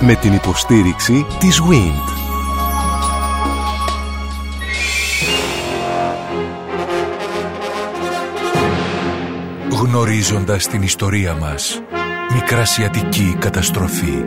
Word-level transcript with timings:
με 0.00 0.14
την 0.14 0.32
υποστήριξη 0.32 1.26
της 1.38 1.60
WIND. 1.60 2.12
Γνωρίζοντας 9.70 10.66
την 10.66 10.82
ιστορία 10.82 11.34
μας, 11.34 11.82
Μικρασιατική 12.32 13.36
καταστροφή. 13.38 14.24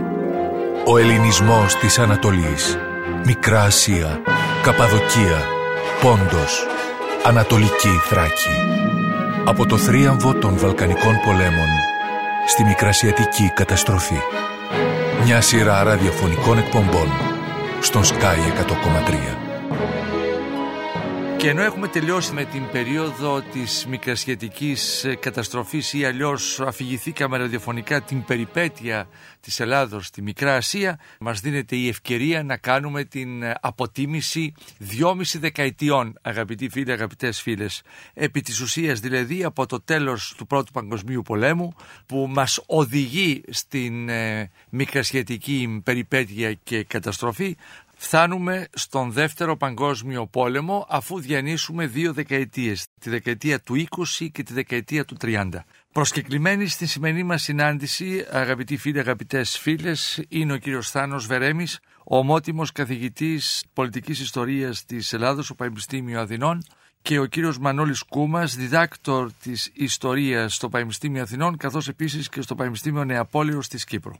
Ο 0.85 0.97
ελληνισμός 0.97 1.75
της 1.75 1.99
Ανατολής. 1.99 2.77
Μικρά 3.25 3.61
Ασία, 3.61 4.21
Καπαδοκία, 4.63 5.45
Πόντος, 6.01 6.67
Ανατολική 7.23 7.99
Θράκη. 8.09 8.55
Από 9.45 9.65
το 9.65 9.77
θρίαμβο 9.77 10.33
των 10.33 10.57
Βαλκανικών 10.57 11.15
πολέμων 11.25 11.69
στη 12.47 12.63
Μικρασιατική 12.63 13.51
καταστροφή. 13.55 14.19
Μια 15.23 15.41
σειρά 15.41 15.83
ραδιοφωνικών 15.83 16.57
εκπομπών 16.57 17.07
στον 17.81 18.03
Sky 18.03 18.37
100,3. 19.47 19.50
Και 21.41 21.49
ενώ 21.49 21.61
έχουμε 21.61 21.87
τελειώσει 21.87 22.33
με 22.33 22.45
την 22.45 22.69
περίοδο 22.71 23.41
της 23.41 23.85
μικρασιατικής 23.89 25.05
καταστροφής 25.19 25.93
ή 25.93 26.05
αλλιώς 26.05 26.59
αφηγηθήκαμε 26.59 27.37
ραδιοφωνικά 27.37 28.01
την 28.01 28.23
περιπέτεια 28.23 29.07
της 29.39 29.59
Ελλάδος 29.59 30.05
στη 30.05 30.21
Μικρά 30.21 30.55
Ασία, 30.55 30.99
μας 31.19 31.39
δίνεται 31.39 31.75
η 31.75 31.87
ευκαιρία 31.87 32.43
να 32.43 32.57
κάνουμε 32.57 33.03
την 33.03 33.43
αποτίμηση 33.61 34.53
δυόμιση 34.77 35.37
δεκαετιών, 35.37 36.17
αγαπητοί 36.21 36.69
φίλοι, 36.69 36.91
αγαπητές 36.91 37.41
φίλες. 37.41 37.81
Επί 38.13 38.41
της 38.41 38.59
ουσίας 38.59 38.99
δηλαδή 38.99 39.43
από 39.43 39.65
το 39.65 39.81
τέλος 39.81 40.33
του 40.37 40.47
Πρώτου 40.47 40.71
Παγκοσμίου 40.71 41.21
Πολέμου 41.21 41.73
που 42.05 42.27
μας 42.29 42.63
οδηγεί 42.65 43.43
στην 43.49 44.09
ε, 44.09 44.49
μικρασιατική 44.69 45.81
περιπέτεια 45.83 46.53
και 46.53 46.83
καταστροφή 46.83 47.57
φτάνουμε 48.03 48.67
στον 48.73 49.11
δεύτερο 49.11 49.57
παγκόσμιο 49.57 50.27
πόλεμο 50.27 50.85
αφού 50.89 51.19
διανύσουμε 51.19 51.85
δύο 51.87 52.13
δεκαετίες, 52.13 52.85
τη 52.99 53.09
δεκαετία 53.09 53.59
του 53.59 53.75
20 53.75 54.29
και 54.31 54.43
τη 54.43 54.53
δεκαετία 54.53 55.05
του 55.05 55.17
30. 55.21 55.49
Προσκεκλημένη 55.91 56.67
στη 56.67 56.85
σημερινή 56.85 57.23
μας 57.23 57.41
συνάντηση, 57.41 58.25
αγαπητοί 58.31 58.77
φίλοι, 58.77 58.99
αγαπητές 58.99 59.57
φίλες, 59.57 60.23
είναι 60.27 60.53
ο 60.53 60.57
κύριος 60.57 60.89
Θάνος 60.89 61.25
Βερέμης, 61.25 61.79
ο 62.03 62.17
ομότιμος 62.17 62.71
καθηγητής 62.71 63.63
πολιτικής 63.73 64.19
ιστορίας 64.19 64.85
της 64.85 65.13
Ελλάδος, 65.13 65.45
στο 65.45 65.55
Πανεπιστήμιο 65.55 66.19
Αθηνών, 66.19 66.63
και 67.01 67.19
ο 67.19 67.25
κύριος 67.25 67.59
Μανώλης 67.59 68.03
Κούμας, 68.03 68.55
διδάκτορ 68.55 69.31
της 69.41 69.71
ιστορίας 69.73 70.55
στο 70.55 70.69
Πανεπιστήμιο 70.69 71.21
Αθηνών, 71.21 71.57
καθώς 71.57 71.87
επίσης 71.87 72.29
και 72.29 72.41
στο 72.41 72.55
Πανεπιστήμιο 72.55 73.03
Νεαπόλεως 73.03 73.67
της 73.67 73.83
Κύπρου. 73.83 74.13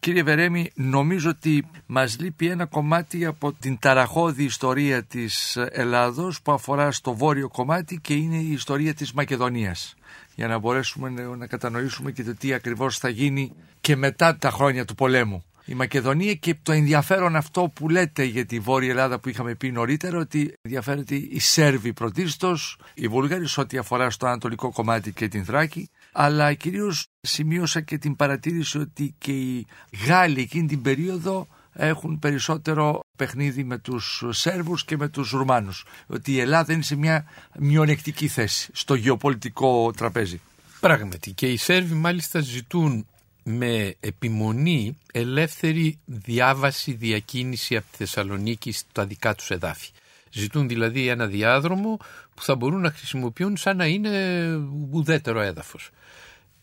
Κύριε 0.00 0.22
Βερέμι, 0.22 0.70
νομίζω 0.74 1.30
ότι 1.30 1.64
μας 1.86 2.18
λείπει 2.20 2.48
ένα 2.48 2.66
κομμάτι 2.66 3.24
από 3.24 3.52
την 3.52 3.78
ταραχώδη 3.78 4.44
ιστορία 4.44 5.02
της 5.02 5.56
Ελλάδος 5.70 6.42
που 6.42 6.52
αφορά 6.52 6.92
στο 6.92 7.14
βόρειο 7.14 7.48
κομμάτι 7.48 7.98
και 8.02 8.14
είναι 8.14 8.36
η 8.36 8.52
ιστορία 8.52 8.94
της 8.94 9.12
Μακεδονίας. 9.12 9.94
Για 10.34 10.48
να 10.48 10.58
μπορέσουμε 10.58 11.10
να 11.38 11.46
κατανοήσουμε 11.46 12.12
και 12.12 12.24
το 12.24 12.34
τι 12.34 12.52
ακριβώς 12.52 12.98
θα 12.98 13.08
γίνει 13.08 13.52
και 13.80 13.96
μετά 13.96 14.36
τα 14.36 14.50
χρόνια 14.50 14.84
του 14.84 14.94
πολέμου. 14.94 15.44
Η 15.64 15.74
Μακεδονία 15.74 16.34
και 16.34 16.54
το 16.62 16.72
ενδιαφέρον 16.72 17.36
αυτό 17.36 17.70
που 17.74 17.88
λέτε 17.88 18.24
για 18.24 18.46
τη 18.46 18.58
Βόρεια 18.58 18.90
Ελλάδα 18.90 19.18
που 19.18 19.28
είχαμε 19.28 19.54
πει 19.54 19.70
νωρίτερα 19.70 20.18
ότι 20.18 20.52
ενδιαφέρεται 20.62 21.14
οι 21.14 21.38
Σέρβοι 21.38 21.92
πρωτίστως, 21.92 22.78
οι 22.94 23.08
Βούλγαροι 23.08 23.46
σε 23.46 23.60
ό,τι 23.60 23.78
αφορά 23.78 24.10
στο 24.10 24.26
ανατολικό 24.26 24.72
κομμάτι 24.72 25.12
και 25.12 25.28
την 25.28 25.44
Θράκη 25.44 25.90
αλλά 26.12 26.54
κυρίως 26.54 27.06
σημείωσα 27.20 27.80
και 27.80 27.98
την 27.98 28.16
παρατήρηση 28.16 28.78
ότι 28.78 29.14
και 29.18 29.32
οι 29.32 29.66
Γάλλοι 30.06 30.40
εκείνη 30.40 30.66
την 30.66 30.82
περίοδο 30.82 31.46
έχουν 31.72 32.18
περισσότερο 32.18 33.00
παιχνίδι 33.16 33.64
με 33.64 33.78
τους 33.78 34.24
Σέρβους 34.30 34.84
και 34.84 34.96
με 34.96 35.08
τους 35.08 35.30
Ρουμάνους. 35.30 35.84
Ότι 36.06 36.32
η 36.32 36.40
Ελλάδα 36.40 36.72
είναι 36.72 36.82
σε 36.82 36.96
μια 36.96 37.24
μειονεκτική 37.58 38.28
θέση 38.28 38.70
στο 38.72 38.94
γεωπολιτικό 38.94 39.92
τραπέζι. 39.96 40.40
Πράγματι 40.80 41.32
και 41.32 41.46
οι 41.46 41.56
Σέρβοι 41.56 41.94
μάλιστα 41.94 42.40
ζητούν 42.40 43.06
με 43.42 43.94
επιμονή 44.00 44.98
ελεύθερη 45.12 45.98
διάβαση, 46.04 46.92
διακίνηση 46.92 47.76
από 47.76 47.86
τη 47.90 47.96
Θεσσαλονίκη 47.96 48.72
στα 48.72 49.06
δικά 49.06 49.34
τους 49.34 49.50
εδάφη. 49.50 49.90
Ζητούν 50.30 50.68
δηλαδή 50.68 51.08
ένα 51.08 51.26
διάδρομο 51.26 51.96
που 52.34 52.42
θα 52.42 52.54
μπορούν 52.54 52.80
να 52.80 52.90
χρησιμοποιούν 52.90 53.56
σαν 53.56 53.76
να 53.76 53.86
είναι 53.86 54.54
ουδέτερο 54.90 55.40
έδαφος. 55.40 55.90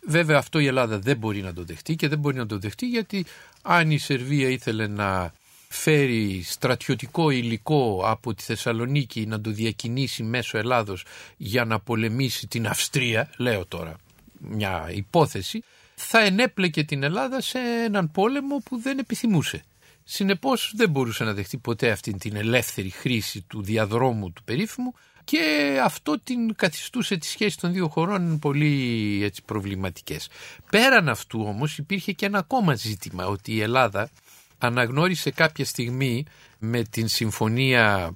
Βέβαια 0.07 0.37
αυτό 0.37 0.59
η 0.59 0.65
Ελλάδα 0.65 0.99
δεν 0.99 1.17
μπορεί 1.17 1.41
να 1.41 1.53
το 1.53 1.63
δεχτεί 1.63 1.95
και 1.95 2.07
δεν 2.07 2.19
μπορεί 2.19 2.37
να 2.37 2.45
το 2.45 2.59
δεχτεί 2.59 2.87
γιατί 2.87 3.25
αν 3.61 3.91
η 3.91 3.97
Σερβία 3.97 4.49
ήθελε 4.49 4.87
να 4.87 5.33
φέρει 5.67 6.41
στρατιωτικό 6.45 7.29
υλικό 7.29 8.01
από 8.05 8.33
τη 8.33 8.43
Θεσσαλονίκη 8.43 9.25
να 9.25 9.41
το 9.41 9.51
διακινήσει 9.51 10.23
μέσω 10.23 10.57
Ελλάδος 10.57 11.05
για 11.37 11.65
να 11.65 11.79
πολεμήσει 11.79 12.47
την 12.47 12.67
Αυστρία, 12.67 13.29
λέω 13.37 13.65
τώρα 13.65 13.95
μια 14.39 14.91
υπόθεση, 14.93 15.63
θα 15.95 16.19
ενέπλεκε 16.19 16.83
την 16.83 17.03
Ελλάδα 17.03 17.41
σε 17.41 17.59
έναν 17.85 18.11
πόλεμο 18.11 18.57
που 18.57 18.77
δεν 18.77 18.97
επιθυμούσε. 18.97 19.63
Συνεπώς 20.03 20.73
δεν 20.75 20.89
μπορούσε 20.89 21.23
να 21.23 21.33
δεχτεί 21.33 21.57
ποτέ 21.57 21.91
αυτή 21.91 22.13
την 22.13 22.35
ελεύθερη 22.35 22.89
χρήση 22.89 23.41
του 23.41 23.61
διαδρόμου 23.63 24.31
του 24.31 24.43
περίφημου 24.43 24.93
και 25.25 25.77
αυτό 25.83 26.19
την 26.19 26.55
καθιστούσε 26.55 27.17
τη 27.17 27.25
σχέση 27.25 27.57
των 27.57 27.71
δύο 27.71 27.87
χωρών 27.87 28.39
πολύ 28.39 29.19
έτσι, 29.23 29.41
προβληματικές. 29.45 30.29
Πέραν 30.69 31.09
αυτού 31.09 31.43
όμως 31.47 31.77
υπήρχε 31.77 32.11
και 32.11 32.25
ένα 32.25 32.37
ακόμα 32.37 32.75
ζήτημα 32.75 33.25
ότι 33.25 33.53
η 33.53 33.61
Ελλάδα 33.61 34.09
αναγνώρισε 34.57 35.31
κάποια 35.31 35.65
στιγμή 35.65 36.25
με 36.59 36.83
την 36.83 37.07
συμφωνία 37.07 38.15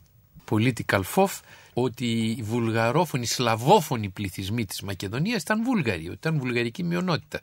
Political 0.49 1.01
FOF 1.15 1.39
ότι 1.73 2.35
οι 2.37 2.41
βουλγαρόφωνοι, 2.41 3.23
οι 3.23 3.27
σλαβόφωνοι 3.27 4.09
πληθυσμοί 4.09 4.65
της 4.65 4.81
Μακεδονίας 4.81 5.41
ήταν 5.41 5.63
βούλγαροι, 5.63 6.03
ήταν 6.03 6.39
βουλγαρική 6.39 6.83
μειονότητα. 6.83 7.39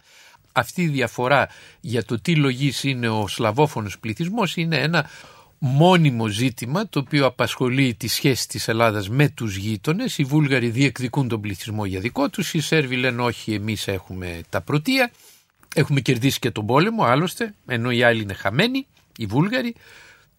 Αυτή 0.53 0.83
η 0.83 0.89
διαφορά 0.89 1.49
για 1.81 2.05
το 2.05 2.21
τι 2.21 2.37
λογής 2.37 2.85
είναι 2.85 3.09
ο 3.09 3.29
σλαβόφωνος 3.29 3.99
πληθυσμός 3.99 4.57
είναι 4.57 4.77
ένα 4.77 5.11
μόνιμο 5.59 6.27
ζήτημα 6.27 6.89
το 6.89 6.99
οποίο 6.99 7.27
απασχολεί 7.27 7.95
τη 7.95 8.09
σχέση 8.09 8.49
της 8.49 8.69
Ελλάδας 8.69 9.09
με 9.09 9.29
τους 9.29 9.57
γείτονες. 9.57 10.19
Οι 10.19 10.25
Βούλγαροι 10.25 10.69
διεκδικούν 10.69 11.29
τον 11.29 11.41
πληθυσμό 11.41 11.85
για 11.85 12.01
δικό 12.01 12.29
τους, 12.29 12.55
οι 12.55 12.61
Σέρβοι 12.61 12.97
λένε 12.97 13.23
όχι 13.23 13.55
εμείς 13.55 13.89
έχουμε 13.89 14.41
τα 14.49 14.61
πρωτεία, 14.61 15.11
έχουμε 15.75 16.01
κερδίσει 16.01 16.39
και 16.39 16.51
τον 16.51 16.67
πόλεμο 16.67 17.05
άλλωστε, 17.05 17.55
ενώ 17.67 17.91
οι 17.91 18.03
άλλοι 18.03 18.23
είναι 18.23 18.35
χαμένοι, 18.35 18.87
οι 19.17 19.27
Βούλγαροι, 19.27 19.75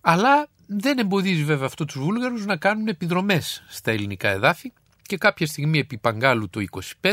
αλλά 0.01 0.47
δεν 0.67 0.97
εμποδίζει 0.97 1.43
βέβαια 1.43 1.65
αυτό 1.65 1.85
τους 1.85 1.99
Βούλγαρους 1.99 2.45
να 2.45 2.57
κάνουν 2.57 2.87
επιδρομές 2.87 3.63
στα 3.67 3.91
ελληνικά 3.91 4.29
εδάφη 4.29 4.71
και 5.01 5.17
κάποια 5.17 5.47
στιγμή 5.47 5.79
επί 5.79 5.97
Παγκάλου 5.97 6.49
το 6.49 6.63
25 7.01 7.07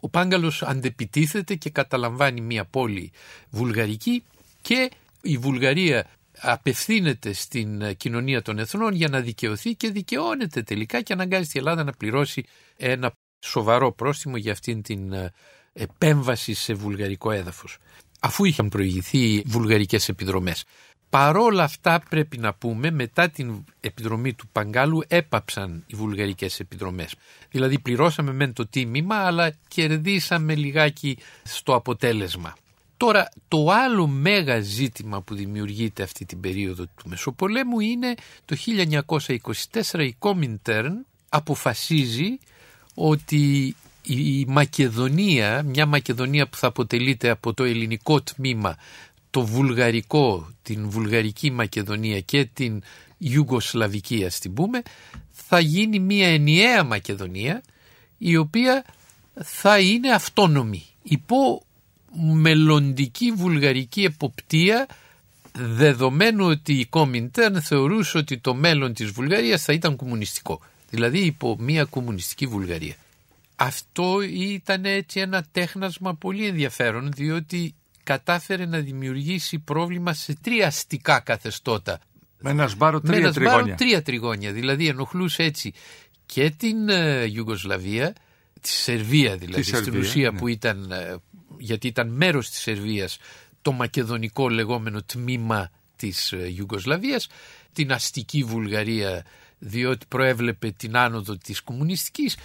ο 0.00 0.08
Πάγκαλος 0.08 0.62
αντεπιτίθεται 0.62 1.54
και 1.54 1.70
καταλαμβάνει 1.70 2.40
μια 2.40 2.64
πόλη 2.64 3.10
βουλγαρική 3.50 4.24
και 4.62 4.90
η 5.22 5.36
Βουλγαρία 5.38 6.06
απευθύνεται 6.40 7.32
στην 7.32 7.82
ε, 7.82 7.92
κοινωνία 7.92 8.42
των 8.42 8.58
εθνών 8.58 8.94
για 8.94 9.08
να 9.08 9.20
δικαιωθεί 9.20 9.74
και 9.74 9.90
δικαιώνεται 9.90 10.62
τελικά 10.62 11.02
και 11.02 11.12
αναγκάζει 11.12 11.48
τη 11.48 11.58
Ελλάδα 11.58 11.84
να 11.84 11.92
πληρώσει 11.92 12.44
ένα 12.76 13.12
σοβαρό 13.44 13.92
πρόστιμο 13.92 14.36
για 14.36 14.52
αυτήν 14.52 14.82
την 14.82 15.12
ε, 15.12 15.32
επέμβαση 15.72 16.54
σε 16.54 16.74
βουλγαρικό 16.74 17.30
έδαφος 17.30 17.78
αφού 18.20 18.44
είχαν 18.44 18.68
προηγηθεί 18.68 19.42
βουλγαρικές 19.46 20.08
επιδρομές. 20.08 20.64
Παρόλα 21.10 21.62
αυτά 21.62 22.02
πρέπει 22.08 22.38
να 22.38 22.54
πούμε 22.54 22.90
μετά 22.90 23.28
την 23.30 23.64
επιδρομή 23.80 24.32
του 24.34 24.48
Παγκάλου 24.52 25.02
έπαψαν 25.08 25.84
οι 25.86 25.94
βουλγαρικές 25.94 26.60
επιδρομές. 26.60 27.14
Δηλαδή 27.50 27.78
πληρώσαμε 27.78 28.32
μεν 28.32 28.52
το 28.52 28.66
τίμημα 28.66 29.16
αλλά 29.16 29.54
κερδίσαμε 29.68 30.54
λιγάκι 30.54 31.18
στο 31.42 31.74
αποτέλεσμα. 31.74 32.56
Τώρα 32.96 33.28
το 33.48 33.70
άλλο 33.70 34.06
μέγα 34.06 34.60
ζήτημα 34.60 35.22
που 35.22 35.34
δημιουργείται 35.34 36.02
αυτή 36.02 36.24
την 36.24 36.40
περίοδο 36.40 36.84
του 36.84 37.08
Μεσοπολέμου 37.08 37.80
είναι 37.80 38.14
το 38.44 38.56
1924 39.92 39.98
η 39.98 40.12
Κόμιντερν 40.12 41.06
αποφασίζει 41.28 42.38
ότι 42.94 43.76
η 44.02 44.44
Μακεδονία, 44.44 45.62
μια 45.62 45.86
Μακεδονία 45.86 46.48
που 46.48 46.56
θα 46.56 46.66
αποτελείται 46.66 47.30
από 47.30 47.54
το 47.54 47.64
ελληνικό 47.64 48.22
τμήμα, 48.22 48.76
το 49.30 49.44
βουλγαρικό, 49.44 50.50
την 50.62 50.90
βουλγαρική 50.90 51.50
Μακεδονία 51.50 52.20
και 52.20 52.44
την 52.44 52.82
Ιουγκοσλαβική 53.18 54.24
ας 54.24 54.38
την 54.38 54.54
πούμε, 54.54 54.82
θα 55.32 55.60
γίνει 55.60 55.98
μια 55.98 56.28
ενιαία 56.28 56.84
Μακεδονία 56.84 57.62
η 58.18 58.36
οποία 58.36 58.84
θα 59.34 59.78
είναι 59.78 60.10
αυτόνομη. 60.10 60.86
Υπό 61.02 61.65
μελλοντική 62.34 63.32
βουλγαρική 63.32 64.04
εποπτεία 64.04 64.86
δεδομένου 65.52 66.46
ότι 66.46 66.72
η 66.72 66.86
Κόμιντερν 66.86 67.62
θεωρούσε 67.62 68.18
ότι 68.18 68.38
το 68.38 68.54
μέλλον 68.54 68.92
της 68.92 69.10
Βουλγαρίας 69.10 69.62
θα 69.62 69.72
ήταν 69.72 69.96
κομμουνιστικό. 69.96 70.60
Δηλαδή 70.90 71.18
υπό 71.18 71.56
μια 71.58 71.84
κομμουνιστική 71.84 72.46
Βουλγαρία. 72.46 72.94
Αυτό 73.56 74.20
ήταν 74.32 74.84
έτσι 74.84 75.20
ένα 75.20 75.46
τέχνασμα 75.52 76.14
πολύ 76.14 76.46
ενδιαφέρον 76.46 77.12
διότι 77.12 77.74
κατάφερε 78.02 78.66
να 78.66 78.78
δημιουργήσει 78.78 79.58
πρόβλημα 79.58 80.12
σε 80.12 80.36
τρία 80.40 80.66
αστικά 80.66 81.20
καθεστώτα. 81.20 81.98
Με 82.38 82.50
ένα 82.50 82.68
σμπάρο 82.68 83.00
τρία 83.00 83.18
Με 83.18 83.24
ένα 83.24 83.32
τριγώνια. 83.32 83.58
σμπάρο 83.60 83.74
τρία 83.76 84.02
τριγώνια. 84.02 84.52
Δηλαδή 84.52 84.88
ενοχλούσε 84.88 85.42
έτσι 85.42 85.72
και 86.26 86.50
την 86.50 86.88
ε, 86.88 87.24
Ιουγκοσλαβία, 87.24 88.14
τη 88.60 88.68
Σερβία 88.68 89.36
δηλαδή, 89.36 89.60
Τη 89.62 89.66
Σερβία, 89.66 89.90
στην 89.90 90.00
ουσία 90.00 90.30
ναι. 90.30 90.38
που 90.38 90.48
ήταν, 90.48 90.90
ε, 90.90 91.16
γιατί 91.66 91.86
ήταν 91.86 92.08
μέρος 92.08 92.50
της 92.50 92.60
Σερβίας 92.60 93.18
το 93.62 93.72
μακεδονικό 93.72 94.48
λεγόμενο 94.48 95.02
τμήμα 95.02 95.70
της 95.96 96.32
ε, 96.32 96.52
Ιουγκοσλαβίας, 96.56 97.28
την 97.72 97.92
αστική 97.92 98.44
Βουλγαρία 98.44 99.24
διότι 99.58 100.06
προέβλεπε 100.08 100.70
την 100.70 100.96
άνοδο 100.96 101.36
της 101.36 101.60
κομμουνιστικής 101.60 102.36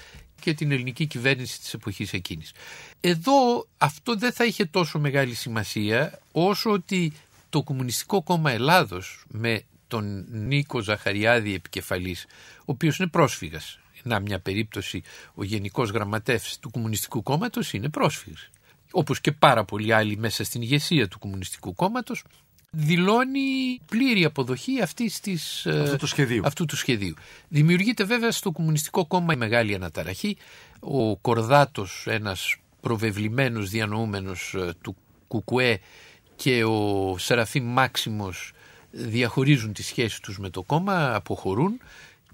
και 0.42 0.54
την 0.54 0.72
ελληνική 0.72 1.06
κυβέρνηση 1.06 1.60
της 1.60 1.74
εποχής 1.74 2.14
εκείνης. 2.14 2.52
Εδώ 3.00 3.68
αυτό 3.78 4.16
δεν 4.16 4.32
θα 4.32 4.46
είχε 4.46 4.66
τόσο 4.66 5.00
μεγάλη 5.00 5.34
σημασία 5.34 6.20
όσο 6.32 6.72
ότι 6.72 7.14
το 7.50 7.64
Κομμουνιστικό 7.64 8.24
Κόμμα 8.24 8.52
Ελλάδος 8.52 9.26
με 9.28 9.64
τον 9.88 10.26
Νίκο 10.30 10.82
Ζαχαριάδη 10.82 11.54
επικεφαλής, 11.54 12.26
ο 12.60 12.64
οποίος 12.66 12.98
είναι 12.98 13.08
πρόσφυγας. 13.08 13.80
Να 14.04 14.20
μια 14.20 14.40
περίπτωση, 14.40 15.02
ο 15.34 15.44
Γενικός 15.44 15.90
Γραμματεύς 15.90 16.60
του 16.60 16.72
Κομμουνιστικού 16.72 17.24
Κόμματος 17.24 17.74
είναι 17.74 17.90
πρόσφυγας. 17.90 18.50
Όπως 18.92 19.22
και 19.22 19.32
πάρα 19.32 19.66
πολλοί 19.66 19.94
άλλοι 19.94 20.18
μέσα 20.18 20.44
στην 20.44 20.62
ηγεσία 20.62 21.08
του 21.08 21.20
Κομμουνιστικού 21.20 21.76
Κόμματος, 21.76 22.24
δηλώνει 22.70 23.80
πλήρη 23.86 24.24
αποδοχή 24.26 24.82
αυτής 24.82 25.20
της, 25.20 25.66
ε, 25.66 25.80
Αυτού 25.82 25.96
του 25.98 26.08
σχεδίου. 26.08 26.42
αυτού 26.46 26.66
του 26.66 26.76
σχεδίου. 26.76 27.14
Δημιουργείται 27.48 28.04
βέβαια 28.04 28.32
στο 28.32 28.52
Κομμουνιστικό 28.52 29.06
Κόμμα 29.06 29.34
η 29.34 29.38
μεγάλη 29.38 29.76
αναταραχή. 29.76 30.38
Ο 30.80 31.18
Κορδάτος, 31.18 32.06
ένας 32.10 32.56
προβεβλημένος 32.82 33.70
διανοούμενος 33.70 34.56
ε, 34.58 34.74
του 34.82 34.96
Κουκουέ 35.28 35.80
και 36.36 36.64
ο 36.64 37.16
Σεραφείμ 37.18 37.66
Μάξιμος 37.66 38.52
διαχωρίζουν 38.92 39.74
τις 39.74 39.86
σχέσεις 39.86 40.20
τους 40.20 40.40
με 40.40 40.50
το 40.50 40.64
κόμμα, 40.64 41.16
αποχωρούν 41.16 41.80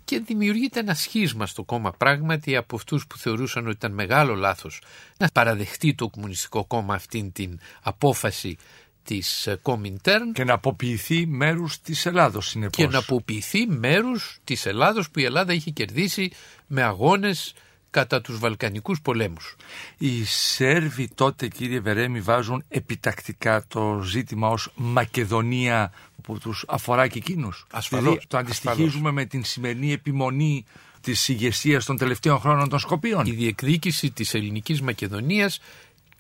και 0.08 0.20
δημιουργείται 0.20 0.80
ένα 0.80 0.94
σχίσμα 0.94 1.46
στο 1.46 1.64
κόμμα 1.64 1.92
πράγματι 1.92 2.56
από 2.56 2.76
αυτούς 2.76 3.08
που 3.08 3.18
θεωρούσαν 3.18 3.66
ότι 3.66 3.76
ήταν 3.76 3.92
μεγάλο 3.92 4.36
λάθος 4.36 4.82
να 5.18 5.30
παραδεχτεί 5.34 5.96
το 5.96 6.10
Κομμουνιστικό 6.10 6.66
Κόμμα 6.66 6.94
αυτήν 6.94 7.32
την 7.32 7.60
απόφαση 7.82 8.58
της 9.04 9.48
ε, 9.48 9.60
Κομιντέρν 9.62 10.34
Και 10.34 10.44
να 10.44 10.54
αποποιηθεί 10.54 11.26
μέρους 11.26 11.82
της 11.82 12.06
Ελλάδος 12.06 12.48
συνεπώς. 12.48 12.76
και 12.76 12.88
να 12.88 12.98
αποποιηθεί 12.98 13.68
μέρους 13.68 14.40
της 14.44 14.66
Ελλάδος 14.66 15.10
που 15.10 15.20
η 15.20 15.24
Ελλάδα 15.24 15.54
είχε 15.54 15.72
κερδίσει 15.72 16.32
με 16.68 16.84
αγώνες 16.84 17.54
κατά 17.90 18.22
τους 18.22 18.40
Βαλκανικούς 18.40 19.02
πολέμους. 19.02 19.56
Οι 19.98 20.24
Σέρβοι 20.26 21.10
τότε 21.16 21.48
κύριε 21.48 21.80
Βερέμι 21.80 22.22
βάζουν 22.22 22.64
επιτακτικά 22.68 23.66
το 23.68 24.02
ζήτημα 24.04 24.50
ως 24.50 24.72
Μακεδονία 24.76 25.92
που 26.28 26.38
τους 26.38 26.66
αφορά 26.68 27.08
και 27.08 27.18
εκείνους. 27.18 27.66
Ασφαλώς, 27.72 28.06
Δηλαδή 28.06 28.28
το 28.28 28.38
αντιστοιχίζουμε 28.38 29.12
με 29.12 29.26
την 29.26 29.44
σημερινή 29.44 29.92
επιμονή 29.92 30.66
της 31.02 31.28
ηγεσίας 31.28 31.86
των 31.86 31.98
τελευταίων 31.98 32.40
χρόνων 32.40 32.70
των 32.70 32.80
Σκοπίων. 32.80 33.26
Η 33.26 33.32
διεκδίκηση 33.32 34.12
της 34.12 34.34
ελληνικής 34.34 34.82
Μακεδονίας 34.82 35.60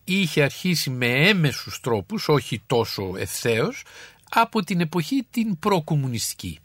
είχε 0.04 0.44
αρχίσει 0.44 0.90
με 0.90 1.08
έμεσους 1.08 1.80
τρόπους, 1.80 2.30
όχι 2.30 2.62
τόσο 2.68 3.14
ευθέως, 3.18 3.84
από 4.30 4.64
την 4.64 4.82
εποχή 4.82 5.28
την 5.32 5.60
προκομμουνιστική. 5.60 6.60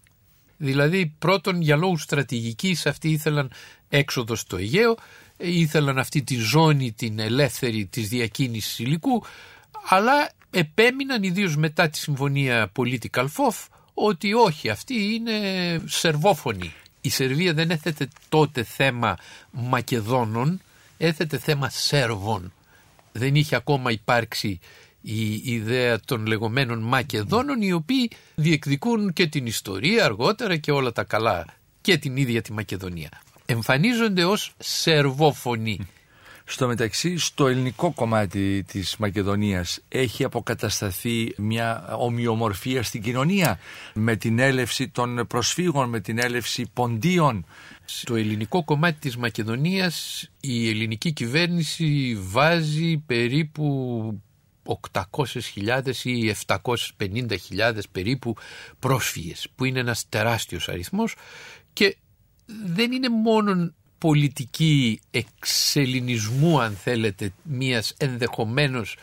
Δηλαδή 0.56 1.14
πρώτον 1.18 1.60
για 1.60 1.76
λόγους 1.76 2.02
στρατηγικής 2.02 2.86
αυτοί 2.86 3.08
ήθελαν 3.08 3.50
έξοδο 3.88 4.34
στο 4.34 4.56
Αιγαίο, 4.56 4.96
ήθελαν 5.36 5.98
αυτή 5.98 6.22
τη 6.22 6.34
ζώνη 6.36 6.92
την 6.92 7.18
ελεύθερη 7.18 7.86
της 7.86 8.08
διακίνησης 8.08 8.78
υλικού, 8.78 9.24
αλλά 9.88 10.30
επέμειναν 10.52 11.22
ιδίως 11.22 11.56
μετά 11.56 11.88
τη 11.88 11.98
συμφωνία 11.98 12.72
Political 12.76 13.24
FOF 13.24 13.66
ότι 13.94 14.34
όχι 14.34 14.68
αυτή 14.68 15.14
είναι 15.14 15.32
σερβόφωνη. 15.86 16.72
Η 17.00 17.08
Σερβία 17.08 17.52
δεν 17.54 17.70
έθετε 17.70 18.08
τότε 18.28 18.62
θέμα 18.62 19.16
Μακεδόνων, 19.50 20.60
έθετε 20.98 21.38
θέμα 21.38 21.68
Σέρβων. 21.68 22.52
Δεν 23.12 23.34
είχε 23.34 23.56
ακόμα 23.56 23.90
υπάρξει 23.90 24.60
η 25.00 25.40
ιδέα 25.44 26.00
των 26.00 26.26
λεγόμενων 26.26 26.78
Μακεδόνων 26.78 27.62
οι 27.62 27.72
οποίοι 27.72 28.10
διεκδικούν 28.34 29.12
και 29.12 29.26
την 29.26 29.46
ιστορία 29.46 30.04
αργότερα 30.04 30.56
και 30.56 30.70
όλα 30.70 30.92
τα 30.92 31.04
καλά 31.04 31.44
και 31.80 31.98
την 31.98 32.16
ίδια 32.16 32.42
τη 32.42 32.52
Μακεδονία. 32.52 33.08
Εμφανίζονται 33.46 34.24
ως 34.24 34.54
σερβόφωνοι. 34.58 35.88
Στο 36.52 36.66
μεταξύ, 36.66 37.18
στο 37.18 37.46
ελληνικό 37.46 37.92
κομμάτι 37.92 38.62
της 38.62 38.96
Μακεδονίας 38.96 39.80
έχει 39.88 40.24
αποκατασταθεί 40.24 41.34
μια 41.36 41.94
ομοιομορφία 41.98 42.82
στην 42.82 43.02
κοινωνία 43.02 43.58
με 43.94 44.16
την 44.16 44.38
έλευση 44.38 44.88
των 44.88 45.26
προσφύγων, 45.28 45.88
με 45.88 46.00
την 46.00 46.18
έλευση 46.18 46.70
ποντίων. 46.72 47.46
Στο 47.84 48.14
ελληνικό 48.14 48.64
κομμάτι 48.64 48.98
της 48.98 49.16
Μακεδονίας 49.16 50.28
η 50.40 50.68
ελληνική 50.68 51.12
κυβέρνηση 51.12 52.18
βάζει 52.20 52.96
περίπου 53.06 54.20
800.000 54.92 55.94
ή 56.02 56.34
750.000 56.46 57.78
περίπου 57.92 58.36
πρόσφυγες 58.78 59.46
που 59.54 59.64
είναι 59.64 59.80
ένας 59.80 60.08
τεράστιος 60.08 60.68
αριθμός 60.68 61.14
και 61.72 61.96
δεν 62.64 62.92
είναι 62.92 63.08
μόνο 63.08 63.72
πολιτική 64.02 65.00
εξελινισμού 65.10 66.60
αν 66.60 66.76
θέλετε 66.82 67.32
μιας 67.42 67.94
ενδεχομένως 67.96 68.96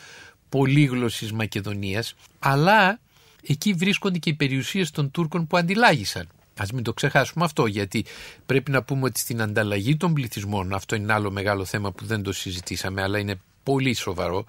πολύγλωσσης 0.48 1.32
Μακεδονίας 1.32 2.14
αλλά 2.38 2.98
εκεί 3.46 3.72
βρίσκονται 3.72 4.18
και 4.18 4.30
οι 4.30 4.34
περιουσίες 4.34 4.90
των 4.90 5.10
Τούρκων 5.10 5.46
που 5.46 5.56
αντιλάγησαν. 5.56 6.28
Ας 6.56 6.72
μην 6.72 6.84
το 6.84 6.92
ξεχάσουμε 6.92 7.44
αυτό 7.44 7.66
γιατί 7.66 8.04
πρέπει 8.46 8.70
να 8.70 8.82
πούμε 8.82 9.04
ότι 9.04 9.18
στην 9.18 9.42
ανταλλαγή 9.42 9.96
των 9.96 10.12
πληθυσμών 10.12 10.74
αυτό 10.74 10.94
είναι 10.94 11.04
ένα 11.04 11.14
άλλο 11.14 11.30
μεγάλο 11.30 11.64
θέμα 11.64 11.92
που 11.92 12.04
δεν 12.04 12.22
το 12.22 12.32
συζητήσαμε 12.32 13.02
αλλά 13.02 13.18
είναι 13.18 13.40
πολύ 13.62 13.94
σοβαρό 13.94 14.44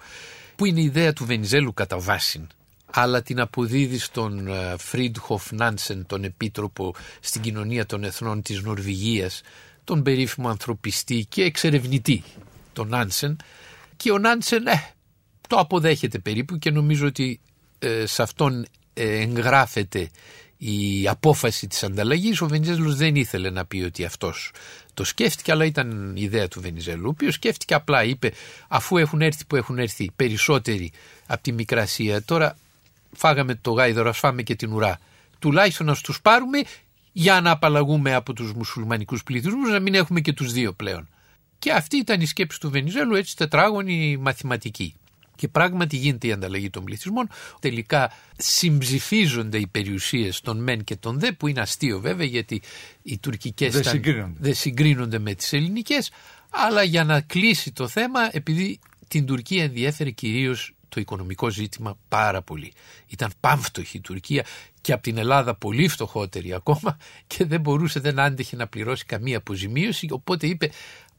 που 0.56 0.64
είναι 0.64 0.80
η 0.80 0.84
ιδέα 0.84 1.12
του 1.12 1.24
Βενιζέλου 1.24 1.74
κατά 1.74 1.98
βάση 1.98 2.46
αλλά 2.94 3.22
την 3.22 3.40
αποδίδει 3.40 3.98
στον 3.98 4.48
Φρίντχοφ 4.78 5.52
Νάνσεν, 5.52 6.06
τον 6.06 6.24
επίτροπο 6.24 6.94
στην 7.20 7.40
κοινωνία 7.40 7.86
των 7.86 8.04
εθνών 8.04 8.42
της 8.42 8.62
Νορβηγίας, 8.62 9.42
τον 9.84 10.02
περίφημο 10.02 10.48
ανθρωπιστή 10.48 11.26
και 11.28 11.42
εξερευνητή, 11.42 12.22
τον 12.72 12.88
Νάνσεν. 12.88 13.36
Και 13.96 14.10
ο 14.10 14.18
Νάνσεν 14.18 14.66
ε, 14.66 14.92
το 15.48 15.56
αποδέχεται 15.56 16.18
περίπου 16.18 16.58
και 16.58 16.70
νομίζω 16.70 17.06
ότι 17.06 17.40
ε, 17.78 18.06
σε 18.06 18.22
αυτόν 18.22 18.66
ε, 18.94 19.20
εγγράφεται 19.20 20.10
η 20.56 21.08
απόφαση 21.08 21.66
της 21.66 21.82
ανταλλαγής. 21.82 22.40
Ο 22.40 22.46
Βενιζέλος 22.46 22.96
δεν 22.96 23.16
ήθελε 23.16 23.50
να 23.50 23.64
πει 23.64 23.82
ότι 23.82 24.04
αυτός 24.04 24.52
το 24.94 25.04
σκέφτηκε, 25.04 25.52
αλλά 25.52 25.64
ήταν 25.64 26.16
η 26.16 26.22
ιδέα 26.22 26.48
του 26.48 26.60
Βενιζέλου, 26.60 27.06
ο 27.06 27.08
οποίος 27.08 27.34
σκέφτηκε 27.34 27.74
απλά, 27.74 28.04
είπε 28.04 28.32
αφού 28.68 28.96
έχουν 28.96 29.22
έρθει 29.22 29.44
που 29.44 29.56
έχουν 29.56 29.78
έρθει 29.78 30.10
περισσότεροι 30.16 30.92
από 31.26 31.42
τη 31.42 31.52
Μικρασία, 31.52 32.22
τώρα 32.22 32.56
φάγαμε 33.12 33.54
το 33.54 33.72
γάιδωρο, 33.72 34.08
ας 34.08 34.18
φάμε 34.18 34.42
και 34.42 34.54
την 34.54 34.72
ουρά. 34.72 35.00
Τουλάχιστον 35.38 35.86
να 35.86 35.96
τους 35.96 36.20
πάρουμε 36.20 36.58
για 37.12 37.40
να 37.40 37.50
απαλλαγούμε 37.50 38.14
από 38.14 38.32
τους 38.32 38.52
μουσουλμανικούς 38.52 39.22
πληθυσμούς, 39.22 39.70
να 39.70 39.80
μην 39.80 39.94
έχουμε 39.94 40.20
και 40.20 40.32
τους 40.32 40.52
δύο 40.52 40.72
πλέον. 40.72 41.08
Και 41.58 41.72
αυτή 41.72 41.96
ήταν 41.96 42.20
η 42.20 42.26
σκέψη 42.26 42.60
του 42.60 42.70
Βενιζέλου, 42.70 43.14
έτσι 43.14 43.36
τετράγωνη 43.36 44.16
μαθηματική. 44.16 44.94
Και 45.36 45.48
πράγματι 45.48 45.96
γίνεται 45.96 46.26
η 46.26 46.32
ανταλλαγή 46.32 46.70
των 46.70 46.84
πληθυσμών. 46.84 47.28
Τελικά 47.60 48.12
συμψηφίζονται 48.36 49.58
οι 49.58 49.66
περιουσίες 49.66 50.40
των 50.40 50.62
μεν 50.62 50.84
και 50.84 50.96
των 50.96 51.18
δε, 51.18 51.32
που 51.32 51.48
είναι 51.48 51.60
αστείο 51.60 52.00
βέβαια 52.00 52.26
γιατί 52.26 52.62
οι 53.02 53.18
τουρκικές 53.18 53.72
Δεν 53.72 53.80
ήταν- 53.80 53.92
συγκρίνονται. 53.92 54.36
δεν 54.38 54.54
συγκρίνονται 54.54 55.18
με 55.18 55.34
τις 55.34 55.52
ελληνικές, 55.52 56.10
αλλά 56.50 56.82
για 56.82 57.04
να 57.04 57.20
κλείσει 57.20 57.72
το 57.72 57.88
θέμα, 57.88 58.20
επειδή 58.36 58.78
την 59.08 59.26
Τουρκία 59.26 59.62
ενδιέφερε 59.62 60.10
κυρίως 60.10 60.74
το 60.94 61.00
οικονομικό 61.00 61.50
ζήτημα 61.50 61.96
πάρα 62.08 62.42
πολύ. 62.42 62.72
Ήταν 63.06 63.30
πάμφτωχη 63.40 63.96
η 63.96 64.00
Τουρκία 64.00 64.44
και 64.80 64.92
από 64.92 65.02
την 65.02 65.18
Ελλάδα 65.18 65.54
πολύ 65.54 65.88
φτωχότερη 65.88 66.54
ακόμα 66.54 66.96
και 67.26 67.44
δεν 67.44 67.60
μπορούσε, 67.60 68.00
δεν 68.00 68.20
άντεχε 68.20 68.56
να 68.56 68.66
πληρώσει 68.66 69.04
καμία 69.04 69.36
αποζημίωση, 69.36 70.06
οπότε 70.10 70.46
είπε 70.46 70.70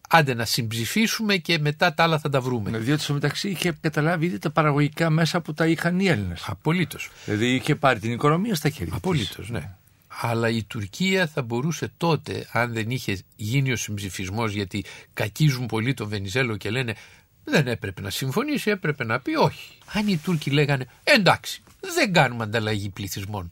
άντε 0.09 0.33
να 0.33 0.45
συμψηφίσουμε 0.45 1.37
και 1.37 1.59
μετά 1.59 1.93
τα 1.93 2.03
άλλα 2.03 2.19
θα 2.19 2.29
τα 2.29 2.41
βρούμε. 2.41 2.77
Διότι 2.77 3.01
στο 3.01 3.13
μεταξύ 3.13 3.49
είχε 3.49 3.77
καταλάβει 3.81 4.25
ήδη 4.25 4.39
τα 4.39 4.51
παραγωγικά 4.51 5.09
μέσα 5.09 5.41
που 5.41 5.53
τα 5.53 5.67
είχαν 5.67 5.99
οι 5.99 6.05
Έλληνες. 6.05 6.43
Απολύτως. 6.47 7.09
Δηλαδή 7.25 7.45
είχε 7.45 7.75
πάρει 7.75 7.99
την 7.99 8.11
οικονομία 8.11 8.55
στα 8.55 8.69
χέρια. 8.69 8.85
της. 8.85 8.95
Απολύτως, 8.95 9.49
ναι. 9.49 9.75
Αλλά 10.21 10.49
η 10.49 10.63
Τουρκία 10.63 11.27
θα 11.27 11.41
μπορούσε 11.41 11.91
τότε, 11.97 12.47
αν 12.51 12.73
δεν 12.73 12.89
είχε 12.89 13.17
γίνει 13.35 13.71
ο 13.71 13.75
συμψηφισμός, 13.75 14.53
γιατί 14.53 14.85
κακίζουν 15.13 15.65
πολύ 15.65 15.93
τον 15.93 16.07
Βενιζέλο 16.07 16.57
και 16.57 16.69
λένε 16.69 16.95
δεν 17.43 17.67
έπρεπε 17.67 18.01
να 18.01 18.09
συμφωνήσει, 18.09 18.69
έπρεπε 18.69 19.03
να 19.03 19.19
πει 19.19 19.35
όχι. 19.35 19.77
Αν 19.93 20.07
οι 20.07 20.17
Τούρκοι 20.17 20.51
λέγανε 20.51 20.87
εντάξει, 21.03 21.63
δεν 21.95 22.13
κάνουμε 22.13 22.43
ανταλλαγή 22.43 22.89
πληθυσμών. 22.89 23.51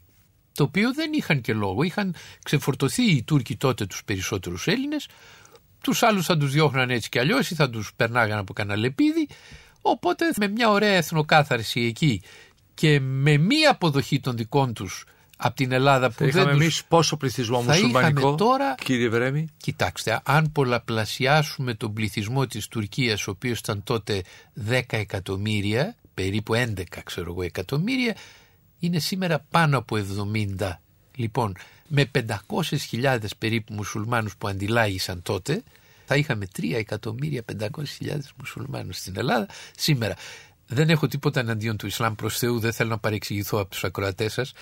Το 0.54 0.62
οποίο 0.62 0.94
δεν 0.94 1.12
είχαν 1.12 1.40
και 1.40 1.52
λόγο. 1.52 1.82
Είχαν 1.82 2.14
ξεφορτωθεί 2.42 3.10
οι 3.10 3.22
Τούρκοι 3.22 3.56
τότε 3.56 3.86
τους 3.86 4.04
περισσότερους 4.04 4.66
Έλληνες, 4.66 5.08
τους 5.80 6.02
άλλους 6.02 6.26
θα 6.26 6.36
τους 6.36 6.52
διώχναν 6.52 6.90
έτσι 6.90 7.08
κι 7.08 7.18
αλλιώς 7.18 7.50
ή 7.50 7.54
θα 7.54 7.70
τους 7.70 7.92
περνάγαν 7.96 8.38
από 8.38 8.52
κανένα 8.52 8.78
λεπίδι. 8.78 9.28
Οπότε 9.82 10.24
με 10.36 10.48
μια 10.48 10.70
ωραία 10.70 10.92
εθνοκάθαρση 10.96 11.80
εκεί 11.80 12.22
και 12.74 13.00
με 13.00 13.36
μία 13.36 13.70
αποδοχή 13.70 14.20
των 14.20 14.36
δικών 14.36 14.74
τους 14.74 15.04
από 15.44 15.54
την 15.54 15.72
Ελλάδα 15.72 16.06
που 16.06 16.12
θα 16.12 16.24
δεν 16.24 16.28
είχαμε 16.28 16.50
τους... 16.52 16.60
εμείς 16.60 16.84
πόσο 16.84 17.16
πληθυσμό 17.16 17.62
Θα 17.62 17.72
μουσουλμανικό, 17.72 18.20
είχαμε 18.20 18.36
τώρα- 18.36 18.74
κύριε 18.84 19.08
Βρέμι. 19.08 19.48
Κοιτάξτε, 19.56 20.20
αν 20.24 20.52
πολλαπλασιάσουμε 20.52 21.74
τον 21.74 21.92
πληθυσμό 21.92 22.46
της 22.46 22.68
Τουρκίας, 22.68 23.26
ο 23.26 23.30
οποίος 23.30 23.58
ήταν 23.58 23.82
τότε 23.84 24.22
10 24.70 24.80
εκατομμύρια, 24.88 25.96
περίπου 26.14 26.54
11 26.54 26.82
ξέρω 27.04 27.30
εγώ 27.30 27.42
εκατομμύρια, 27.42 28.16
είναι 28.78 28.98
σήμερα 28.98 29.44
πάνω 29.50 29.78
από 29.78 29.96
70. 30.60 30.78
Λοιπόν, 31.14 31.56
με 31.88 32.10
500.000 32.92 33.18
περίπου 33.38 33.74
μουσουλμάνους 33.74 34.36
που 34.36 34.48
αντιλάγησαν 34.48 35.22
τότε, 35.22 35.62
θα 36.04 36.16
είχαμε 36.16 36.46
3 36.56 36.62
εκατομμύρια 36.74 37.42
500.000 37.58 37.68
μουσουλμάνους 38.38 38.96
στην 38.96 39.14
Ελλάδα 39.16 39.46
σήμερα. 39.76 40.14
Δεν 40.66 40.90
έχω 40.90 41.06
τίποτα 41.06 41.40
εναντίον 41.40 41.76
του 41.76 41.86
Ισλάμ 41.86 42.14
προς 42.14 42.38
Θεού, 42.38 42.58
δεν 42.58 42.72
θέλω 42.72 42.90
να 42.90 42.98
παρεξηγηθώ 42.98 43.60
από 43.60 43.70
τους 43.70 43.84
ακροατές 43.84 44.32
σας, 44.32 44.52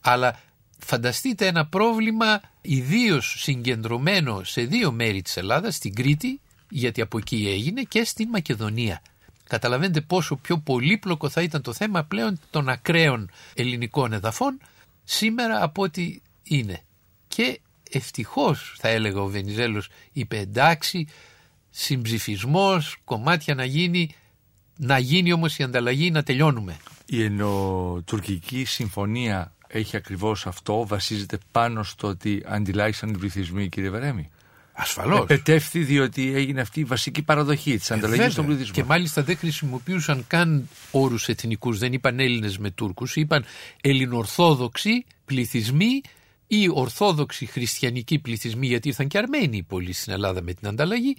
αλλά 0.00 0.40
φανταστείτε 0.78 1.46
ένα 1.46 1.66
πρόβλημα 1.66 2.40
ιδίως 2.60 3.34
συγκεντρωμένο 3.38 4.44
σε 4.44 4.62
δύο 4.62 4.92
μέρη 4.92 5.22
της 5.22 5.36
Ελλάδας, 5.36 5.74
στην 5.74 5.94
Κρήτη, 5.94 6.40
γιατί 6.68 7.00
από 7.00 7.18
εκεί 7.18 7.48
έγινε, 7.48 7.82
και 7.82 8.04
στην 8.04 8.28
Μακεδονία. 8.28 9.02
Καταλαβαίνετε 9.48 10.00
πόσο 10.00 10.36
πιο 10.36 10.58
πολύπλοκο 10.58 11.28
θα 11.28 11.42
ήταν 11.42 11.62
το 11.62 11.72
θέμα 11.72 12.04
πλέον 12.04 12.40
των 12.50 12.68
ακραίων 12.68 13.30
ελληνικών 13.54 14.12
εδαφών 14.12 14.60
σήμερα 15.04 15.62
από 15.62 15.82
ό,τι 15.82 16.20
είναι. 16.42 16.82
Και 17.28 17.60
ευτυχώς 17.90 18.74
θα 18.78 18.88
έλεγα 18.88 19.20
ο 19.20 19.26
Βενιζέλος 19.26 19.88
είπε 20.12 20.38
εντάξει 20.38 21.06
συμψηφισμός, 21.70 22.96
κομμάτια 23.04 23.54
να 23.54 23.64
γίνει, 23.64 24.14
να 24.76 24.98
γίνει 24.98 25.32
όμως 25.32 25.58
η 25.58 25.62
ανταλλαγή 25.62 26.10
να 26.10 26.22
τελειώνουμε. 26.22 26.76
Η 27.06 27.22
ενωτουρκική 27.22 28.64
συμφωνία 28.64 29.54
έχει 29.72 29.96
ακριβώς 29.96 30.46
αυτό, 30.46 30.86
βασίζεται 30.86 31.38
πάνω 31.52 31.82
στο 31.82 32.08
ότι 32.08 32.42
αντιλάγησαν 32.46 33.08
οι 33.08 33.18
πληθυσμοί, 33.18 33.68
κύριε 33.68 33.90
Βρέμι. 33.90 34.30
Ασφαλώς. 34.72 35.20
Επετεύθη 35.20 35.84
διότι 35.84 36.32
έγινε 36.34 36.60
αυτή 36.60 36.80
η 36.80 36.84
βασική 36.84 37.22
παραδοχή 37.22 37.78
της 37.78 37.90
ανταλλαγής 37.90 38.18
Βέβαια. 38.18 38.34
των 38.34 38.46
πληθυσμών. 38.46 38.74
Και 38.74 38.84
μάλιστα 38.84 39.22
δεν 39.22 39.36
χρησιμοποιούσαν 39.36 40.24
καν 40.26 40.68
όρους 40.90 41.28
εθνικούς, 41.28 41.78
δεν 41.78 41.92
είπαν 41.92 42.20
Έλληνες 42.20 42.58
με 42.58 42.70
Τούρκους, 42.70 43.16
είπαν 43.16 43.44
ελληνορθόδοξοι 43.80 45.04
πληθυσμοί 45.24 46.00
ή 46.46 46.68
ορθόδοξοι 46.72 47.46
χριστιανικοί 47.46 48.18
πληθυσμοί, 48.18 48.66
γιατί 48.66 48.88
ήρθαν 48.88 49.08
και 49.08 49.18
Αρμένοι 49.18 49.62
πολλοί 49.62 49.92
στην 49.92 50.12
Ελλάδα 50.12 50.42
με 50.42 50.52
την 50.52 50.68
ανταλλαγή, 50.68 51.16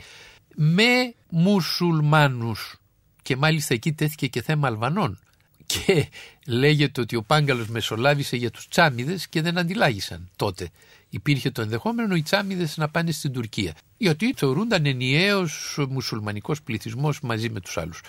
με 0.55 1.13
μουσουλμάνους. 1.29 2.75
Και 3.21 3.35
μάλιστα 3.35 3.73
εκεί 3.73 3.93
τέθηκε 3.93 4.27
και 4.27 4.41
θέμα 4.41 4.67
Αλβανών. 4.67 5.19
Και 5.71 6.07
λέγεται 6.47 7.01
ότι 7.01 7.15
ο 7.15 7.23
Πάγκαλος 7.23 7.67
μεσολάβησε 7.67 8.35
για 8.35 8.51
τους 8.51 8.67
Τσάμιδες 8.67 9.27
και 9.27 9.41
δεν 9.41 9.57
αντιλάγησαν 9.57 10.29
τότε. 10.35 10.69
Υπήρχε 11.09 11.51
το 11.51 11.61
ενδεχόμενο 11.61 12.15
οι 12.15 12.21
Τσάμιδες 12.21 12.77
να 12.77 12.89
πάνε 12.89 13.11
στην 13.11 13.31
Τουρκία. 13.31 13.73
Γιατί 13.97 14.33
θεωρούνταν 14.37 14.85
ενιαίος 14.85 15.85
μουσουλμανικός 15.89 16.61
πληθυσμός 16.61 17.19
μαζί 17.21 17.49
με 17.49 17.59
τους 17.59 17.77
άλλους. 17.77 18.01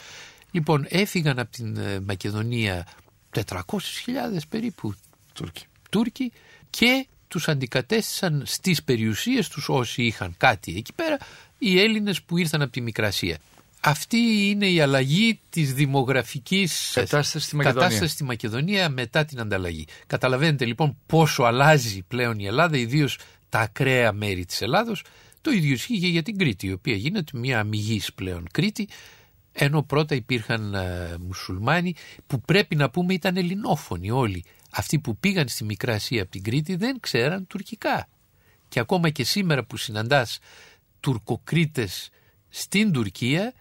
Λοιπόν, 0.51 0.87
έφυγαν 0.89 1.39
από 1.39 1.51
την 1.51 1.77
ε, 1.77 2.01
Μακεδονία 2.01 2.87
400.000 3.35 3.57
περίπου 4.49 4.95
Τούρκοι. 5.33 5.65
Τούρκοι 5.91 6.33
και 6.71 7.07
τους 7.29 7.49
αντικατέστησαν 7.49 8.43
στις 8.47 8.83
περιουσίες 8.83 9.49
τους 9.49 9.69
όσοι 9.69 10.03
είχαν 10.03 10.35
κάτι 10.37 10.75
εκεί 10.77 10.93
πέρα 10.93 11.17
οι 11.59 11.81
Έλληνες 11.81 12.23
που 12.23 12.39
ήρθαν 12.39 12.63
από 12.63 12.73
τη 12.73 12.81
Μικρασία. 12.81 13.39
Αυτή 13.85 14.17
είναι 14.19 14.67
η 14.67 14.81
αλλαγή 14.81 15.41
της 15.49 15.75
δημογραφικής 15.75 16.91
Κατάστασης 16.95 17.45
στη 17.45 17.57
Μακεδονία. 17.57 17.83
κατάστασης 17.83 18.15
στη 18.15 18.25
Μακεδονία 18.25 18.89
μετά 18.89 19.25
την 19.25 19.41
ανταλλαγή. 19.41 19.87
Καταλαβαίνετε 20.07 20.65
λοιπόν 20.65 20.97
πόσο 21.07 21.43
αλλάζει 21.43 22.03
πλέον 22.09 22.39
η 22.39 22.47
Ελλάδα, 22.47 22.77
ιδίως 22.77 23.19
τα 23.49 23.61
ακραία 23.61 24.13
μέρη 24.13 24.45
της 24.45 24.61
Ελλάδος. 24.61 25.05
Το 25.41 25.51
ίδιο 25.51 25.73
ισχύει 25.73 25.99
και 25.99 26.07
για 26.07 26.23
την 26.23 26.39
Κρήτη, 26.39 26.67
η 26.67 26.73
οποία 26.73 26.95
γίνεται 26.95 27.39
μια 27.39 27.61
αμυγής 27.61 28.13
πλέον 28.13 28.47
Κρήτη, 28.53 28.89
ενώ 29.53 29.83
πρώτα 29.83 30.15
υπήρχαν 30.15 30.75
ε, 30.75 31.17
μουσουλμάνοι 31.21 31.95
που 32.27 32.41
πρέπει 32.41 32.77
να 32.77 32.91
πούμε 32.91 33.15
ήταν 33.15 33.37
ελληνόφωνοι 33.37 34.11
όλοι. 34.11 34.45
Αυτοί 34.71 34.99
που 34.99 35.17
πήγαν 35.17 35.49
στη 35.49 35.65
Μικρά 35.65 35.95
Ασία 35.95 36.23
από 36.23 36.31
την 36.31 36.43
Κρήτη 36.43 36.77
δεν 36.77 37.01
ξέραν 37.01 37.47
τουρκικά. 37.47 38.09
Και 38.69 38.81
ακόμα 38.81 39.11
και 39.11 39.25
σήμερα 39.25 39.65
που 39.65 39.77
συναντάς 39.77 40.39
τουρκοκρίτες 41.01 42.11
στην 42.49 42.93
Τουρκία 42.93 43.53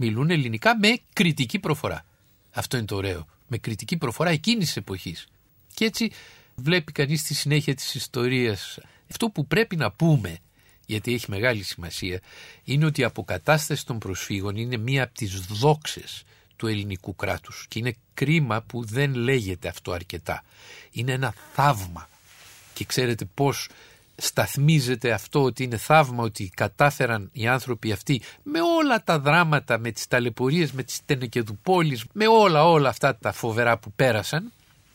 μιλούν 0.00 0.30
ελληνικά 0.30 0.78
με 0.78 0.98
κριτική 1.12 1.58
προφορά. 1.58 2.04
Αυτό 2.52 2.76
είναι 2.76 2.86
το 2.86 2.96
ωραίο. 2.96 3.26
Με 3.48 3.58
κριτική 3.58 3.96
προφορά 3.96 4.30
εκείνης 4.30 4.66
της 4.66 4.76
εποχής. 4.76 5.28
Και 5.74 5.84
έτσι 5.84 6.10
βλέπει 6.54 6.92
κανείς 6.92 7.22
τη 7.22 7.34
συνέχεια 7.34 7.74
της 7.74 7.94
ιστορίας. 7.94 8.78
Αυτό 9.10 9.28
που 9.28 9.46
πρέπει 9.46 9.76
να 9.76 9.90
πούμε, 9.90 10.38
γιατί 10.86 11.14
έχει 11.14 11.26
μεγάλη 11.28 11.62
σημασία, 11.62 12.20
είναι 12.64 12.84
ότι 12.86 13.00
η 13.00 13.04
αποκατάσταση 13.04 13.86
των 13.86 13.98
προσφύγων 13.98 14.56
είναι 14.56 14.76
μία 14.76 15.02
από 15.02 15.14
τις 15.14 15.40
δόξες 15.40 16.22
του 16.56 16.66
ελληνικού 16.66 17.16
κράτους 17.16 17.66
και 17.68 17.78
είναι 17.78 17.94
κρίμα 18.14 18.62
που 18.62 18.84
δεν 18.84 19.14
λέγεται 19.14 19.68
αυτό 19.68 19.92
αρκετά. 19.92 20.44
Είναι 20.90 21.12
ένα 21.12 21.34
θαύμα 21.52 22.08
και 22.74 22.84
ξέρετε 22.84 23.24
πώς 23.24 23.68
σταθμίζεται 24.20 25.12
αυτό 25.12 25.42
ότι 25.42 25.62
είναι 25.62 25.76
θαύμα 25.76 26.22
ότι 26.22 26.52
κατάφεραν 26.56 27.28
οι 27.32 27.46
άνθρωποι 27.46 27.92
αυτοί 27.92 28.22
με 28.42 28.60
όλα 28.60 29.02
τα 29.02 29.18
δράματα, 29.18 29.78
με 29.78 29.90
τις 29.90 30.06
ταλαιπωρίες, 30.06 30.72
με 30.72 30.82
τις 30.82 31.00
τενεκεδουπόλεις, 31.04 32.04
με 32.12 32.26
όλα 32.26 32.64
όλα 32.64 32.88
αυτά 32.88 33.16
τα 33.16 33.32
φοβερά 33.32 33.78
που 33.78 33.92
πέρασαν, 33.92 34.52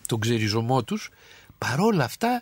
τον 0.08 0.20
ξεριζωμό 0.20 0.84
τους, 0.84 1.10
παρόλα 1.58 2.04
αυτά 2.04 2.42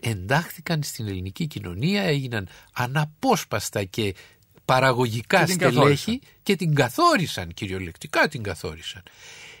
εντάχθηκαν 0.00 0.82
στην 0.82 1.08
ελληνική 1.08 1.46
κοινωνία, 1.46 2.02
έγιναν 2.02 2.48
αναπόσπαστα 2.72 3.84
και 3.84 4.14
παραγωγικά 4.64 5.38
Και 5.38 5.44
την 5.44 5.54
στελέχη 5.54 5.78
καθόρισαν. 5.78 6.20
και 6.42 6.56
την 6.56 6.74
καθόρισαν, 6.74 7.48
κυριολεκτικά 7.54 8.28
την 8.28 8.42
καθόρισαν. 8.42 9.02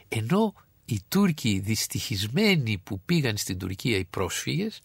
Ενώ 0.08 0.54
οι 0.84 1.00
Τούρκοι 1.08 1.58
δυστυχισμένοι 1.64 2.78
που 2.78 3.00
πήγαν 3.00 3.36
στην 3.36 3.58
Τουρκία 3.58 3.96
οι 3.96 4.04
πρόσφυγες 4.04 4.80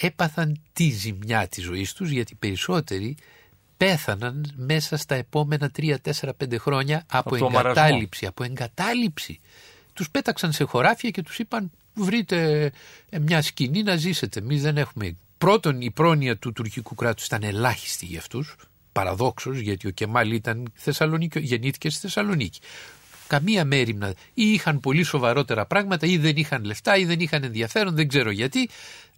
έπαθαν 0.00 0.60
τη 0.72 0.90
ζημιά 0.90 1.48
της 1.48 1.64
ζωής 1.64 1.92
τους 1.92 2.10
γιατί 2.10 2.34
περισσότεροι 2.34 3.16
πέθαναν 3.76 4.52
μέσα 4.56 4.96
στα 4.96 5.14
επόμενα 5.14 5.70
3, 5.76 5.94
4, 6.20 6.30
5 6.44 6.58
χρόνια 6.58 7.04
από, 7.06 7.28
Από 7.34 7.36
το 7.36 7.50
μαρασμό. 7.50 7.82
εγκατάλειψη, 7.82 8.26
από 8.26 8.44
εγκατάλειψη. 8.44 9.40
Τους 9.92 10.10
πέταξαν 10.10 10.52
σε 10.52 10.64
χωράφια 10.64 11.10
και 11.10 11.22
τους 11.22 11.38
είπαν 11.38 11.70
βρείτε 11.94 12.70
ε, 13.08 13.18
μια 13.18 13.42
σκηνή 13.42 13.82
να 13.82 13.96
ζήσετε. 13.96 14.38
Εμείς 14.38 14.62
δεν 14.62 14.76
έχουμε. 14.76 15.16
Πρώτον 15.38 15.80
η 15.80 15.90
πρόνοια 15.90 16.36
του 16.36 16.52
τουρκικού 16.52 16.94
κράτους 16.94 17.26
ήταν 17.26 17.42
ελάχιστη 17.42 18.06
για 18.06 18.18
αυτούς, 18.18 18.56
παραδόξως 18.92 19.58
γιατί 19.58 19.86
ο 19.86 19.90
Κεμάλ 19.90 20.32
ήταν 20.32 20.72
Θεσσαλονίκη, 20.74 21.38
γεννήθηκε 21.40 21.90
στη 21.90 22.00
Θεσσαλονίκη. 22.00 22.60
Καμία 23.26 23.64
μέρημνα 23.64 24.08
ή 24.34 24.52
είχαν 24.52 24.80
πολύ 24.80 25.02
σοβαρότερα 25.02 25.66
πράγματα 25.66 26.06
ή 26.06 26.16
δεν 26.18 26.36
είχαν 26.36 26.64
λεφτά 26.64 26.96
ή 26.96 27.04
δεν 27.04 27.20
είχαν 27.20 27.44
ενδιαφέρον, 27.44 27.94
δεν 27.94 28.08
ξέρω 28.08 28.30
γιατί. 28.30 28.68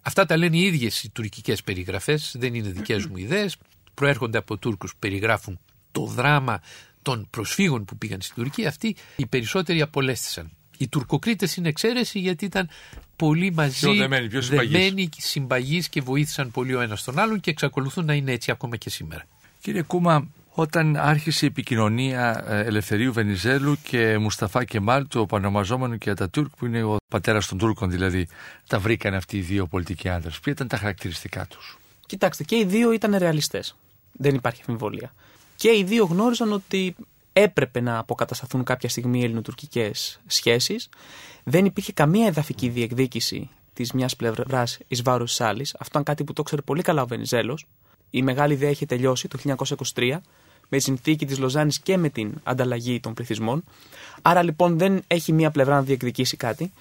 Αυτά 0.01 0.25
τα 0.25 0.37
λένε 0.37 0.57
οι 0.57 0.61
ίδιες 0.61 1.03
οι 1.03 1.09
τουρκικές 1.09 1.63
περιγραφές, 1.63 2.35
δεν 2.37 2.53
είναι 2.53 2.69
δικές 2.69 3.05
μου 3.05 3.17
ιδέες. 3.17 3.57
Προέρχονται 3.93 4.37
από 4.37 4.57
Τούρκους 4.57 4.91
που 4.91 4.97
περιγράφουν 4.99 5.59
το 5.91 6.05
δράμα 6.05 6.61
των 7.01 7.27
προσφύγων 7.29 7.85
που 7.85 7.97
πήγαν 7.97 8.21
στην 8.21 8.43
Τουρκία. 8.43 8.67
Αυτοί 8.67 8.95
οι 9.15 9.25
περισσότεροι 9.25 9.81
απολέστησαν. 9.81 10.51
Οι 10.77 10.87
Τουρκοκρίτες 10.87 11.55
είναι 11.55 11.69
εξαίρεση 11.69 12.19
γιατί 12.19 12.45
ήταν 12.45 12.69
πολύ 13.15 13.51
μαζί, 13.51 13.79
Πιο 13.79 13.93
δεμένοι, 13.93 14.27
πιο 14.27 14.41
συμπαγείς; 14.41 14.71
δεμένοι, 14.71 15.09
συμπαγείς 15.17 15.89
και 15.89 16.01
βοήθησαν 16.01 16.51
πολύ 16.51 16.73
ο 16.73 16.81
ένας 16.81 17.03
τον 17.03 17.19
άλλον 17.19 17.39
και 17.39 17.49
εξακολουθούν 17.49 18.05
να 18.05 18.13
είναι 18.13 18.31
έτσι 18.31 18.51
ακόμα 18.51 18.77
και 18.77 18.89
σήμερα. 18.89 19.27
Κύριε 19.61 19.81
Κούμα, 19.81 20.27
όταν 20.53 20.95
άρχισε 20.95 21.45
η 21.45 21.47
επικοινωνία 21.47 22.43
ε, 22.47 22.59
Ελευθερίου 22.59 23.13
Βενιζέλου 23.13 23.77
και 23.83 24.17
Μουσταφά 24.17 24.63
Κεμάλ, 24.63 25.07
του 25.07 25.19
επανομαζόμενου 25.19 25.97
και 25.97 26.09
Ατατούρκ, 26.09 26.55
που 26.55 26.65
είναι 26.65 26.83
ο 26.83 26.97
πατέρας 27.07 27.47
των 27.47 27.57
Τούρκων 27.57 27.89
δηλαδή, 27.89 28.27
τα 28.67 28.79
βρήκαν 28.79 29.13
αυτοί 29.13 29.37
οι 29.37 29.41
δύο 29.41 29.67
πολιτικοί 29.67 30.09
άντρες. 30.09 30.39
Ποια 30.39 30.51
ήταν 30.51 30.67
τα 30.67 30.77
χαρακτηριστικά 30.77 31.45
τους; 31.45 31.77
Κοιτάξτε, 32.05 32.43
και 32.43 32.55
οι 32.55 32.65
δύο 32.65 32.91
ήταν 32.91 33.15
ρεαλιστές. 33.17 33.75
Δεν 34.11 34.35
υπάρχει 34.35 34.63
αμφιβολία. 34.67 35.13
Και 35.55 35.69
οι 35.77 35.83
δύο 35.83 36.05
γνώριζαν 36.05 36.51
ότι 36.51 36.95
έπρεπε 37.33 37.81
να 37.81 37.97
αποκατασταθούν 37.97 38.63
κάποια 38.63 38.89
στιγμή 38.89 39.23
ελληνοτουρκικές 39.23 40.19
σχέσεις. 40.27 40.89
Δεν 41.43 41.65
υπήρχε 41.65 41.93
καμία 41.93 42.27
εδαφική 42.27 42.69
διεκδίκηση 42.69 43.49
της 43.73 43.91
μιας 43.91 44.15
πλευράς 44.15 44.77
εις 44.87 45.01
βάρος 45.01 45.29
της 45.29 45.41
άλλης. 45.41 45.73
Αυτό 45.73 45.87
ήταν 45.89 46.03
κάτι 46.03 46.23
που 46.23 46.33
το 46.33 46.43
ξέρει 46.43 46.61
πολύ 46.61 46.81
καλά 46.81 47.01
ο 47.01 47.07
Βενιζέλος. 47.07 47.65
Η 48.09 48.21
μεγάλη 48.21 48.53
ιδέα 48.53 48.69
είχε 48.69 48.85
τελειώσει 48.85 49.27
το 49.27 49.37
1923 49.95 50.17
με 50.71 50.77
τη 50.77 50.83
συνθήκη 50.83 51.25
της 51.25 51.39
Λοζάνης 51.39 51.79
και 51.79 51.97
με 51.97 52.09
την 52.09 52.33
ανταλλαγή 52.43 52.99
των 52.99 53.13
πληθυσμών. 53.13 53.63
Άρα 54.21 54.43
λοιπόν 54.43 54.77
δεν 54.77 55.03
έχει 55.07 55.33
μία 55.33 55.51
πλευρά 55.51 55.75
να 55.75 55.81
διεκδικήσει 55.81 56.37
κάτι. 56.37 56.71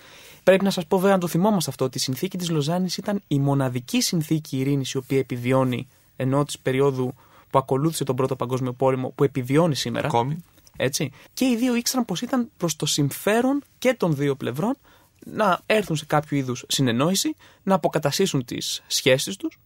Πρέπει 0.42 0.64
να 0.64 0.70
σας 0.70 0.86
πω 0.86 0.96
βέβαια 0.98 1.14
να 1.14 1.20
το 1.20 1.26
θυμόμαστε 1.26 1.70
αυτό 1.70 1.84
ότι 1.84 1.98
η 1.98 2.00
συνθήκη 2.00 2.38
της 2.38 2.50
Λοζάνης 2.50 2.96
ήταν 2.96 3.22
η 3.28 3.38
μοναδική 3.38 4.00
συνθήκη 4.00 4.58
ειρήνης 4.58 4.92
η 4.92 4.96
οποία 4.96 5.18
επιβιώνει 5.18 5.88
ενώ 6.16 6.44
της 6.44 6.58
περίοδου 6.58 7.14
που 7.50 7.58
ακολούθησε 7.58 8.04
τον 8.04 8.16
Πρώτο 8.16 8.36
Παγκόσμιο 8.36 8.72
Πόλεμο 8.72 9.12
που 9.14 9.24
επιβιώνει 9.24 9.74
σήμερα. 9.74 10.06
Ακόμη. 10.06 10.44
Έτσι. 10.76 11.12
Και 11.34 11.44
οι 11.44 11.56
δύο 11.56 11.74
ήξεραν 11.74 12.04
πως 12.04 12.20
ήταν 12.20 12.50
προς 12.56 12.76
το 12.76 12.86
συμφέρον 12.86 13.62
και 13.78 13.94
των 13.94 14.14
δύο 14.14 14.34
πλευρών 14.34 14.76
να 15.24 15.60
έρθουν 15.66 15.96
σε 15.96 16.04
κάποιο 16.04 16.36
είδους 16.36 16.64
συνεννόηση, 16.68 17.36
να 17.62 17.74
αποκαταστήσουν 17.74 18.44
τις 18.44 18.82
σχέσεις 18.86 19.36
τους 19.36 19.58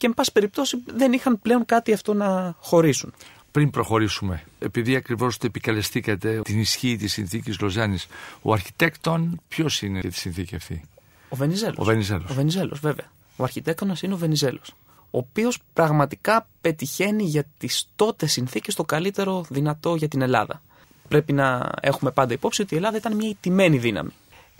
και, 0.00 0.06
εν 0.06 0.14
πάση 0.14 0.32
περιπτώσει, 0.32 0.82
δεν 0.86 1.12
είχαν 1.12 1.40
πλέον 1.40 1.64
κάτι 1.64 1.92
αυτό 1.92 2.14
να 2.14 2.54
χωρίσουν. 2.60 3.12
Πριν 3.50 3.70
προχωρήσουμε, 3.70 4.44
επειδή 4.58 4.96
ακριβώς 4.96 5.36
το 5.36 5.46
επικαλεστήκατε 5.46 6.40
την 6.40 6.60
ισχύ 6.60 6.96
της 6.96 7.12
συνθήκης 7.12 7.60
Λοζάνης, 7.60 8.06
ο 8.42 8.52
αρχιτέκτον 8.52 9.40
ποιος 9.48 9.82
είναι 9.82 9.98
για 9.98 10.10
τη 10.10 10.16
συνθήκη 10.16 10.54
αυτή, 10.54 10.82
Ο 11.28 11.36
Βενιζέλος. 11.36 11.78
Ο 11.78 11.84
Βενιζέλος. 11.84 12.30
Ο 12.30 12.34
Βενιζέλος, 12.34 12.80
βέβαια. 12.80 13.10
Ο 13.36 13.42
αρχιτέκτονας 13.42 14.02
είναι 14.02 14.14
ο 14.14 14.16
Βενιζέλος. 14.16 14.74
Ο 15.10 15.18
οποίος 15.18 15.58
πραγματικά 15.72 16.48
πετυχαίνει 16.60 17.22
για 17.22 17.44
τις 17.58 17.88
τότε 17.96 18.26
συνθήκες 18.26 18.74
το 18.74 18.84
καλύτερο 18.84 19.44
δυνατό 19.48 19.94
για 19.94 20.08
την 20.08 20.22
Ελλάδα. 20.22 20.62
Πρέπει 21.08 21.32
να 21.32 21.70
έχουμε 21.80 22.10
πάντα 22.10 22.32
υπόψη 22.32 22.62
ότι 22.62 22.74
η 22.74 22.76
Ελλάδα 22.76 22.96
ήταν 22.96 23.16
μια 23.16 23.28
ιτημένη 23.28 23.78
δύναμη. 23.78 24.10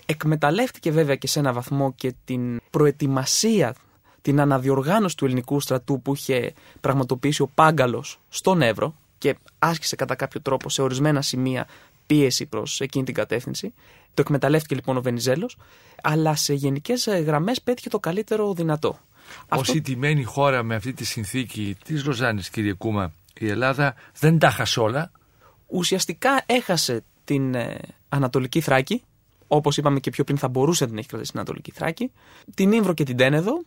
Εκμεταλλεύτηκε 0.05 0.91
βέβαια 0.91 1.15
και 1.15 1.27
σε 1.27 1.39
ένα 1.39 1.53
βαθμό 1.53 1.93
και 1.93 2.13
την 2.25 2.61
προετοιμασία, 2.69 3.75
την 4.21 4.39
αναδιοργάνωση 4.39 5.17
του 5.17 5.25
ελληνικού 5.25 5.59
στρατού 5.59 6.01
που 6.01 6.13
είχε 6.13 6.53
πραγματοποιήσει 6.81 7.41
ο 7.41 7.47
Πάγκαλος 7.55 8.19
στον 8.29 8.61
Εύρο 8.61 8.95
και 9.17 9.35
άσκησε 9.59 9.95
κατά 9.95 10.15
κάποιο 10.15 10.41
τρόπο 10.41 10.69
σε 10.69 10.81
ορισμένα 10.81 11.21
σημεία 11.21 11.67
πίεση 12.05 12.45
προς 12.45 12.81
εκείνη 12.81 13.05
την 13.05 13.13
κατεύθυνση. 13.13 13.73
Το 14.13 14.21
εκμεταλλεύτηκε 14.21 14.75
λοιπόν 14.75 14.97
ο 14.97 15.01
Βενιζέλος, 15.01 15.57
αλλά 16.01 16.35
σε 16.35 16.53
γενικές 16.53 17.07
γραμμές 17.07 17.61
πέτυχε 17.61 17.89
το 17.89 17.99
καλύτερο 17.99 18.53
δυνατό. 18.53 18.99
Ω 19.49 19.61
ιτημένη 19.73 20.23
χώρα 20.23 20.63
με 20.63 20.75
αυτή 20.75 20.93
τη 20.93 21.05
συνθήκη 21.05 21.77
της 21.83 22.05
Λοζάνης, 22.05 22.49
κύριε 22.49 22.73
Κούμα, 22.73 23.13
η 23.39 23.49
Ελλάδα 23.49 23.95
δεν 24.19 24.39
τα 24.39 24.49
χασε 24.49 24.79
όλα. 24.79 25.11
Ουσιαστικά 25.67 26.43
έχασε 26.45 27.03
την 27.23 27.55
ε, 27.55 27.77
Ανατολική 28.09 28.61
Θράκη, 28.61 29.03
όπως 29.47 29.77
είπαμε 29.77 29.99
και 29.99 30.09
πιο 30.09 30.23
πριν 30.23 30.37
θα 30.37 30.47
μπορούσε 30.47 30.83
να 30.83 30.89
την 30.89 30.99
έχει 30.99 31.07
κρατήσει 31.07 31.31
την 31.31 31.39
Ανατολική 31.39 31.71
Θράκη, 31.71 32.11
την 32.55 32.71
Ήμβρο 32.71 32.93
και 32.93 33.03
την 33.03 33.17
Τένεδο, 33.17 33.61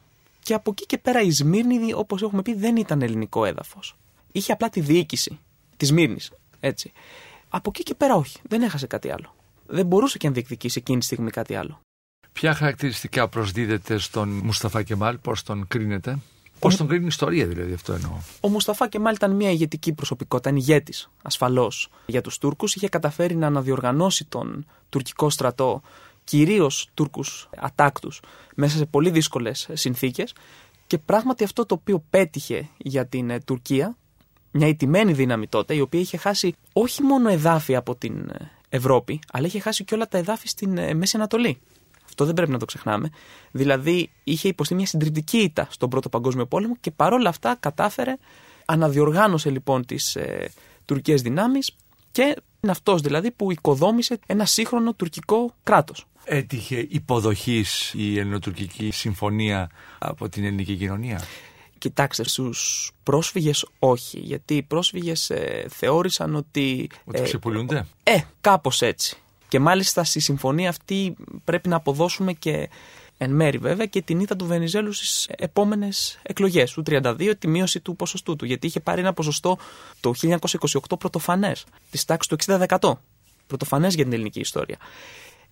και 0.44 0.54
από 0.54 0.70
εκεί 0.70 0.86
και 0.86 0.98
πέρα 0.98 1.20
η 1.20 1.30
Σμύρνη, 1.30 1.92
όπως 1.92 2.22
έχουμε 2.22 2.42
πει, 2.42 2.54
δεν 2.54 2.76
ήταν 2.76 3.02
ελληνικό 3.02 3.44
έδαφος. 3.44 3.96
Είχε 4.32 4.52
απλά 4.52 4.68
τη 4.68 4.80
διοίκηση 4.80 5.38
της 5.76 5.88
Σμύρνης. 5.88 6.32
Έτσι. 6.60 6.92
Από 7.48 7.70
εκεί 7.74 7.82
και 7.82 7.94
πέρα 7.94 8.14
όχι. 8.14 8.38
Δεν 8.48 8.62
έχασε 8.62 8.86
κάτι 8.86 9.10
άλλο. 9.10 9.34
Δεν 9.66 9.86
μπορούσε 9.86 10.18
και 10.18 10.26
να 10.26 10.32
διεκδικήσει 10.32 10.78
εκείνη 10.78 10.98
τη 10.98 11.04
στιγμή 11.04 11.30
κάτι 11.30 11.54
άλλο. 11.54 11.80
Ποια 12.32 12.54
χαρακτηριστικά 12.54 13.28
προσδίδεται 13.28 13.98
στον 13.98 14.28
Μουσταφά 14.28 14.82
Κεμάλ, 14.82 15.18
πώς 15.18 15.42
τον 15.42 15.66
κρίνεται; 15.68 16.18
Πώς 16.58 16.76
τον 16.76 16.88
κρίνει 16.88 17.04
η 17.04 17.06
ιστορία, 17.06 17.46
δηλαδή, 17.46 17.72
αυτό 17.72 17.92
εννοώ; 17.92 18.10
Ο 18.40 18.48
Μουσταφά 18.48 18.88
Κεμάλ 18.88 19.14
ήταν 19.14 19.30
μια 19.30 19.50
ηγετική 19.50 19.92
προσωπικότητα, 19.92 20.50
ήταν 20.50 20.60
ηγέτης 20.60 21.10
ασφαλώς 21.22 21.90
για 22.06 22.20
τους 22.20 22.38
Τούρκους. 22.38 22.74
Είχε 22.74 22.88
καταφέρει 22.88 23.36
να 23.36 23.46
αναδιοργανώσει 23.46 24.24
τον 24.24 24.66
τουρκικό 24.88 25.30
στρατό, 25.30 25.82
κυρίως 26.24 26.88
Τούρκους 26.94 27.48
ατάκτους, 27.56 28.20
μέσα 28.54 28.76
σε 28.76 28.86
πολύ 28.86 29.10
δύσκολες 29.10 29.68
συνθήκες. 29.72 30.34
Και 30.86 30.98
πράγματι 30.98 31.44
αυτό 31.44 31.66
το 31.66 31.74
οποίο 31.74 32.04
πέτυχε 32.10 32.68
για 32.76 33.06
την 33.06 33.30
ε, 33.30 33.40
Τουρκία, 33.40 33.96
μια 34.50 34.68
ιτημένη 34.68 35.12
δύναμη 35.12 35.46
τότε, 35.46 35.74
η 35.74 35.80
οποία 35.80 36.00
είχε 36.00 36.16
χάσει 36.16 36.54
όχι 36.72 37.02
μόνο 37.02 37.28
εδάφη 37.28 37.76
από 37.76 37.94
την 37.94 38.28
ε, 38.28 38.50
Ευρώπη, 38.68 39.20
αλλά 39.32 39.46
είχε 39.46 39.60
χάσει 39.60 39.84
και 39.84 39.94
όλα 39.94 40.08
τα 40.08 40.18
εδάφη 40.18 40.48
στην 40.48 40.78
ε, 40.78 40.94
Μέση 40.94 41.16
Ανατολή. 41.16 41.60
Αυτό 42.04 42.24
δεν 42.24 42.34
πρέπει 42.34 42.50
να 42.50 42.58
το 42.58 42.64
ξεχνάμε. 42.64 43.10
Δηλαδή, 43.50 44.10
είχε 44.24 44.48
υποστεί 44.48 44.74
μια 44.74 44.86
συντριπτική 44.86 45.38
ήττα 45.38 45.66
στον 45.70 45.88
Πρώτο 45.88 46.08
Παγκόσμιο 46.08 46.46
Πόλεμο 46.46 46.76
και 46.80 46.90
παρόλα 46.90 47.28
αυτά 47.28 47.56
κατάφερε, 47.60 48.16
αναδιοργάνωσε 48.64 49.50
λοιπόν 49.50 49.86
τις 49.86 50.16
ε, 50.16 50.50
τουρκικές 50.84 51.22
δυνάμεις 51.22 51.76
και 52.14 52.22
είναι 52.60 52.72
αυτός 52.72 53.00
δηλαδή 53.00 53.30
που 53.30 53.52
οικοδόμησε 53.52 54.18
ένα 54.26 54.44
σύγχρονο 54.44 54.94
τουρκικό 54.94 55.54
κράτος. 55.62 56.06
Έτυχε 56.24 56.86
υποδοχής 56.88 57.92
η 57.96 58.18
Ελληνοτουρκική 58.18 58.90
Συμφωνία 58.90 59.70
από 59.98 60.28
την 60.28 60.44
ελληνική 60.44 60.76
κοινωνία; 60.76 61.20
Κοιτάξτε, 61.78 62.24
στους 62.28 62.90
πρόσφυγες 63.02 63.66
όχι. 63.78 64.18
Γιατί 64.18 64.56
οι 64.56 64.62
πρόσφυγες 64.62 65.30
ε, 65.30 65.66
θεώρησαν 65.68 66.34
ότι. 66.34 66.90
Ότι 67.04 67.22
ξεπουλούνται; 67.22 67.86
Ε, 68.02 68.18
κάπως 68.40 68.82
έτσι. 68.82 69.16
Και 69.48 69.58
μάλιστα 69.58 70.04
στη 70.04 70.20
συμφωνία 70.20 70.68
αυτή 70.68 71.16
πρέπει 71.44 71.68
να 71.68 71.76
αποδώσουμε 71.76 72.32
και 72.32 72.68
εν 73.18 73.30
μέρη 73.30 73.58
βέβαια 73.58 73.86
και 73.86 74.02
την 74.02 74.20
ήττα 74.20 74.36
του 74.36 74.46
Βενιζέλου 74.46 74.92
στις 74.92 75.28
επόμενες 75.36 76.18
εκλογές 76.22 76.72
του 76.72 76.82
32, 76.86 77.32
τη 77.38 77.48
μείωση 77.48 77.80
του 77.80 77.96
ποσοστού 77.96 78.36
του. 78.36 78.44
Γιατί 78.44 78.66
είχε 78.66 78.80
πάρει 78.80 79.00
ένα 79.00 79.12
ποσοστό 79.12 79.58
το 80.00 80.12
1928 80.22 80.98
πρωτοφανές, 80.98 81.64
της 81.90 82.04
τάξης 82.04 82.28
του 82.28 82.36
60%. 82.80 82.92
Πρωτοφανές 83.46 83.94
για 83.94 84.04
την 84.04 84.12
ελληνική 84.12 84.40
ιστορία. 84.40 84.76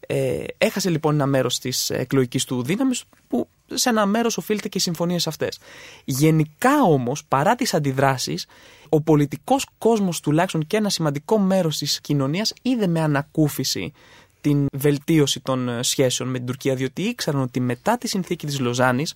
Ε, 0.06 0.44
έχασε 0.58 0.90
λοιπόν 0.90 1.14
ένα 1.14 1.26
μέρος 1.26 1.58
της 1.58 1.90
εκλογικής 1.90 2.44
του 2.44 2.62
δύναμης 2.62 3.04
που 3.28 3.48
σε 3.74 3.88
ένα 3.88 4.06
μέρος 4.06 4.36
οφείλεται 4.36 4.68
και 4.68 4.78
οι 4.78 4.80
συμφωνίες 4.80 5.26
αυτές. 5.26 5.58
Γενικά 6.04 6.82
όμως, 6.82 7.24
παρά 7.24 7.54
τις 7.54 7.74
αντιδράσεις, 7.74 8.46
ο 8.88 9.00
πολιτικός 9.00 9.66
κόσμος 9.78 10.20
τουλάχιστον 10.20 10.66
και 10.66 10.76
ένα 10.76 10.88
σημαντικό 10.88 11.38
μέρος 11.38 11.78
της 11.78 12.00
κοινωνίας 12.00 12.52
είδε 12.62 12.86
με 12.86 13.00
ανακούφιση 13.00 13.92
την 14.42 14.66
βελτίωση 14.72 15.40
των 15.40 15.82
σχέσεων 15.82 16.28
με 16.28 16.38
την 16.38 16.46
Τουρκία, 16.46 16.74
διότι 16.74 17.02
ήξεραν 17.02 17.40
ότι 17.40 17.60
μετά 17.60 17.98
τη 17.98 18.08
συνθήκη 18.08 18.46
της 18.46 18.60
Λοζάνης, 18.60 19.14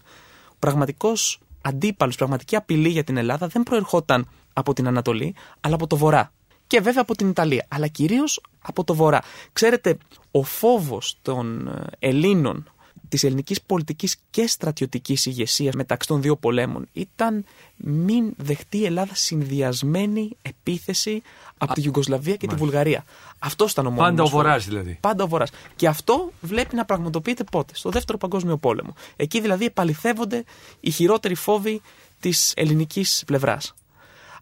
ο 0.49 0.57
πραγματικός 0.59 1.41
αντίπαλος, 1.63 2.17
πραγματική 2.17 2.57
απειλή 2.57 2.89
για 2.89 3.05
την 3.05 3.17
Ελλάδα 3.17 3.47
δεν 3.47 3.63
προερχόταν 3.63 4.29
από 4.53 4.73
την 4.73 4.87
Ανατολή, 4.87 5.35
αλλά 5.61 5.75
από 5.75 5.87
το 5.87 5.97
Βορρά. 5.97 6.33
Και 6.67 6.81
βέβαια 6.81 7.03
από 7.03 7.17
την 7.17 7.29
Ιταλία, 7.29 7.67
αλλά 7.69 7.87
κυρίως 7.87 8.41
από 8.63 8.85
το 8.85 8.95
Βορρά. 8.95 9.23
Ξέρετε, 9.53 9.99
ο 10.31 10.43
φόβος 10.43 11.19
των 11.23 11.71
Ελλήνων 11.99 12.71
της 13.09 13.25
ελληνικής 13.25 13.63
πολιτικής 13.63 14.17
και 14.31 14.47
στρατιωτικής 14.47 15.27
ηγεσίας 15.27 15.75
μεταξύ 15.75 16.09
των 16.09 16.23
δύο 16.23 16.37
πολέμων 16.37 16.89
ήταν 16.93 17.45
μην 17.77 18.33
δεχτεί 18.37 18.79
η 18.79 18.85
Ελλάδα 18.85 19.15
συνδυασμένη 19.15 20.37
επίθεση 20.43 21.23
από 21.59 21.73
τη 21.73 21.83
Ιουγκοσλαβία 21.83 22.37
και 22.37 22.47
τη 22.47 22.55
Βουλγαρία. 22.55 23.05
Αυτό 23.39 23.67
ήταν 23.69 23.87
ο 23.87 23.91
μόνος 23.91 24.09
Πάντα 24.09 24.23
ο 24.23 24.27
φόβος. 24.27 24.43
Βορράς 24.43 24.65
δηλαδή. 24.67 24.99
Πάντα 25.01 25.25
ο 25.25 25.29
Βορράς. 25.29 25.51
Και 25.77 25.89
αυτό 25.89 26.33
βλέπει 26.41 26.77
να 26.77 26.85
πραγματοποιείται 26.85 27.45
πότε, 27.45 27.75
στο 27.75 27.91
Δεύτερο 27.91 28.19
Παγκόσμιο 28.19 28.57
Πόλεμο. 28.57 28.95
Εκεί 29.17 29.41
δηλαδή 29.41 29.65
επαληθεύονται 29.65 30.45
οι 30.81 30.91
χειρότεροι 30.91 31.35
φόβοι 31.35 31.81
της 32.21 32.53
ελληνικής 32.57 33.23
πλευράς. 33.27 33.75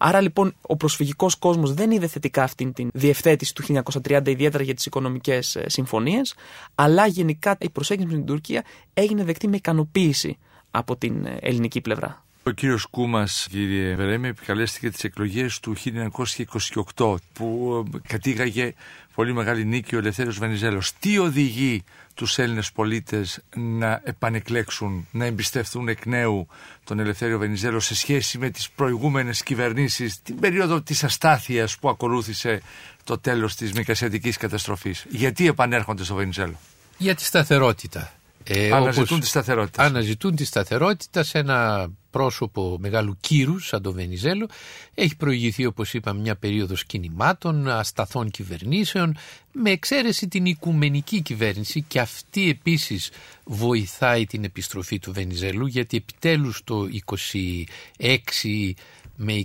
Άρα 0.06 0.20
λοιπόν 0.20 0.54
ο 0.60 0.76
προσφυγικός 0.76 1.36
κόσμος 1.36 1.74
δεν 1.74 1.90
είδε 1.90 2.06
θετικά 2.06 2.42
αυτήν 2.42 2.72
την 2.72 2.90
διευθέτηση 2.92 3.54
του 3.54 3.82
1930, 4.02 4.28
ιδιαίτερα 4.28 4.64
για 4.64 4.74
τις 4.74 4.86
οικονομικές 4.86 5.58
συμφωνίες, 5.66 6.34
αλλά 6.74 7.06
γενικά 7.06 7.56
η 7.60 7.70
προσέγγιση 7.70 8.08
με 8.08 8.14
την 8.14 8.24
Τουρκία 8.24 8.64
έγινε 8.94 9.24
δεκτή 9.24 9.48
με 9.48 9.56
ικανοποίηση 9.56 10.38
από 10.70 10.96
την 10.96 11.26
ε, 11.26 11.36
ελληνική 11.40 11.80
πλευρά. 11.80 12.23
Ο 12.46 12.50
κύριος 12.50 12.86
Κούμας, 12.86 13.46
κύριε 13.50 13.94
Βερέμι, 13.94 14.28
επικαλέστηκε 14.28 14.90
τις 14.90 15.04
εκλογές 15.04 15.60
του 15.60 15.76
1928 16.96 17.14
που 17.32 17.84
ε, 17.94 17.98
κατήγαγε 18.08 18.74
πολύ 19.14 19.32
μεγάλη 19.32 19.64
νίκη 19.64 19.94
ο 19.94 19.98
Ελευθέριος 19.98 20.38
Βενιζέλος. 20.38 20.92
Τι 20.98 21.18
οδηγεί 21.18 21.84
τους 22.14 22.38
Έλληνες 22.38 22.72
πολίτες 22.72 23.40
να 23.56 24.00
επανεκλέξουν, 24.04 25.06
να 25.10 25.24
εμπιστευτούν 25.24 25.88
εκ 25.88 26.06
νέου 26.06 26.46
τον 26.84 26.98
Ελευθέριο 26.98 27.38
Βενιζέλο 27.38 27.80
σε 27.80 27.94
σχέση 27.94 28.38
με 28.38 28.50
τις 28.50 28.70
προηγούμενες 28.70 29.42
κυβερνήσεις, 29.42 30.22
την 30.22 30.40
περίοδο 30.40 30.82
της 30.82 31.04
αστάθειας 31.04 31.78
που 31.78 31.88
ακολούθησε 31.88 32.62
το 33.04 33.18
τέλος 33.18 33.54
της 33.54 33.72
μικρασιατικής 33.72 34.36
καταστροφής; 34.36 35.06
Γιατί 35.08 35.46
επανέρχονται 35.46 36.04
στο 36.04 36.14
Βενιζέλο; 36.14 36.58
Για 36.98 37.14
τη 37.14 37.24
σταθερότητα. 37.24 38.12
Ε, 38.46 38.70
Αναζητούν 38.72 39.04
όπως 39.04 39.20
τη 39.20 39.26
σταθερότητα. 39.26 39.82
Αναζητούν 39.82 40.36
τη 40.36 40.44
σταθερότητα 40.44 41.22
σε 41.22 41.38
ένα 41.38 41.88
πρόσωπο 42.10 42.76
μεγάλου 42.80 43.16
κύρου 43.20 43.58
σαν 43.58 43.82
το 43.82 43.92
Βενιζέλο. 43.92 44.48
Έχει 44.94 45.16
προηγηθεί 45.16 45.66
όπως 45.66 45.94
είπαμε 45.94 46.20
μια 46.20 46.36
περίοδος 46.36 46.84
κινημάτων, 46.84 47.68
ασταθών 47.68 48.30
κυβερνήσεων 48.30 49.16
με 49.52 49.70
εξαίρεση 49.70 50.28
την 50.28 50.44
οικουμενική 50.44 51.20
κυβέρνηση 51.20 51.82
και 51.82 52.00
αυτή 52.00 52.48
επίσης 52.48 53.10
βοηθάει 53.44 54.26
την 54.26 54.44
επιστροφή 54.44 54.98
του 54.98 55.12
Βενιζέλου 55.12 55.66
γιατί 55.66 55.96
επιτέλους 55.96 56.60
το 56.64 56.88
26 57.98 58.08
με 59.16 59.42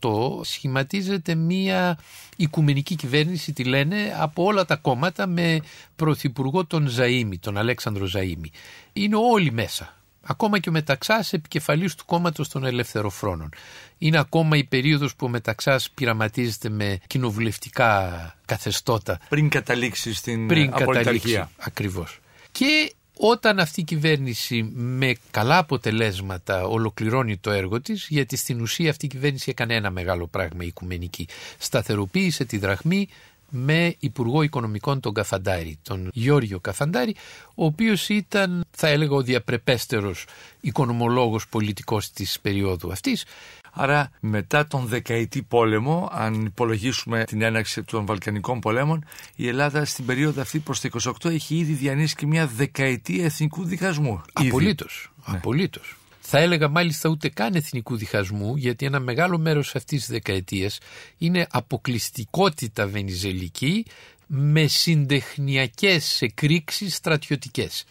28 0.00 0.10
σχηματίζεται 0.42 1.34
μια 1.34 1.98
οικουμενική 2.36 2.94
κυβέρνηση, 2.94 3.52
τη 3.52 3.64
λένε, 3.64 4.16
από 4.18 4.44
όλα 4.44 4.64
τα 4.64 4.76
κόμματα 4.76 5.26
με 5.26 5.60
πρωθυπουργό 5.96 6.64
τον 6.66 6.90
Ζαΐμι, 6.98 7.38
τον 7.40 7.58
Αλέξανδρο 7.58 8.06
Ζαΐμι. 8.14 8.48
Είναι 8.92 9.16
όλοι 9.16 9.52
μέσα. 9.52 9.96
Ακόμα 10.26 10.58
και 10.58 10.68
ο 10.68 10.72
Μεταξάς 10.72 11.32
επικεφαλής 11.32 11.94
του 11.94 12.04
κόμματος 12.04 12.48
των 12.48 12.64
Ελευθεροφρόνων. 12.64 13.48
Είναι 13.98 14.18
ακόμα 14.18 14.56
η 14.56 14.64
περίοδος 14.64 15.16
που 15.16 15.26
ο 15.26 15.28
Μεταξάς 15.28 15.90
πειραματίζεται 15.90 16.68
με 16.68 16.98
κοινοβουλευτικά 17.06 18.34
καθεστώτα 18.44 19.18
Πριν 19.28 19.48
καταλήξει 19.48 20.14
στην 20.14 20.46
πριν 20.46 20.70
καταλήξει. 20.70 20.82
απολυταρχία. 21.00 21.50
Ακριβώς. 21.58 22.18
Και 22.52 22.92
όταν 23.16 23.58
αυτή 23.58 23.80
η 23.80 23.84
κυβέρνηση 23.84 24.70
με 24.74 25.14
καλά 25.30 25.58
αποτελέσματα 25.58 26.64
ολοκληρώνει 26.64 27.36
το 27.36 27.50
έργο 27.50 27.80
της, 27.80 28.06
γιατί 28.10 28.36
στην 28.36 28.60
ουσία 28.60 28.90
αυτή 28.90 29.04
η 29.04 29.08
κυβέρνηση 29.08 29.50
έκανε 29.50 29.74
ένα 29.74 29.90
μεγάλο 29.90 30.26
πράγμα 30.26 30.64
η 30.64 30.66
οικουμενική. 30.66 31.28
Σταθεροποίησε 31.58 32.44
τη 32.44 32.58
δραχμή 32.58 33.08
με 33.56 33.94
Υπουργό 33.98 34.42
Οικονομικών 34.42 35.00
τον 35.00 35.14
Καφαντάρη, 35.14 35.78
τον 35.82 36.10
Γιώργιο 36.12 36.60
Καφαντάρη, 36.60 37.14
ο 37.54 37.64
οποίος 37.64 38.08
ήταν, 38.08 38.64
θα 38.70 38.88
έλεγα, 38.88 39.14
ο 39.14 39.22
διαπρεπέστερος 39.22 40.26
οικονομολόγος 40.60 41.48
πολιτικός 41.48 42.10
της 42.10 42.40
περίοδου 42.40 42.92
αυτής. 42.92 43.24
Άρα 43.76 44.10
μετά 44.20 44.66
τον 44.66 44.86
δεκαετή 44.86 45.42
πόλεμο, 45.42 46.08
αν 46.12 46.44
υπολογίσουμε 46.44 47.24
την 47.24 47.42
έναξη 47.42 47.82
των 47.82 48.06
Βαλκανικών 48.06 48.60
πολέμων, 48.60 49.04
η 49.36 49.48
Ελλάδα 49.48 49.84
στην 49.84 50.06
περίοδο 50.06 50.40
αυτή 50.40 50.58
προς 50.58 50.80
το 50.80 50.88
28 51.22 51.30
έχει 51.30 51.56
ήδη 51.56 51.72
διανύσει 51.72 52.14
και 52.14 52.26
μια 52.26 52.46
δεκαετή 52.46 53.22
εθνικού 53.22 53.64
διχασμού. 53.64 54.22
Απολύτως, 54.32 55.12
ναι. 55.26 55.36
απολύτως. 55.36 55.96
Θα 56.20 56.38
έλεγα 56.38 56.68
μάλιστα 56.68 57.08
ούτε 57.08 57.28
καν 57.28 57.54
εθνικού 57.54 57.96
διχασμού, 57.96 58.56
γιατί 58.56 58.86
ένα 58.86 59.00
μεγάλο 59.00 59.38
μέρος 59.38 59.74
αυτής 59.74 59.98
της 59.98 60.08
δεκαετίας 60.08 60.78
είναι 61.18 61.46
αποκλειστικότητα 61.50 62.86
βενιζελική 62.86 63.84
με 64.26 64.66
συντεχνιακές 64.66 66.22
εκρήξεις 66.22 66.94
στρατιωτικές. 66.94 67.84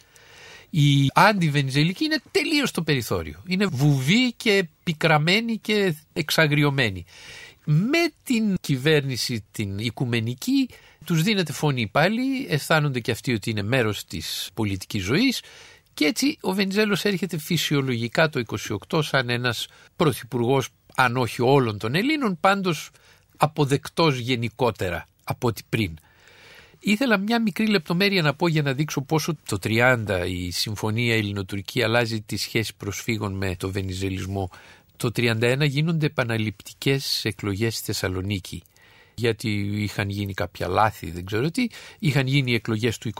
Η 0.75 1.09
αντιβενιζελική 1.13 2.03
είναι 2.03 2.21
τελείως 2.31 2.69
στο 2.69 2.81
περιθώριο. 2.81 3.43
Είναι 3.47 3.65
βουβή 3.65 4.33
και 4.37 4.67
πικραμένη 4.83 5.57
και 5.57 5.95
εξαγριωμένη. 6.13 7.05
Με 7.63 8.11
την 8.23 8.55
κυβέρνηση 8.61 9.45
την 9.51 9.77
οικουμενική 9.77 10.69
τους 11.05 11.23
δίνεται 11.23 11.51
φωνή 11.51 11.87
πάλι, 11.87 12.45
αισθάνονται 12.49 12.99
και 12.99 13.11
αυτοί 13.11 13.33
ότι 13.33 13.49
είναι 13.49 13.61
μέρος 13.61 14.05
της 14.05 14.49
πολιτικής 14.53 15.03
ζωής 15.03 15.41
και 15.93 16.05
έτσι 16.05 16.37
ο 16.41 16.53
Βενιζέλος 16.53 17.05
έρχεται 17.05 17.37
φυσιολογικά 17.37 18.29
το 18.29 18.43
28 18.89 19.03
σαν 19.03 19.29
ένας 19.29 19.67
πρωθυπουργός, 19.95 20.69
αν 20.95 21.17
όχι 21.17 21.41
όλων 21.41 21.77
των 21.77 21.95
Ελλήνων, 21.95 22.37
πάντως 22.39 22.89
αποδεκτός 23.37 24.17
γενικότερα 24.17 25.07
από 25.23 25.47
ό,τι 25.47 25.61
πριν. 25.69 25.97
Ήθελα 26.85 27.17
μια 27.17 27.41
μικρή 27.41 27.67
λεπτομέρεια 27.67 28.21
να 28.21 28.33
πω 28.33 28.47
για 28.47 28.61
να 28.61 28.73
δείξω 28.73 29.01
πόσο 29.01 29.35
το 29.47 29.57
30 29.63 30.25
η 30.27 30.51
συμφωνία 30.51 31.15
ελληνοτουρκία 31.15 31.85
αλλάζει 31.85 32.21
τη 32.21 32.37
σχέση 32.37 32.75
προσφύγων 32.75 33.33
με 33.33 33.55
το 33.55 33.71
βενιζελισμό. 33.71 34.49
Το 34.97 35.09
31 35.15 35.57
γίνονται 35.61 36.05
επαναληπτικές 36.05 37.25
εκλογές 37.25 37.75
στη 37.75 37.85
Θεσσαλονίκη 37.85 38.63
γιατί 39.15 39.49
είχαν 39.83 40.09
γίνει 40.09 40.33
κάποια 40.33 40.67
λάθη, 40.67 41.11
δεν 41.11 41.25
ξέρω 41.25 41.51
τι. 41.51 41.67
Είχαν 41.99 42.27
γίνει 42.27 42.51
οι 42.51 42.55
εκλογές 42.55 42.97
του 42.97 43.11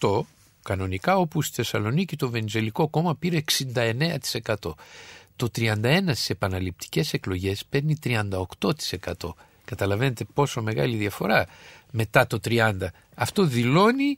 28 0.00 0.20
κανονικά 0.62 1.16
όπου 1.16 1.42
στη 1.42 1.54
Θεσσαλονίκη 1.54 2.16
το 2.16 2.30
Βενιζελικό 2.30 2.88
κόμμα 2.88 3.16
πήρε 3.16 3.40
69%. 3.58 4.54
Το 5.36 5.48
31 5.56 6.00
στις 6.04 6.30
επαναληπτικές 6.30 7.12
εκλογές 7.12 7.64
παίρνει 7.64 7.96
38%. 8.04 9.34
Καταλαβαίνετε 9.64 10.24
πόσο 10.34 10.62
μεγάλη 10.62 10.96
διαφορά 10.96 11.46
μετά 11.92 12.26
το 12.26 12.38
30. 12.44 12.72
Αυτό 13.14 13.44
δηλώνει 13.44 14.16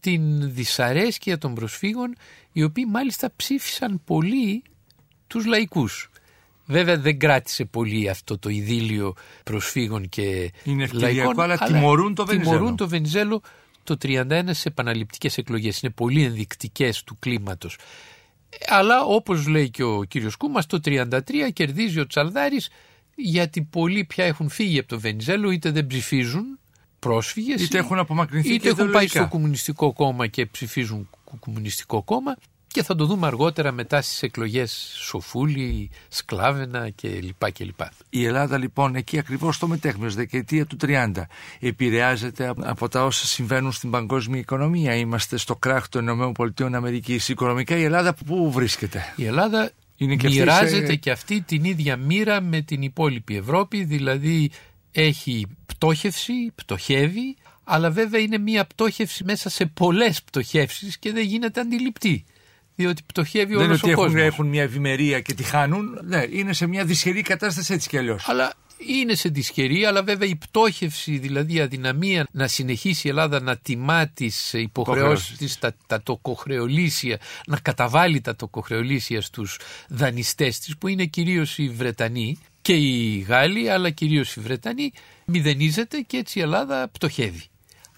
την 0.00 0.54
δυσαρέσκεια 0.54 1.38
των 1.38 1.54
προσφύγων 1.54 2.14
οι 2.52 2.62
οποίοι 2.62 2.84
μάλιστα 2.88 3.30
ψήφισαν 3.36 4.00
πολύ 4.04 4.62
τους 5.26 5.46
λαϊκούς. 5.46 6.10
Βέβαια 6.66 6.98
δεν 6.98 7.18
κράτησε 7.18 7.64
πολύ 7.64 8.08
αυτό 8.08 8.38
το 8.38 8.48
ειδήλιο 8.48 9.14
προσφύγων 9.44 10.08
και 10.08 10.52
Είναι 10.64 10.88
λαϊκών, 10.92 11.40
αλλά, 11.40 11.56
τιμωρούν 11.56 12.14
το 12.14 12.26
Βενιζέλο. 12.26 12.56
Τιμωρούν 12.56 12.76
το 12.76 12.88
Βενιζέλο 12.88 13.42
το 13.84 13.96
31 14.02 14.42
σε 14.50 14.68
επαναληπτικές 14.68 15.38
εκλογές. 15.38 15.80
Είναι 15.80 15.92
πολύ 15.92 16.24
ενδεικτικές 16.24 17.04
του 17.04 17.16
κλίματος. 17.18 17.78
Αλλά 18.66 19.02
όπως 19.02 19.46
λέει 19.46 19.70
και 19.70 19.82
ο 19.82 20.04
κύριος 20.04 20.36
Κούμας 20.36 20.66
το 20.66 20.80
33 20.84 21.08
κερδίζει 21.52 22.00
ο 22.00 22.06
Τσαλδάρης 22.06 22.68
γιατί 23.14 23.62
πολλοί 23.62 24.04
πια 24.04 24.24
έχουν 24.24 24.48
φύγει 24.48 24.78
από 24.78 24.88
το 24.88 25.00
Βενιζέλο 25.00 25.50
είτε 25.50 25.70
δεν 25.70 25.86
ψηφίζουν 25.86 26.58
πρόσφυγες 26.98 27.62
είτε 27.62 27.78
έχουν 27.78 27.98
απομακρυνθεί 27.98 28.54
είτε 28.54 28.68
έχουν 28.68 28.90
πάει 28.90 29.06
στο 29.08 29.28
κομμουνιστικό 29.28 29.92
κόμμα 29.92 30.26
και 30.26 30.46
ψηφίζουν 30.46 31.08
κομμουνιστικό 31.40 32.02
κόμμα 32.02 32.36
και 32.72 32.82
θα 32.82 32.94
το 32.94 33.06
δούμε 33.06 33.26
αργότερα 33.26 33.72
μετά 33.72 34.02
στις 34.02 34.22
εκλογές 34.22 34.92
Σοφούλη, 34.96 35.90
Σκλάβενα 36.08 36.90
κλπ. 36.90 37.52
κλπ. 37.52 37.80
Η 38.10 38.24
Ελλάδα 38.24 38.58
λοιπόν 38.58 38.94
εκεί 38.94 39.18
ακριβώς 39.18 39.56
στο 39.56 39.66
μετέχμιος 39.66 40.14
δεκαετία 40.14 40.66
του 40.66 40.76
30 40.80 41.12
επηρεάζεται 41.60 42.52
από 42.60 42.88
τα 42.88 43.04
όσα 43.04 43.26
συμβαίνουν 43.26 43.72
στην 43.72 43.90
παγκόσμια 43.90 44.40
οικονομία. 44.40 44.94
Είμαστε 44.94 45.36
στο 45.36 45.56
κράχ 45.56 45.88
των 45.88 46.08
ΗΠΑ. 46.08 46.52
Οικονομικά 47.28 47.76
η 47.76 47.82
Ελλάδα 47.82 48.14
πού 48.14 48.50
βρίσκεται; 48.50 49.12
Η 49.16 49.24
Ελλάδα 49.24 49.70
είναι 49.96 50.16
και 50.16 50.28
μοιράζεται 50.28 50.86
σε... 50.86 50.94
και 50.94 51.10
αυτή 51.10 51.40
την 51.40 51.64
ίδια 51.64 51.96
μοίρα 51.96 52.40
με 52.40 52.60
την 52.60 52.82
υπόλοιπη 52.82 53.36
Ευρώπη, 53.36 53.84
δηλαδή 53.84 54.50
έχει 54.92 55.46
πτώχευση, 55.78 56.52
πτωχεύει, 56.54 57.36
αλλά 57.64 57.90
βέβαια 57.90 58.20
είναι 58.20 58.38
μια 58.38 58.64
πτώχευση 58.64 59.24
μέσα 59.24 59.50
σε 59.50 59.66
πολλές 59.66 60.22
πτωχεύσεις 60.22 60.98
και 60.98 61.12
δεν 61.12 61.24
γίνεται 61.24 61.60
αντιληπτή 61.60 62.24
διότι 62.78 63.02
πτωχεύει 63.06 63.54
όλο 63.54 63.64
ο 63.64 63.68
κόσμο. 63.68 63.78
Δεν 63.80 63.90
είναι 63.90 64.08
ότι 64.10 64.20
έχουν, 64.20 64.46
μια 64.46 64.62
ευημερία 64.62 65.20
και 65.20 65.34
τη 65.34 65.42
χάνουν. 65.42 65.98
Ναι, 66.02 66.24
είναι 66.30 66.52
σε 66.52 66.66
μια 66.66 66.84
δυσχερή 66.84 67.22
κατάσταση 67.22 67.72
έτσι 67.72 67.88
κι 67.88 67.98
αλλιώς. 67.98 68.28
Αλλά 68.28 68.54
είναι 68.86 69.14
σε 69.14 69.28
δυσχερή, 69.28 69.84
αλλά 69.84 70.02
βέβαια 70.02 70.28
η 70.28 70.36
πτώχευση, 70.36 71.18
δηλαδή 71.18 71.54
η 71.54 71.60
αδυναμία 71.60 72.26
να 72.30 72.46
συνεχίσει 72.46 73.06
η 73.06 73.10
Ελλάδα 73.10 73.40
να 73.40 73.56
τιμά 73.56 74.08
τις 74.08 74.52
υποχρεώσεις 74.52 75.36
της, 75.36 75.58
τα, 75.58 75.74
τα 75.86 76.02
τοκοχρεωλήσια, 76.02 77.18
να 77.46 77.58
καταβάλει 77.58 78.20
τα 78.20 78.36
τοκοχρεωλήσια 78.36 79.20
στους 79.20 79.58
δανειστές 79.88 80.58
της, 80.58 80.76
που 80.78 80.88
είναι 80.88 81.04
κυρίως 81.04 81.58
οι 81.58 81.68
Βρετανοί 81.68 82.38
και 82.68 82.74
οι 82.74 83.18
Γάλλοι, 83.18 83.70
αλλά 83.70 83.90
κυρίως 83.90 84.36
οι 84.36 84.40
Βρετανοί, 84.40 84.92
μηδενίζεται 85.24 86.00
και 86.00 86.16
έτσι 86.16 86.38
η 86.38 86.42
Ελλάδα 86.42 86.88
πτωχεύει. 86.88 87.44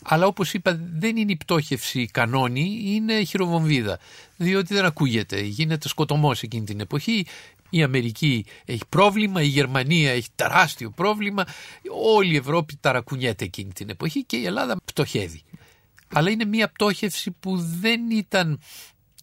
Αλλά 0.03 0.27
όπως 0.27 0.53
είπα 0.55 0.81
δεν 0.93 1.17
είναι 1.17 1.33
η 1.33 1.37
πτώχευση 1.37 2.07
κανόνη, 2.07 2.83
είναι 2.85 3.25
χειροβομβίδα. 3.25 3.99
Διότι 4.37 4.75
δεν 4.75 4.85
ακούγεται, 4.85 5.41
γίνεται 5.41 5.89
σκοτωμός 5.89 6.43
εκείνη 6.43 6.65
την 6.65 6.81
εποχή. 6.81 7.27
Η 7.71 7.83
Αμερική 7.83 8.45
έχει 8.65 8.83
πρόβλημα, 8.89 9.43
η 9.43 9.47
Γερμανία 9.47 10.11
έχει 10.11 10.29
τεράστιο 10.35 10.91
πρόβλημα, 10.91 11.45
όλη 12.17 12.33
η 12.33 12.37
Ευρώπη 12.37 12.77
ταρακουνιέται 12.81 13.45
εκείνη 13.45 13.73
την 13.73 13.89
εποχή 13.89 14.25
και 14.25 14.37
η 14.37 14.45
Ελλάδα 14.45 14.77
πτωχεύει. 14.85 15.43
Αλλά 16.13 16.31
είναι 16.31 16.45
μια 16.45 16.69
πτώχευση 16.69 17.31
που 17.41 17.57
δεν 17.57 18.11
ήταν 18.11 18.61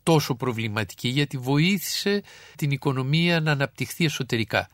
τόσο 0.04 0.36
προβληματική 0.36 1.08
γιατί 1.08 1.38
βοήθησε 1.38 2.24
την 2.56 2.72
οικονομία 2.72 3.42
να 3.42 3.52
αναπτυχθεί 3.52 4.06
εσωτερικά. 4.06 4.68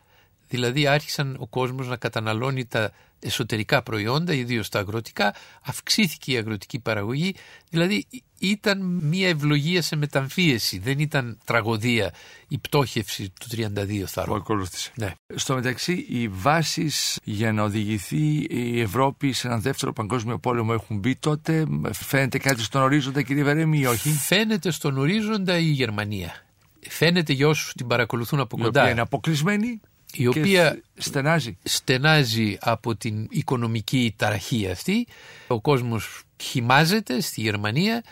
Δηλαδή 0.48 0.86
άρχισαν 0.86 1.36
ο 1.38 1.46
κόσμος 1.46 1.88
να 1.88 1.96
καταναλώνει 1.96 2.66
τα 2.66 2.92
εσωτερικά 3.24 3.82
προϊόντα, 3.82 4.32
ιδίως 4.32 4.68
τα 4.68 4.78
αγροτικά, 4.78 5.34
αυξήθηκε 5.62 6.32
η 6.32 6.36
αγροτική 6.36 6.78
παραγωγή, 6.78 7.34
δηλαδή 7.70 8.06
ήταν 8.38 8.82
μια 9.02 9.28
ευλογία 9.28 9.82
σε 9.82 9.96
μεταμφίεση, 9.96 10.78
δεν 10.78 10.98
ήταν 10.98 11.38
τραγωδία 11.44 12.12
η 12.48 12.58
πτώχευση 12.58 13.32
του 13.40 13.46
32 13.56 14.02
θα 14.06 14.24
Που 14.24 14.34
ακολούθησε. 14.34 14.92
Ναι. 14.94 15.12
Στο 15.34 15.54
μεταξύ 15.54 16.06
οι 16.08 16.28
βάσεις 16.28 17.18
για 17.24 17.52
να 17.52 17.62
οδηγηθεί 17.62 18.46
η 18.50 18.80
Ευρώπη 18.80 19.32
σε 19.32 19.46
έναν 19.46 19.60
δεύτερο 19.60 19.92
παγκόσμιο 19.92 20.38
πόλεμο 20.38 20.70
έχουν 20.74 20.98
μπει 20.98 21.16
τότε, 21.16 21.66
φαίνεται 21.92 22.38
κάτι 22.38 22.62
στον 22.62 22.82
ορίζοντα 22.82 23.22
κύριε 23.22 23.42
Βερέμι 23.42 23.78
ή 23.78 23.86
όχι; 23.86 24.08
Φαίνεται 24.08 24.70
στον 24.70 24.98
ορίζοντα 24.98 25.58
η 25.58 25.70
Γερμανία. 25.70 26.44
Φαίνεται 26.88 27.32
για 27.32 27.48
όσους 27.48 27.72
την 27.72 27.86
παρακολουθούν 27.86 28.40
από 28.40 28.56
κοντά. 28.56 28.66
Η 28.66 28.82
οποία 28.82 28.90
είναι 28.90 29.00
αποκλεισμένη 29.00 29.80
η 30.16 30.26
οποία 30.26 30.82
στενάζει. 30.94 31.58
στενάζει 31.62 32.56
από 32.60 32.96
την 32.96 33.26
οικονομική 33.30 34.14
ταραχή 34.16 34.68
αυτή. 34.70 35.06
Ο 35.46 35.60
κόσμος 35.60 36.22
χυμάζεται 36.42 37.20
στη 37.20 37.40
Γερμανία 37.40 38.02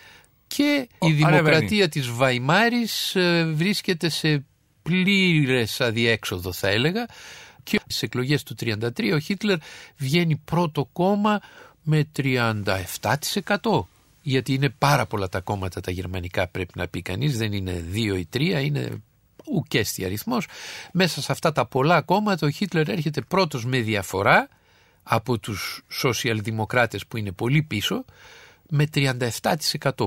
και 0.46 0.88
η 1.00 1.12
δημοκρατία 1.12 1.88
της 1.88 2.10
Βαϊμάρης 2.10 3.16
ε, 3.16 3.44
βρίσκεται 3.54 4.08
σε 4.08 4.44
πλήρες 4.82 5.80
αδιέξοδο 5.80 6.52
θα 6.52 6.68
έλεγα 6.68 7.06
και 7.62 7.80
στις 7.82 8.02
εκλογές 8.02 8.42
του 8.42 8.54
1933 8.60 9.12
ο 9.14 9.18
Χίτλερ 9.18 9.58
βγαίνει 9.96 10.36
πρώτο 10.36 10.88
κόμμα 10.92 11.40
με 11.82 12.08
37% 12.16 13.84
γιατί 14.22 14.54
είναι 14.54 14.68
πάρα 14.68 15.06
πολλά 15.06 15.28
τα 15.28 15.40
κόμματα 15.40 15.80
τα 15.80 15.90
γερμανικά 15.90 16.48
πρέπει 16.48 16.72
να 16.76 16.88
πει 16.88 17.02
κανείς 17.02 17.38
δεν 17.38 17.52
είναι 17.52 17.72
δύο 17.72 18.16
ή 18.16 18.26
τρία 18.26 18.60
είναι 18.60 19.02
ουκέστη 19.44 20.04
αριθμός. 20.04 20.46
Μέσα 20.92 21.22
σε 21.22 21.32
αυτά 21.32 21.52
τα 21.52 21.66
πολλά 21.66 22.02
κόμματα 22.02 22.46
ο 22.46 22.50
Χίτλερ 22.50 22.88
έρχεται 22.88 23.20
πρώτος 23.20 23.64
με 23.64 23.78
διαφορά 23.78 24.48
από 25.02 25.38
τους 25.38 25.82
σοσιαλδημοκράτες 25.88 27.06
που 27.06 27.16
είναι 27.16 27.32
πολύ 27.32 27.62
πίσω 27.62 28.04
με 28.68 28.86
37% 28.94 29.30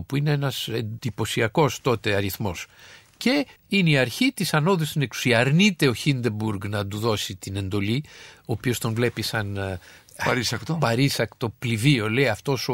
που 0.06 0.15
είναι 0.15 0.32
ένας 0.32 0.67
εντυπωσιακός 0.67 1.82
τότε 1.82 2.15
αριθμός. 2.15 2.67
Και 3.17 3.48
είναι 3.67 3.89
η 3.89 3.98
αρχή 3.98 4.32
της 4.34 4.54
ανόδου 4.54 4.86
στην 4.86 5.02
εξουσία. 5.02 5.39
Αρνείται 5.39 5.88
ο 5.88 5.93
Χίντεμπουργκ 5.93 6.63
να 6.65 6.88
του 6.88 6.98
δώσει 6.98 7.36
την 7.36 7.56
εντολή, 7.56 8.04
ο 8.38 8.52
οποίος 8.54 8.80
τον 8.80 8.93
βλέπει 8.93 9.21
σαν 9.21 9.58
ε, 9.58 9.80
παρήσακτο, 10.26 10.74
παρήσακτο 10.74 11.50
πληβίο. 11.60 12.10
Λέει 12.10 12.28
αυτός 12.28 12.69
ο, 12.69 12.74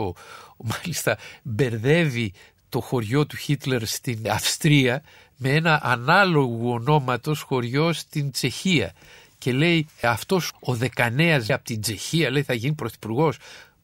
ο 0.58 0.66
μάλιστα 0.66 1.18
μπερδεύει 1.44 2.34
το 2.70 2.80
χωριό 2.82 3.26
του 3.26 3.36
Χίτλερ 3.38 3.86
στην 3.86 4.32
Αυστρία 4.32 5.04
με 5.44 5.50
ένα 5.50 5.80
ανάλογο 5.84 6.74
ονόματος 6.74 7.42
χωριό 7.42 7.94
στην 7.94 8.32
Τσεχία. 8.32 8.94
Και 9.38 9.52
λέει 9.52 9.88
αυτός 10.02 10.52
ο 10.60 10.76
δεκανέας 10.76 11.50
από 11.50 11.64
την 11.64 11.82
Τσεχία 11.82 12.32
λέει 12.32 12.44
θα 12.44 12.54
γίνει 12.54 12.74
πρωθυπουργός. 12.74 13.38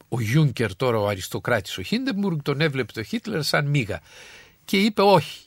Ο 0.10 0.22
Γιούνκερ 0.22 0.76
τώρα 0.76 0.98
ο 0.98 1.08
αριστοκράτης 1.08 1.78
ο 1.78 1.82
Χίντενμπουργκ 1.82 2.39
τον 2.41 2.62
έβλεπε 2.62 2.91
το 2.91 3.04
Χίτλερ 3.04 3.43
σαν 3.43 3.65
μίγα 3.65 4.02
και 4.65 4.78
είπε 4.78 5.02
όχι. 5.02 5.41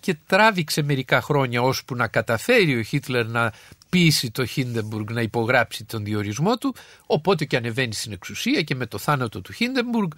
Και 0.00 0.16
τράβηξε 0.26 0.82
μερικά 0.82 1.22
χρόνια 1.22 1.62
ώσπου 1.62 1.94
να 1.94 2.08
καταφέρει 2.08 2.78
ο 2.78 2.82
Χίτλερ 2.82 3.26
να 3.26 3.52
πείσει 3.88 4.30
το 4.30 4.46
Χίντενμπουργκ 4.46 5.10
να 5.10 5.20
υπογράψει 5.20 5.84
τον 5.84 6.04
διορισμό 6.04 6.56
του. 6.56 6.74
Οπότε 7.06 7.44
και 7.44 7.56
ανεβαίνει 7.56 7.94
στην 7.94 8.12
εξουσία 8.12 8.62
και 8.62 8.74
με 8.74 8.86
το 8.86 8.98
θάνατο 8.98 9.40
του 9.40 9.52
Χίντενμπουργκ 9.52 10.10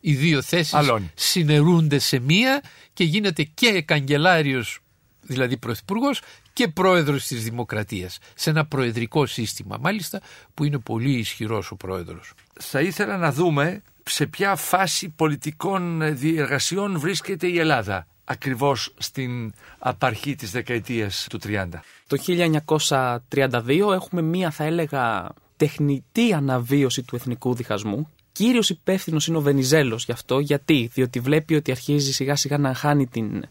οι 0.00 0.14
δύο 0.14 0.42
θέσεις 0.42 0.74
Αλώνει. 0.74 1.10
συνερούνται 1.14 1.98
σε 1.98 2.18
μία 2.18 2.62
και 2.92 3.04
γίνεται 3.04 3.42
και 3.42 3.82
καγκελάριος 3.82 4.80
δηλαδή 5.20 5.56
πρωθυπουργός 5.56 6.20
και 6.52 6.68
πρόεδρος 6.68 7.26
της 7.26 7.44
Δημοκρατίας 7.44 8.18
σε 8.34 8.50
ένα 8.50 8.66
προεδρικό 8.66 9.26
σύστημα 9.26 9.76
μάλιστα 9.80 10.20
που 10.54 10.64
είναι 10.64 10.78
πολύ 10.78 11.12
ισχυρός 11.12 11.70
ο 11.70 11.76
πρόεδρος. 11.76 12.32
Θα 12.60 12.80
ήθελα 12.80 13.16
να 13.16 13.32
δούμε 13.32 13.82
σε 14.02 14.26
ποια 14.26 14.56
φάση 14.56 15.08
πολιτικών 15.08 16.16
διεργασιών 16.16 16.98
βρίσκεται 16.98 17.46
η 17.46 17.58
Ελλάδα 17.58 18.06
ακριβώς 18.24 18.94
στην 18.98 19.52
απαρχή 19.78 20.34
της 20.34 20.50
δεκαετίας 20.50 21.26
του 21.30 21.38
30. 21.44 21.66
Το 22.06 22.16
1932 23.28 23.92
έχουμε 23.92 24.22
μία 24.22 24.50
θα 24.50 24.64
έλεγα 24.64 25.28
τεχνητή 25.56 26.32
αναβίωση 26.32 27.02
του 27.02 27.16
εθνικού 27.16 27.54
διχασμού. 27.54 28.08
Κύριος 28.32 28.70
υπεύθυνος 28.70 29.26
είναι 29.26 29.36
ο 29.36 29.40
Βενιζέλος 29.40 30.04
γι' 30.04 30.12
αυτό. 30.12 30.38
Γιατί; 30.38 30.90
Διότι 30.92 31.20
βλέπει 31.20 31.54
ότι 31.54 31.70
αρχίζει 31.70 32.12
σιγά 32.12 32.36
σιγά 32.36 32.58
να 32.58 32.74
χάνει 32.74 33.06
την 33.06 33.44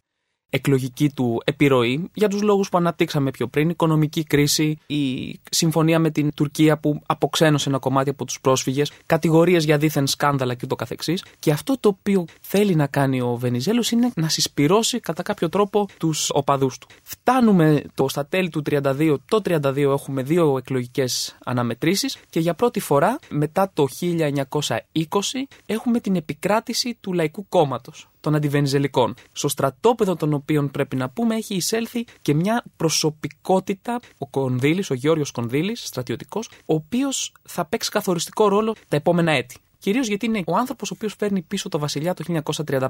εκλογική 0.50 1.10
του 1.10 1.42
επιρροή 1.44 2.10
για 2.14 2.28
τους 2.28 2.42
λόγους 2.42 2.70
που 2.70 2.78
αναπτύξαμε 2.78 3.32
πιο 3.32 3.48
πριν, 3.48 3.70
οικονομική 3.70 4.24
κρίση, 4.24 4.78
η 4.88 5.40
συμφωνία 5.52 6.00
με 6.00 6.10
την 6.10 6.34
Τουρκία 6.36 6.78
που 6.78 7.02
αποξένωσε 7.06 7.70
ένα 7.70 7.80
κομμάτι 7.80 8.10
από 8.10 8.26
τους 8.26 8.42
πρόσφυγες, 8.42 8.92
κατηγορίες 9.06 9.64
για 9.66 9.78
δίθεν 9.78 10.08
σκάνδαλα 10.08 10.54
και 10.54 10.66
το 10.66 10.76
καθεξής. 10.76 11.24
Και 11.40 11.52
αυτό 11.52 11.78
το 11.80 11.90
οποίο 11.90 12.26
θέλει 12.42 12.76
να 12.76 12.88
κάνει 12.88 13.22
ο 13.22 13.36
Βενιζέλος 13.36 13.92
είναι 13.92 14.12
να 14.16 14.30
συσπυρώσει 14.30 15.00
κατά 15.00 15.24
κάποιο 15.24 15.50
τρόπο 15.50 15.88
τους 15.98 16.30
οπαδούς 16.34 16.78
του. 16.78 16.88
Φτάνουμε 17.04 17.84
το, 17.94 18.08
στα 18.08 18.26
τέλη 18.26 18.50
του 18.50 18.62
32, 18.70 19.16
το 19.26 19.42
32 19.46 19.78
έχουμε 19.78 20.24
δύο 20.24 20.58
εκλογικές 20.58 21.38
αναμετρήσεις 21.44 22.18
και 22.30 22.40
για 22.40 22.54
πρώτη 22.54 22.80
φορά 22.80 23.20
μετά 23.30 23.72
το 23.74 23.88
1920 24.02 24.36
έχουμε 25.66 26.00
την 26.00 26.16
επικράτηση 26.16 26.98
του 27.02 27.14
Λαϊκού 27.14 27.46
Κόμματος 27.50 28.10
των 28.20 28.36
αντιβενιζελικών. 28.36 29.14
Στο 29.32 29.48
στρατόπεδο 29.48 30.16
των 30.16 30.34
οποίων 30.34 30.72
πρέπει 30.72 30.96
να 30.96 31.10
πούμε 31.10 31.36
έχει 31.36 31.56
εισέλθει 31.56 32.06
και 32.22 32.34
μια 32.34 32.64
προσωπικότητα, 32.78 34.00
ο 34.18 34.28
Κονδύλης, 34.28 34.90
ο 34.90 34.94
Γιώργο 34.94 35.24
Κονδύλης, 35.34 35.86
στρατιωτικός, 35.86 36.48
ο 36.48 36.74
οποίος 36.74 37.32
θα 37.44 37.66
παίξει 37.66 37.90
καθοριστικό 37.90 38.48
ρόλο 38.48 38.76
τα 38.88 38.96
επόμενα 38.96 39.32
έτη. 39.32 39.56
Κυρίως 39.80 40.08
γιατί 40.08 40.26
είναι 40.26 40.44
ο 40.46 40.56
άνθρωπος 40.56 40.92
ο 40.92 40.94
οποίος 40.98 41.16
φέρνει 41.18 41.42
πίσω 41.42 41.70
το 41.70 41.80
βασιλιά 41.80 42.14
το 42.14 42.24
1935. 42.66 42.88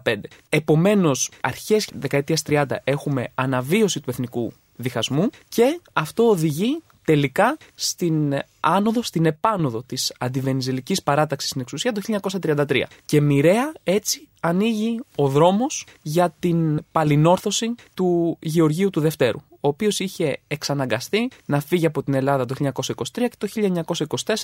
Επομένως, 0.50 1.32
αρχές 1.42 1.90
δεκαετίας 1.94 2.42
30 2.48 2.66
έχουμε 2.84 3.32
αναβίωση 3.36 4.00
του 4.00 4.10
εθνικού 4.10 4.52
διχασμού 4.76 5.30
και 5.50 5.80
αυτό 5.94 6.30
οδηγεί 6.30 6.82
τελικά 7.06 7.58
στην 7.76 8.40
άνοδο, 8.60 9.04
στην 9.04 9.26
επάνωδο 9.26 9.84
της 9.84 10.14
αντιβενιζελικής 10.20 11.04
παράταξης 11.04 11.50
στην 11.50 11.62
εξουσία 11.62 11.92
το 11.92 12.02
1933. 12.42 12.84
Και 13.06 13.22
μοιραία 13.22 13.72
έτσι 13.84 14.28
ανοίγει 14.40 15.00
ο 15.16 15.28
δρόμος 15.28 15.86
για 16.02 16.36
την 16.40 16.86
παλινόρθωση 16.92 17.76
του 17.94 18.38
Γεωργίου 18.42 18.90
του 18.90 19.00
Δευτέρου 19.00 19.40
ο 19.62 19.68
οποίος 19.68 20.00
είχε 20.00 20.40
εξαναγκαστεί 20.48 21.30
να 21.46 21.60
φύγει 21.60 21.86
από 21.86 22.04
την 22.04 22.14
Ελλάδα 22.14 22.46
το 22.46 22.56
1923 22.60 23.04
και 23.14 23.32
το 23.38 23.48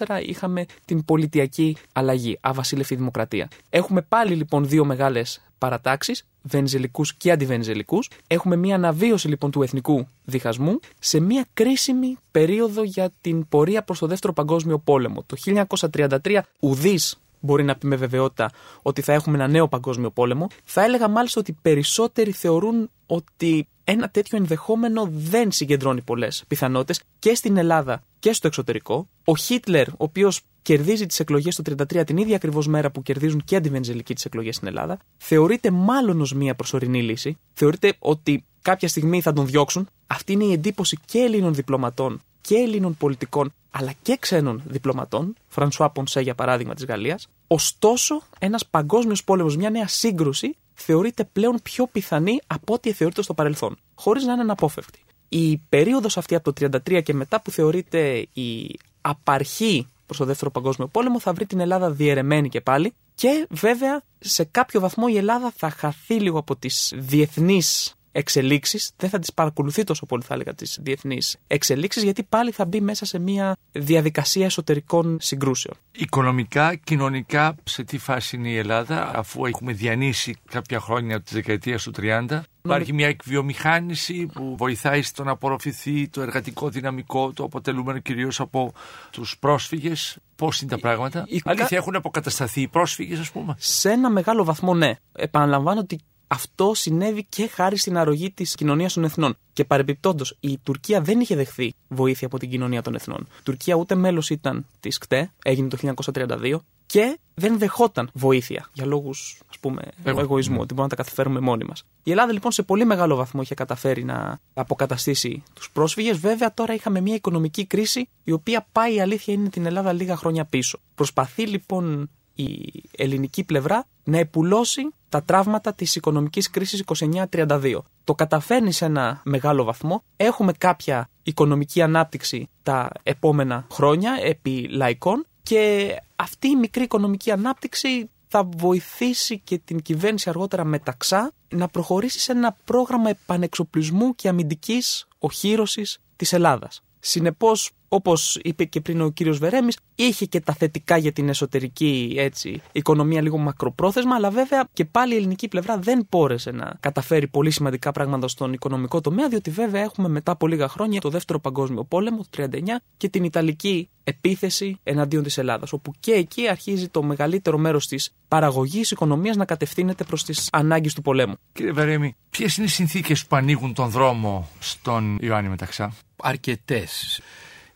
1924 0.05 0.21
είχαμε 0.25 0.65
την 0.85 1.05
πολιτιακή 1.05 1.77
αλλαγή, 1.93 2.37
αβασίλευτη 2.41 2.95
δημοκρατία. 2.95 3.47
Έχουμε 3.69 4.01
πάλι 4.01 4.35
λοιπόν 4.35 4.67
δύο 4.67 4.85
μεγάλες 4.85 5.41
παρατάξεις, 5.57 6.25
βενζελικούς 6.47 7.15
και 7.15 7.31
αντιβενζελικούς. 7.31 8.09
Έχουμε 8.27 8.55
μια 8.55 8.75
αναβίωση 8.75 9.27
λοιπόν 9.27 9.51
του 9.51 9.61
εθνικού 9.61 10.07
διχασμού 10.25 10.79
σε 10.99 11.19
μια 11.19 11.45
κρίσιμη 11.53 12.17
περίοδο 12.31 12.83
για 12.83 13.11
την 13.21 13.47
πορεία 13.47 13.83
προς 13.83 13.99
το 13.99 14.07
δεύτερο 14.07 14.33
παγκόσμιο 14.33 14.79
πόλεμο. 14.79 15.23
Το 15.25 15.65
1933 15.91 16.39
ουδής 16.59 17.19
μπορεί 17.45 17.63
να 17.63 17.75
πει 17.75 17.87
με 17.87 17.95
βεβαιότητα 17.95 18.51
ότι 18.81 19.01
θα 19.01 19.13
έχουμε 19.13 19.37
ένα 19.37 19.47
νέο 19.47 19.67
παγκόσμιο 19.67 20.11
πόλεμο. 20.11 20.47
Θα 20.63 20.83
έλεγα 20.83 21.07
μάλιστα 21.07 21.39
ότι 21.39 21.57
περισσότεροι 21.61 22.31
θεωρούν 22.31 22.89
ότι 23.05 23.67
ένα 23.83 24.09
τέτοιο 24.09 24.37
ενδεχόμενο 24.37 25.09
δεν 25.11 25.51
συγκεντρώνει 25.51 26.01
πολλές 26.01 26.43
πιθανότητες 26.47 27.01
και 27.19 27.35
στην 27.35 27.57
Ελλάδα 27.57 28.03
και 28.19 28.33
στο 28.33 28.47
εξωτερικό. 28.47 29.07
Ο 29.23 29.35
Χίτλερ, 29.35 29.87
ο 29.89 29.93
οποίος 29.97 30.41
κερδίζει 30.61 31.05
τις 31.05 31.19
εκλογές 31.19 31.55
το 31.55 31.75
1933 31.77 32.05
την 32.05 32.17
ίδια 32.17 32.35
ακριβώς 32.35 32.67
μέρα 32.67 32.91
που 32.91 33.01
κερδίζουν 33.01 33.43
και 33.45 33.55
αντιβενζελικοί 33.55 34.13
τις 34.13 34.25
εκλογές 34.25 34.55
στην 34.55 34.67
Ελλάδα, 34.67 34.97
θεωρείται 35.17 35.71
μάλλον 35.71 36.21
ως 36.21 36.33
μια 36.33 36.55
προσωρινή 36.55 37.03
λύση. 37.03 37.37
Θεωρείται 37.53 37.93
ότι 37.99 38.45
κάποια 38.61 38.87
στιγμή 38.87 39.21
θα 39.21 39.33
τον 39.33 39.45
διώξουν. 39.45 39.87
Αυτή 40.07 40.33
είναι 40.33 40.43
η 40.43 40.51
εντύπωση 40.51 40.97
και 41.05 41.19
Ελλήνων 41.19 41.53
διπλωματών 41.53 42.21
και 42.41 42.55
Ελλήνων 42.55 42.95
πολιτικών, 42.97 43.53
αλλά 43.71 43.93
και 44.01 44.17
ξένων 44.19 44.61
διπλωματών, 44.65 45.35
Φρανσουά 45.47 45.89
Πονσέ 45.89 46.21
για 46.21 46.35
παράδειγμα 46.35 46.73
της 46.73 46.85
Γαλλίας. 46.85 47.27
Ωστόσο, 47.47 48.21
ένας 48.39 48.65
παγκόσμιος 48.65 49.23
πόλεμος, 49.23 49.57
μια 49.57 49.69
νέα 49.69 49.87
σύγκρουση, 49.87 50.55
θεωρείται 50.73 51.23
πλέον 51.23 51.59
πιο 51.63 51.87
πιθανή 51.87 52.39
από 52.47 52.73
ό,τι 52.73 52.91
θεωρείται 52.91 53.21
στο 53.21 53.33
παρελθόν, 53.33 53.77
χωρίς 53.95 54.23
να 54.23 54.33
είναι 54.33 54.41
αναπόφευκτη. 54.41 54.99
Η 55.29 55.57
περίοδος 55.57 56.17
αυτή 56.17 56.35
από 56.35 56.53
το 56.53 56.67
1933 56.71 57.01
και 57.03 57.13
μετά 57.13 57.41
που 57.41 57.51
θεωρείται 57.51 58.27
η 58.33 58.79
απαρχή 59.01 59.87
προς 60.05 60.17
το 60.17 60.25
δεύτερο 60.25 60.51
παγκόσμιο 60.51 60.87
πόλεμο 60.87 61.19
θα 61.19 61.33
βρει 61.33 61.45
την 61.45 61.59
Ελλάδα 61.59 61.91
διαιρεμένη 61.91 62.49
και 62.49 62.61
πάλι 62.61 62.93
και 63.15 63.47
βέβαια 63.49 64.01
σε 64.19 64.43
κάποιο 64.43 64.79
βαθμό 64.79 65.05
η 65.09 65.17
Ελλάδα 65.17 65.53
θα 65.57 65.69
χαθεί 65.69 66.13
λίγο 66.13 66.39
από 66.39 66.55
τις 66.55 66.93
διεθνείς 66.95 67.95
εξελίξεις, 68.15 68.91
δεν 68.97 69.09
θα 69.09 69.19
τις 69.19 69.33
παρακολουθεί 69.33 69.83
τόσο 69.83 70.05
πολύ, 70.05 70.23
θα 70.23 70.33
έλεγα, 70.33 70.53
τις 70.53 70.79
διεθνείς 70.81 71.37
εξελίξεις, 71.47 72.03
γιατί 72.03 72.23
πάλι 72.23 72.51
θα 72.51 72.65
μπει 72.65 72.81
μέσα 72.81 73.05
σε 73.05 73.19
μια 73.19 73.55
διαδικασία 73.71 74.45
εσωτερικών 74.45 75.17
συγκρούσεων. 75.21 75.77
Οικονομικά, 75.91 76.75
κοινωνικά, 76.75 77.55
σε 77.63 77.83
τι 77.83 77.97
φάση 77.97 78.35
είναι 78.35 78.49
η 78.49 78.57
Ελλάδα, 78.57 79.11
αφού 79.15 79.45
έχουμε 79.45 79.73
διανύσει 79.73 80.37
κάποια 80.49 80.79
χρόνια 80.79 81.21
της 81.21 81.33
δεκαετίας 81.33 81.83
του 81.83 81.91
30. 81.91 82.41
Υπάρχει 82.61 82.93
μια 82.93 83.07
εκβιομηχάνηση 83.07 84.25
που 84.33 84.55
βοηθάει 84.57 85.01
στο 85.01 85.23
να 85.23 85.31
απορροφηθεί 85.31 86.07
το 86.07 86.21
εργατικό 86.21 86.69
δυναμικό, 86.69 87.33
το 87.33 87.43
αποτελούμενο 87.43 87.99
κυρίως 87.99 88.39
από 88.39 88.73
τους 89.11 89.37
πρόσφυγες. 89.39 90.17
Πώς 90.35 90.61
είναι 90.61 90.71
τα 90.71 90.79
πράγματα, 90.79 91.25
η... 91.27 91.41
Αλήθεια, 91.45 91.77
έχουν 91.77 91.95
αποκατασταθεί 91.95 92.61
οι 92.61 92.67
πρόσφυγες, 92.67 93.19
ας 93.19 93.31
πούμε; 93.31 93.55
Σε 93.57 93.89
ένα 93.89 94.09
μεγάλο 94.09 94.43
βαθμό, 94.43 94.73
ναι. 94.73 94.95
Επαναλαμβάνω 95.11 95.79
ότι 95.79 95.99
αυτό 96.27 96.73
συνέβη 96.73 97.25
και 97.29 97.47
χάρη 97.47 97.77
στην 97.77 97.97
αρρωγή 97.97 98.31
της 98.31 98.55
κοινωνίας 98.55 98.93
των 98.93 99.03
εθνών. 99.03 99.37
Και 99.53 99.65
παρεμπιπτόντως, 99.65 100.37
η 100.39 100.57
Τουρκία 100.63 101.01
δεν 101.01 101.19
είχε 101.19 101.35
δεχθεί 101.35 101.73
βοήθεια 101.87 102.27
από 102.27 102.39
την 102.39 102.49
κοινωνία 102.49 102.81
των 102.81 102.95
εθνών. 102.95 103.27
Η 103.39 103.43
Τουρκία 103.43 103.75
ούτε 103.75 103.95
μέλος 103.95 104.29
ήταν 104.29 104.65
της 104.79 104.97
ΚΤΕ, 104.97 105.31
έγινε 105.43 105.67
το 105.67 105.77
1932, 105.77 106.59
και 106.85 107.19
δεν 107.33 107.57
δεχόταν 107.57 108.09
βοήθεια 108.13 108.69
για 108.73 108.85
λόγους 108.85 109.41
ας 109.49 109.59
πούμε 109.59 109.81
Εγώ. 110.03 110.19
εγωισμού, 110.19 110.55
ναι. 110.55 110.61
ότι 110.61 110.73
μπορούμε 110.73 110.87
να 110.87 110.95
τα 110.95 111.03
καταφέρουμε 111.03 111.39
μόνοι 111.39 111.65
μας. 111.65 111.85
Η 112.03 112.11
Ελλάδα 112.11 112.31
λοιπόν 112.33 112.51
σε 112.51 112.63
πολύ 112.63 112.85
μεγάλο 112.85 113.15
βαθμό 113.15 113.41
είχε 113.41 113.53
καταφέρει 113.53 114.03
να 114.03 114.39
αποκαταστήσει 114.53 115.43
τους 115.53 115.71
πρόσφυγες. 115.71 116.17
Βέβαια 116.17 116.53
τώρα 116.53 116.73
είχαμε 116.73 117.01
μια 117.01 117.15
οικονομική 117.15 117.65
κρίση 117.65 118.09
η 118.23 118.31
οποία 118.31 118.67
πάει 118.71 118.95
η 118.95 119.01
αλήθεια 119.01 119.33
είναι 119.33 119.49
την 119.49 119.65
Ελλάδα 119.65 119.93
λίγα 119.93 120.15
χρόνια 120.15 120.45
πίσω. 120.45 120.79
Προσπαθεί 120.95 121.47
λοιπόν 121.47 122.09
η 122.35 122.83
ελληνική 122.97 123.43
πλευρά 123.43 123.85
να 124.03 124.17
επουλώσει 124.17 124.81
τα 125.09 125.23
τραύματα 125.23 125.73
της 125.73 125.95
οικονομικής 125.95 126.49
κρίσης 126.49 126.83
29-32. 127.29 127.77
Το 128.03 128.15
καταφέρνει 128.15 128.71
σε 128.71 128.85
ένα 128.85 129.21
μεγάλο 129.23 129.63
βαθμό. 129.63 130.03
Έχουμε 130.17 130.51
κάποια 130.51 131.09
οικονομική 131.23 131.81
ανάπτυξη 131.81 132.49
τα 132.63 132.89
επόμενα 133.03 133.67
χρόνια 133.71 134.17
επί 134.21 134.67
λαϊκών 134.69 135.25
και 135.43 135.95
αυτή 136.15 136.47
η 136.47 136.55
μικρή 136.55 136.83
οικονομική 136.83 137.31
ανάπτυξη 137.31 138.09
θα 138.27 138.49
βοηθήσει 138.57 139.39
και 139.39 139.57
την 139.57 139.81
κυβέρνηση 139.81 140.29
αργότερα 140.29 140.63
μεταξά 140.63 141.31
να 141.49 141.67
προχωρήσει 141.67 142.19
σε 142.19 142.31
ένα 142.31 142.57
πρόγραμμα 142.65 143.09
επανεξοπλισμού 143.09 144.15
και 144.15 144.27
αμυντικής 144.27 145.07
οχύρωσης 145.19 145.99
της 146.15 146.33
Ελλάδας. 146.33 146.83
Συνεπώς, 146.99 147.71
όπως 147.95 148.39
είπε 148.43 148.63
και 148.63 148.81
πριν 148.81 149.01
ο 149.01 149.09
κύριος 149.09 149.37
Βερέμης, 149.37 149.77
είχε 149.95 150.25
και 150.25 150.39
τα 150.39 150.53
θετικά 150.53 150.97
για 150.97 151.11
την 151.11 151.29
εσωτερική 151.29 152.15
έτσι, 152.17 152.61
οικονομία 152.71 153.21
λίγο 153.21 153.37
μακροπρόθεσμα, 153.37 154.15
αλλά 154.15 154.29
βέβαια 154.29 154.67
και 154.73 154.85
πάλι 154.85 155.13
η 155.13 155.17
ελληνική 155.17 155.47
πλευρά 155.47 155.77
δεν 155.77 156.05
πόρεσε 156.09 156.51
να 156.51 156.77
καταφέρει 156.79 157.27
πολύ 157.27 157.51
σημαντικά 157.51 157.91
πράγματα 157.91 158.27
στον 158.27 158.53
οικονομικό 158.53 159.01
τομέα, 159.01 159.27
διότι 159.27 159.49
βέβαια 159.49 159.81
έχουμε 159.81 160.07
μετά 160.07 160.31
από 160.31 160.47
λίγα 160.47 160.67
χρόνια 160.67 161.01
το 161.01 161.09
δεύτερο 161.09 161.39
παγκόσμιο 161.39 161.83
πόλεμο, 161.83 162.25
το 162.29 162.47
1939, 162.51 162.59
και 162.97 163.09
την 163.09 163.23
Ιταλική 163.23 163.89
επίθεση 164.03 164.79
εναντίον 164.83 165.23
της 165.23 165.37
Ελλάδας, 165.37 165.73
όπου 165.73 165.93
και 165.99 166.11
εκεί 166.11 166.47
αρχίζει 166.47 166.87
το 166.87 167.03
μεγαλύτερο 167.03 167.57
μέρος 167.57 167.87
της 167.87 168.13
παραγωγής 168.27 168.91
οικονομίας 168.91 169.35
να 169.35 169.45
κατευθύνεται 169.45 170.03
προς 170.03 170.23
τις 170.23 170.49
ανάγκες 170.51 170.93
του 170.93 171.01
πολέμου. 171.01 171.35
Κύριε 171.53 171.71
Βαρέμι, 171.71 172.15
ποιες 172.29 172.57
είναι 172.57 172.65
οι 172.65 172.69
συνθήκες 172.69 173.25
που 173.25 173.35
ανοίγουν 173.35 173.73
τον 173.73 173.89
δρόμο 173.89 174.49
στον 174.59 175.17
Ιωάννη 175.21 175.49
Μεταξά; 175.49 175.93
Αρκετές. 176.21 177.21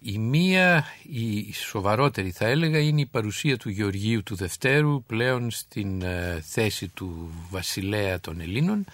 Η 0.01 0.17
μία, 0.17 0.85
η 1.03 1.53
σοβαρότερη 1.53 2.31
θα 2.31 2.47
έλεγα, 2.47 2.79
είναι 2.79 3.01
η 3.01 3.05
παρουσία 3.05 3.57
του 3.57 3.69
Γεωργίου 3.69 4.23
του 4.23 4.35
Δευτέρου 4.35 5.03
πλέον 5.03 5.51
στην 5.51 6.01
ε, 6.01 6.43
θέση 6.45 6.87
του 6.87 7.29
βασιλέα 7.49 8.19
των 8.19 8.41
Ελλήνων. 8.41 8.85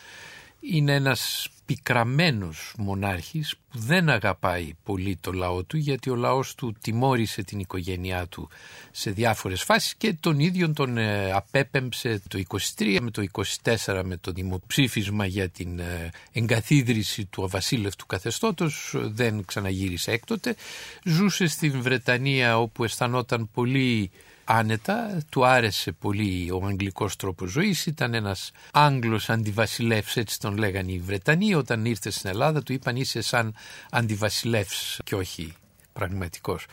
Είναι 0.71 0.93
ένας 0.93 1.49
πικραμένος 1.65 2.73
μονάρχης 2.78 3.56
που 3.69 3.80
δεν 3.80 4.10
αγαπάει 4.10 4.73
πολύ 4.84 5.17
το 5.21 5.32
λαό 5.32 5.63
του 5.63 5.78
γιατί 5.78 6.10
ο 6.10 6.15
λαός 6.15 6.56
του 6.56 6.75
τιμώρησε 6.82 7.43
την 7.43 7.60
οικογένειά 7.60 8.28
του 8.28 8.49
σε 8.91 9.12
διάφορες 9.12 9.63
φάσεις 9.63 9.95
και 9.95 10.13
τον 10.19 10.39
ίδιο 10.39 10.73
τον 10.73 10.97
ε, 10.97 11.32
απέπεμψε 11.32 12.21
το 12.28 12.41
23 12.78 12.97
με 13.01 13.12
το 13.12 13.25
24 13.63 14.01
με 14.04 14.17
το 14.17 14.32
δημοψήφισμα 14.32 15.25
για 15.25 15.49
την 15.49 15.80
ε, 15.80 16.10
εγκαθίδρυση 16.32 17.25
του 17.25 17.43
αβασίλευτου 17.43 18.06
καθεστώτος. 18.06 18.93
Δεν 18.95 19.45
ξαναγύρισε 19.45 20.12
έκτοτε. 20.12 20.56
Ζούσε 21.04 21.47
στην 21.47 21.82
Βρετανία 21.82 22.60
όπου 22.60 22.84
αισθανόταν 22.84 23.49
πολύ 23.54 24.12
άνετα, 24.45 25.21
του 25.29 25.45
άρεσε 25.45 25.91
πολύ 25.91 26.51
ο 26.51 26.65
αγγλικός 26.65 27.15
τρόπος 27.15 27.51
ζωής, 27.51 27.86
ήταν 27.86 28.13
ένας 28.13 28.51
Άγγλος 28.71 29.29
αντιβασιλεύς, 29.29 30.17
έτσι 30.17 30.39
τον 30.39 30.58
λέγανε 30.58 30.91
οι 30.91 30.99
Βρετανοί, 30.99 31.53
όταν 31.53 31.86
ήρθε 31.86 32.10
στην 32.10 32.29
Ελλάδα 32.29 32.63
του 32.63 32.73
είπαν 32.73 32.95
είσαι 32.95 33.21
σαν 33.21 33.53
αντιβασιλεύς 33.89 34.99
και 35.03 35.15
όχι 35.15 35.53
πραγματικός. 35.93 36.65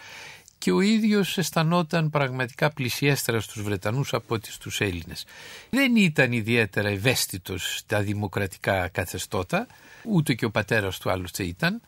Και 0.58 0.72
ο 0.72 0.80
ίδιος 0.80 1.38
αισθανόταν 1.38 2.11
πραγματικά 2.11 2.70
πλησιέστερα 2.70 3.40
στους 3.40 3.62
Βρετανούς 3.62 4.12
από 4.12 4.35
ό,τι 4.35 4.52
στους 4.52 4.80
Έλληνες. 4.80 5.24
Δεν 5.70 5.96
ήταν 5.96 6.32
ιδιαίτερα 6.32 6.88
ευαίσθητος 6.88 7.76
στα 7.76 8.00
δημοκρατικά 8.00 8.88
καθεστώτα, 8.88 9.66
ούτε 10.04 10.35
και 10.35 10.44
ο 10.44 10.50
πατέρας 10.50 10.98
του 10.98 11.11
άλλωστε 11.11 11.44
ήταν, 11.44 11.80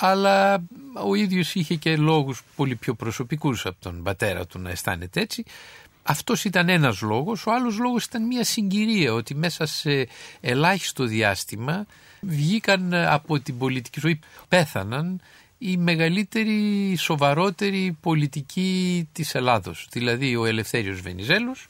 αλλά 0.00 0.64
ο 1.06 1.14
ίδιος 1.14 1.54
είχε 1.54 1.74
και 1.74 1.96
λόγους 1.96 2.42
πολύ 2.56 2.74
πιο 2.74 2.94
προσωπικούς 2.94 3.66
από 3.66 3.76
τον 3.80 4.02
πατέρα 4.02 4.46
του 4.46 4.58
να 4.58 4.70
αισθάνεται 4.70 5.20
έτσι. 5.20 5.44
Αυτός 6.02 6.44
ήταν 6.44 6.68
ένας 6.68 7.00
λόγος, 7.00 7.46
ο 7.46 7.52
άλλος 7.52 7.78
λόγος 7.78 8.04
ήταν 8.04 8.26
μια 8.26 8.44
συγκυρία 8.44 9.12
ότι 9.12 9.34
μέσα 9.34 9.66
σε 9.66 10.08
ελάχιστο 10.40 11.04
διάστημα 11.04 11.86
βγήκαν 12.20 12.94
από 12.94 13.40
την 13.40 13.58
πολιτική 13.58 14.00
ζωή, 14.00 14.20
πέθαναν 14.48 15.20
οι 15.58 15.76
μεγαλύτεροι 15.76 16.94
σοβαρότεροι 16.96 17.96
πολιτικοί 18.00 19.08
της 19.12 19.34
Ελλάδος, 19.34 19.88
δηλαδή 19.90 20.36
ο 20.36 20.44
Ελευθέριος 20.44 21.00
Βενιζέλος, 21.00 21.66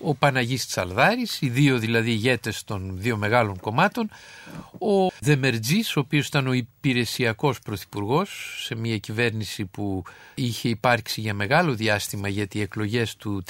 ο 0.00 0.14
Παναγής 0.14 0.66
Τσαλδάρης, 0.66 1.40
οι 1.40 1.48
δύο 1.48 1.78
δηλαδή 1.78 2.10
ηγέτες 2.10 2.64
των 2.64 2.92
δύο 2.98 3.16
μεγάλων 3.16 3.60
κομμάτων, 3.60 4.10
ο 4.72 5.08
Δεμερτζής, 5.20 5.96
ο 5.96 6.00
οποίος 6.00 6.26
ήταν 6.26 6.46
ο 6.46 6.52
υπηρεσιακός 6.52 7.60
πρωθυπουργός 7.60 8.60
σε 8.64 8.74
μια 8.74 8.98
κυβέρνηση 8.98 9.64
που 9.64 10.02
είχε 10.34 10.68
υπάρξει 10.68 11.20
για 11.20 11.34
μεγάλο 11.34 11.74
διάστημα 11.74 12.28
γιατί 12.28 12.58
οι 12.58 12.60
εκλογές 12.60 13.16
του 13.16 13.42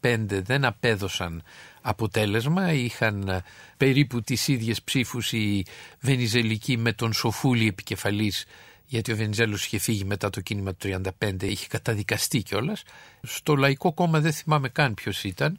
1935 0.00 0.42
δεν 0.42 0.64
απέδωσαν 0.64 1.42
αποτέλεσμα, 1.82 2.72
είχαν 2.72 3.42
περίπου 3.76 4.22
τις 4.22 4.48
ίδιες 4.48 4.82
ψήφους 4.82 5.32
οι 5.32 5.64
Βενιζελικοί 6.00 6.76
με 6.76 6.92
τον 6.92 7.12
Σοφούλη 7.12 7.66
επικεφαλής 7.66 8.46
γιατί 8.92 9.12
ο 9.12 9.16
Βενιζέλος 9.16 9.64
είχε 9.64 9.78
φύγει 9.78 10.04
μετά 10.04 10.30
το 10.30 10.40
κίνημα 10.40 10.74
του 10.74 11.00
1935, 11.18 11.42
είχε 11.42 11.66
καταδικαστεί 11.66 12.42
κιόλας. 12.42 12.82
Στο 13.22 13.56
Λαϊκό 13.56 13.92
Κόμμα 13.92 14.20
δεν 14.20 14.32
θυμάμαι 14.32 14.68
καν 14.68 14.94
ποιος 14.94 15.24
ήταν, 15.24 15.58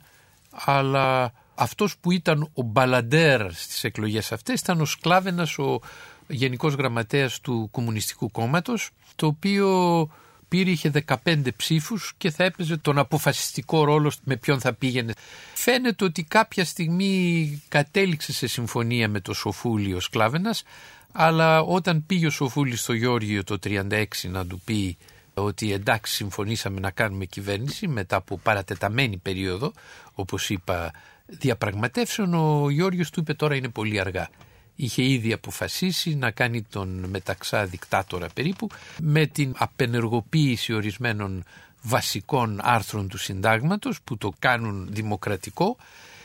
αλλά 0.53 1.33
αυτός 1.55 1.97
που 1.97 2.11
ήταν 2.11 2.49
ο 2.53 2.61
μπαλαντέρ 2.61 3.53
στις 3.53 3.83
εκλογές 3.83 4.31
αυτές 4.31 4.59
ήταν 4.59 4.81
ο 4.81 4.85
Σκλάβενας, 4.85 5.57
ο 5.57 5.79
γενικός 6.27 6.73
γραμματέας 6.73 7.39
του 7.39 7.67
Κομμουνιστικού 7.71 8.31
Κόμματος, 8.31 8.89
το 9.15 9.27
οποίο 9.27 10.09
πήρε, 10.47 10.69
είχε 10.69 10.91
15 11.25 11.51
ψήφους 11.55 12.13
και 12.17 12.31
θα 12.31 12.43
έπαιζε 12.43 12.77
τον 12.77 12.97
αποφασιστικό 12.97 13.83
ρόλο 13.83 14.11
με 14.23 14.35
ποιον 14.35 14.59
θα 14.59 14.73
πήγαινε. 14.73 15.13
Φαίνεται 15.53 16.03
ότι 16.03 16.23
κάποια 16.23 16.65
στιγμή 16.65 17.61
κατέληξε 17.67 18.33
σε 18.33 18.47
συμφωνία 18.47 19.09
με 19.09 19.19
το 19.19 19.33
Σοφούλη 19.33 19.93
ο 19.93 19.99
Σκλάβενας, 19.99 20.63
αλλά 21.11 21.61
όταν 21.61 22.05
πήγε 22.05 22.25
ο 22.25 22.29
Σοφούλης 22.29 22.81
στο 22.81 22.93
Γιώργιο 22.93 23.43
το 23.43 23.57
36 23.63 24.05
να 24.29 24.45
του 24.45 24.61
πει 24.65 24.97
ότι 25.33 25.73
εντάξει 25.73 26.13
συμφωνήσαμε 26.13 26.79
να 26.79 26.91
κάνουμε 26.91 27.25
κυβέρνηση 27.25 27.87
μετά 27.87 28.15
από 28.15 28.37
παρατεταμένη 28.37 29.17
περίοδο 29.17 29.71
όπως 30.13 30.49
είπα 30.49 30.91
διαπραγματεύσεων 31.25 32.33
ο 32.33 32.69
Γιώργος 32.69 33.09
του 33.09 33.19
είπε 33.19 33.33
τώρα 33.33 33.55
είναι 33.55 33.69
πολύ 33.69 33.99
αργά. 33.99 34.29
Είχε 34.75 35.03
ήδη 35.03 35.33
αποφασίσει 35.33 36.15
να 36.15 36.31
κάνει 36.31 36.61
τον 36.61 37.05
μεταξά 37.09 37.65
δικτάτορα 37.65 38.27
περίπου 38.33 38.67
με 39.01 39.25
την 39.25 39.53
απενεργοποίηση 39.57 40.73
ορισμένων 40.73 41.43
βασικών 41.81 42.59
άρθρων 42.63 43.07
του 43.07 43.17
συντάγματος 43.17 44.01
που 44.01 44.17
το 44.17 44.33
κάνουν 44.39 44.87
δημοκρατικό. 44.91 45.77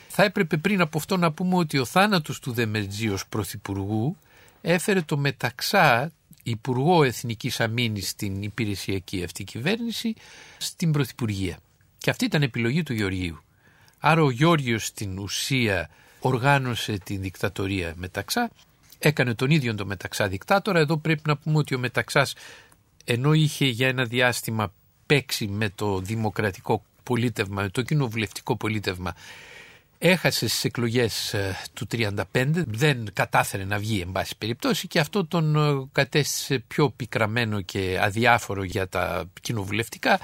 Θα 0.09 0.25
έπρεπε 0.25 0.57
πριν 0.57 0.81
από 0.81 0.99
αυτό 0.99 1.17
να 1.17 1.33
πούμε 1.33 1.57
ότι 1.57 1.79
ο 1.79 1.85
θάνατος 1.85 2.41
του 2.41 2.53
Δεμερτζή 2.53 3.09
ως 3.09 3.27
πρωθυπουργού 3.27 4.17
έφερε 4.61 5.03
το 5.03 5.17
μεταξά 5.17 6.13
Υπουργό 6.43 7.03
Εθνικής 7.03 7.61
Αμήνης 7.61 8.09
στην 8.09 8.43
υπηρεσιακή 8.43 9.25
αυτή 9.25 9.45
κυβέρνηση 9.45 10.15
στην 10.59 10.91
Πρωθυπουργία. 10.93 11.59
Και 11.99 12.11
αυτή 12.11 12.25
ήταν 12.25 12.43
επιλογή 12.43 12.83
του 12.83 12.93
Γεωργίου. 12.93 13.43
Άρα 14.01 14.23
ο 14.23 14.31
Γιώργιος 14.31 14.87
στην 14.87 15.19
ουσία 15.19 15.91
οργάνωσε 16.21 16.99
την 17.05 17.21
δικτατορία 17.21 17.93
Μεταξά, 17.97 18.51
έκανε 18.99 19.35
τον 19.35 19.51
ίδιο 19.51 19.75
τον 19.75 19.87
Μεταξά 19.87 20.29
δικτάτορα. 20.29 20.79
Εδώ 20.79 20.97
πρέπει 20.97 21.23
να 21.25 21.37
πούμε 21.37 21.59
ότι 21.59 21.75
ο 21.75 21.79
Μεταξάς 21.79 22.35
ενώ 23.05 23.33
είχε 23.33 23.67
για 23.67 23.89
ένα 23.89 24.05
διάστημα 24.05 24.73
παίξει 25.07 25.47
με 25.47 25.69
το 25.75 25.99
δημοκρατικό 25.99 26.83
πολίτευμα, 27.03 27.63
με 27.63 27.69
το 27.69 27.83
κοινοβουλευτικό 27.83 28.57
πολίτευμα 28.57 29.15
έχασε 29.99 30.49
στις 30.49 30.65
εκλογές 30.65 31.35
ε, 31.35 31.57
του 31.75 31.87
35, 31.91 32.15
δεν 32.53 33.09
κατάφερε 33.13 33.65
να 33.65 33.79
βγει 33.79 34.01
εν 34.01 34.13
πάση 34.13 34.37
περιπτώσει 34.39 34.87
και 34.87 34.99
αυτό 34.99 35.27
τον 35.27 35.57
ε, 35.57 35.89
κατέστησε 35.93 36.59
πιο 36.59 36.91
πικραμένο 36.91 37.61
και 37.61 37.99
αδιάφορο 38.03 38.63
για 38.63 38.89
τα 38.89 39.31
κοινοβουλευτικά 39.41 40.21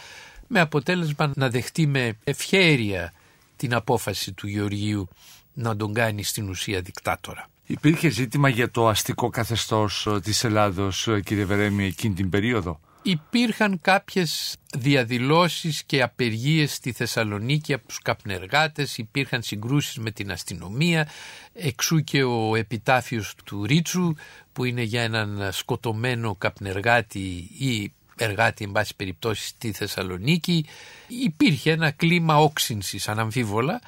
με 0.47 0.61
αποτέλεσμα 0.61 1.33
να 1.35 1.51
δεχτεί 1.51 1.87
με 1.87 2.19
ευχέρεια 2.25 3.13
την 3.57 3.75
απόφαση 3.75 4.33
του 4.33 4.47
Γεωργίου 4.47 5.09
να 5.53 5.77
τον 5.77 5.95
κάνει 5.95 6.23
στην 6.23 6.49
ουσία 6.49 6.81
δικτάτορα. 6.81 7.49
Υπήρχε 7.67 8.09
ζήτημα 8.09 8.49
για 8.49 8.71
το 8.71 8.89
αστικό 8.89 9.29
καθεστώς 9.29 10.07
ε, 10.07 10.21
της 10.21 10.45
Ελλάδος 10.45 11.09
κύριε 11.25 11.45
Βερέμι 11.45 11.85
εκείνη 11.85 12.15
την 12.15 12.31
περίοδο; 12.31 12.81
Υπήρχαν 13.07 13.81
κάποιες 13.81 14.57
διαδηλώσεις 14.77 15.85
και 15.85 16.03
απεργίες 16.03 16.75
στη 16.75 16.93
Θεσσαλονίκη 16.93 17.73
από 17.73 17.87
τους 17.87 17.99
καπνεργάτες, 17.99 18.99
υπήρχαν 18.99 19.43
συγκρούσεις 19.43 19.99
με 19.99 20.11
την 20.11 20.31
αστυνομία, 20.31 21.09
εξού 21.53 21.99
και 21.99 22.23
ο 22.23 22.55
επιτάφιος 22.57 23.35
του 23.45 23.65
Ρίτσου 23.65 24.15
που 24.53 24.65
είναι 24.65 24.83
για 24.83 25.03
έναν 25.03 25.49
σκοτωμένο 25.53 26.35
καπνεργάτη 26.35 27.51
ή 27.59 27.93
εργάτη 28.17 28.65
εν 28.65 28.73
πάση 28.73 28.97
περιπτώσει 28.97 29.47
στη 29.47 29.73
Θεσσαλονίκη. 29.73 30.67
Υπήρχε 31.07 31.71
ένα 31.71 31.91
κλίμα 31.91 32.37
όξυνσης 32.37 33.09
αναμφίβολα, 33.09 33.81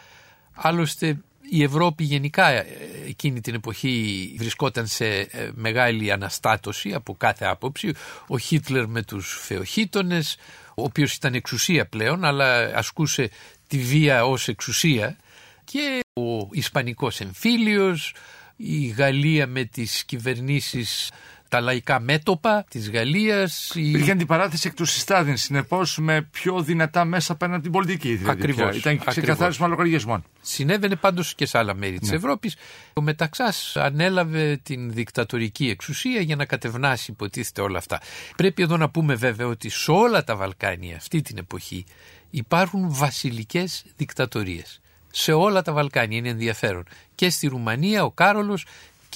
άλλωστε 0.55 1.19
η 1.51 1.63
Ευρώπη 1.63 2.05
γενικά 2.05 2.49
ε, 2.49 2.67
εκείνη 3.07 3.41
την 3.41 3.55
εποχή 3.55 4.35
βρισκόταν 4.39 4.87
σε 4.87 5.07
ε, 5.07 5.51
μεγάλη 5.55 6.13
αναστάτωση 6.13 6.93
από 6.93 7.15
κάθε 7.17 7.45
άποψη. 7.45 7.93
Ο 8.27 8.39
Χίτλερ 8.39 8.87
με 8.87 9.03
τους 9.03 9.39
φεοχίτονες, 9.43 10.37
ο 10.75 10.83
οποίος 10.83 11.15
ήταν 11.15 11.35
εξουσία 11.35 11.87
πλέον 11.87 12.25
αλλά 12.25 12.77
ασκούσε 12.77 13.31
τη 13.67 13.79
βία 13.79 14.25
ως 14.25 14.49
εξουσία 14.49 15.17
και 15.65 16.01
ο 16.13 16.49
Ισπανικός 16.51 17.21
εμφύλιος, 17.21 18.15
η 18.57 18.87
Γαλλία 18.87 19.47
με 19.47 19.65
τις 19.65 20.05
κυβερνήσεις 20.05 21.11
τα 21.49 21.61
λαϊκά 21.61 22.01
μέτωπα 22.01 22.65
της 22.71 22.91
Γαλλίας. 22.91 23.73
Η... 23.75 23.89
Υπήρχε 23.89 24.11
αντιπαράθεση 24.11 24.69
εκ 24.69 24.75
του 24.75 24.85
συστάδιν, 24.85 25.37
συνεπώς 25.37 25.99
με 25.99 26.23
πιο 26.31 26.63
δυνατά 26.63 27.05
μέσα 27.05 27.33
απέναντι 27.33 27.55
από 27.55 27.63
την 27.63 27.73
πολιτική. 27.73 28.15
Δηλαδή, 28.15 28.43
Ακριβώς, 28.43 28.79
πια. 28.79 28.93
Ήταν 28.93 29.07
ξεκαθάρισμα 29.07 29.67
λογαριασμών. 29.67 30.25
Συνέβαινε 30.41 30.97
πάντως 30.97 31.35
και 31.35 31.47
σε 31.47 31.59
άλλα 31.59 31.75
μέρη 31.75 31.99
της 31.99 32.13
Ευρώπης. 32.13 32.57
Ο 32.93 33.01
Μεταξάς 33.01 33.77
ανέλαβε 33.77 34.61
την 34.63 34.93
δικτατορική 34.93 35.69
εξουσία 35.69 36.21
για 36.21 36.37
να 36.37 36.45
κατευνάσει, 36.45 37.11
υποτίθεται 37.11 37.61
όλα 37.61 37.79
αυτά. 37.79 38.01
Πρέπει 38.37 38.63
εδώ 38.63 38.77
να 38.77 38.89
πούμε 38.89 39.15
βέβαια 39.15 39.47
ότι 39.47 39.69
σε 39.69 39.91
όλα 39.91 40.25
τα 40.25 40.37
Βαλκάνια 40.37 40.97
αυτή 40.97 41.23
την 41.23 41.39
εποχή 41.39 41.85
υπάρχουν 42.31 42.87
βασιλικές 42.89 43.85
δικτατορίες. 43.97 44.81
Σε 45.11 45.33
όλα 45.33 45.63
τα 45.63 45.73
Βαλκάνια 45.73 46.19
είναι 46.19 46.29
ενδιαφέρον. 46.29 46.85
Και 47.15 47.31
στη 47.31 47.47
Ρουμανία 47.47 48.05
ο 48.05 48.11
Κάρολος 48.11 48.67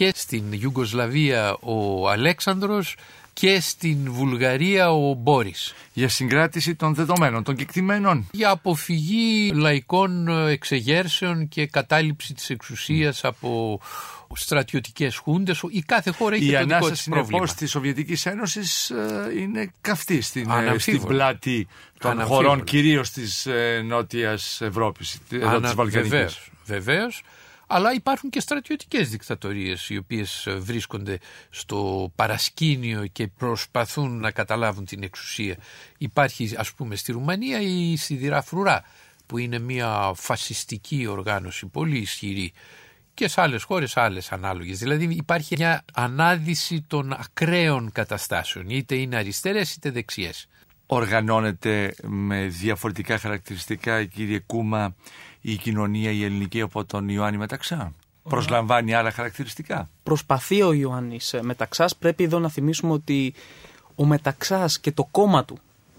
και 0.01 0.13
στην 0.15 0.45
Ιουγκοσλαβία 0.51 1.57
ο 1.61 2.09
Αλέξανδρος 2.09 2.97
και 3.33 3.61
στην 3.61 4.13
Βουλγαρία 4.13 4.91
ο 4.93 5.15
Μπόρις. 5.15 5.75
Για 5.93 6.09
συγκράτηση 6.09 6.75
των 6.75 6.95
δεδομένων, 6.95 7.43
των 7.43 7.57
κεκτημένων. 7.57 8.29
Για 8.33 8.51
αποφυγή 8.51 9.51
λαϊκών 9.55 10.29
εξεγέρσεων 10.49 11.49
και 11.49 11.67
κατάληψη 11.67 12.35
της 12.35 12.51
εξουσίας 12.51 13.25
από 13.25 13.81
στρατιωτικές 14.35 15.17
χούντες. 15.17 15.63
Η 15.71 15.83
κάθε 15.83 16.11
χώρα 16.11 16.35
έχει 16.35 16.45
Η 16.45 16.51
το 16.53 16.59
δικό 16.59 16.67
της 16.67 16.75
ανάσταση 16.75 17.11
πρόβλημα. 17.11 17.39
συνεπώ 17.39 17.59
της 17.59 17.71
Σοβιετικής 17.71 18.27
Ένωσης 18.27 18.93
είναι 19.39 19.73
καυτή 19.81 20.21
στην, 20.21 20.51
ε, 20.51 20.53
Αναμφίβολα. 20.53 20.79
στην 20.81 21.07
πλάτη 21.17 21.69
των 21.99 22.11
Αναμφίβολα. 22.11 22.49
χωρών, 22.49 22.65
κυρίως 22.65 23.11
της 23.11 23.47
ε, 23.47 23.83
Νότιας 23.87 24.61
Ευρώπης, 24.61 25.19
εδώ 25.31 25.61
της 25.61 25.75
Βαλκανικής. 25.75 26.11
Βεβαίως, 26.11 26.51
βεβαίως. 26.67 27.23
Αλλά 27.73 27.95
υπάρχουν 27.95 28.31
και 28.31 28.41
στρατιωτικές 28.41 29.11
δικτατορίες 29.11 29.89
οι 29.89 29.97
οποίες 29.97 30.47
ε, 30.47 30.55
βρίσκονται 30.55 31.19
στο 31.51 32.13
παρασκήνιο 32.15 33.07
και 33.07 33.27
προσπαθούν 33.27 34.21
να 34.21 34.31
καταλάβουν 34.31 34.85
την 34.85 35.03
εξουσία. 35.03 35.57
Υπάρχει 35.99 36.55
ας 36.57 36.73
πούμε 36.73 36.97
στη 36.97 37.13
Ρουμανία 37.13 37.61
η 37.61 37.97
Σιδηρά 37.97 38.43
Φρουρά 38.43 38.85
που 39.27 39.39
είναι 39.39 39.59
μια 39.59 40.13
φασιστική 40.15 41.07
οργάνωση 41.07 41.67
πολύ 41.67 41.99
ισχυρή 41.99 42.53
και 43.15 43.29
σε 43.29 43.41
άλλες 43.41 43.63
χώρες 43.63 43.97
άλλες 43.97 44.33
ανάλογες. 44.33 44.79
Δηλαδή 44.79 45.05
υπάρχει 45.15 45.55
μια 45.59 45.85
ανάδυση 45.93 46.85
των 46.87 47.13
ακραίων 47.13 47.93
καταστάσεων 47.93 48.69
είτε 48.69 48.95
είναι 48.95 49.17
αριστερές 49.17 49.75
είτε 49.75 49.91
δεξιές. 49.91 50.49
Οργανώνεται 50.87 51.95
με 52.03 52.47
διαφορετικά 52.47 53.19
χαρακτηριστικά, 53.19 54.05
κύριε 54.05 54.39
Κούμα, 54.39 54.95
η 55.41 55.57
κοινωνία 55.57 56.11
η 56.11 56.25
ελληνική 56.25 56.61
από 56.61 56.85
τον 56.85 57.09
Ιωάννη 57.09 57.39
Μεταξά. 57.39 57.95
Προσλαμβάνει 58.23 58.95
άλλα 58.95 59.11
χαρακτηριστικά. 59.11 59.89
Προσπαθεί 60.03 60.63
ο 60.63 60.73
Ιωάννης 60.73 61.33
ε, 61.33 61.43
Μεταξάς. 61.43 61.97
Πρέπει 61.97 62.25
εδώ 62.25 62.39
να 62.39 62.49
θυμίσουμε 62.49 62.93
ότι 62.93 63.35
ο 63.95 64.05
Μεταξάς 64.05 64.81
και 64.81 64.93
το 64.93 65.09
κόμμα 65.11 65.45
του 65.45 65.59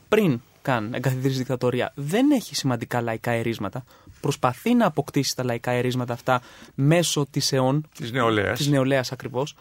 πριν 0.10 0.42
καν 0.62 0.94
εγκαθιδρύσει 0.94 1.38
δικτατορία 1.38 1.92
δεν 1.96 2.32
έχει 2.32 2.56
σημαντικά 2.56 3.02
λαϊκά 3.02 3.32
ερίσματα. 3.32 3.84
Προσπαθεί 4.22 4.74
να 4.74 4.86
αποκτήσει 4.86 5.36
τα 5.36 5.44
λαϊκά 5.44 5.72
ερίσματα 5.72 6.14
αυτά 6.14 6.42
μέσω 6.76 7.26
της 7.32 7.52
αιών, 7.52 7.88
Της 7.96 8.12
νεολαίας. 8.12 8.58
της 8.58 8.68
νεολαίας 8.68 9.12
ακριβώς. 9.12 9.56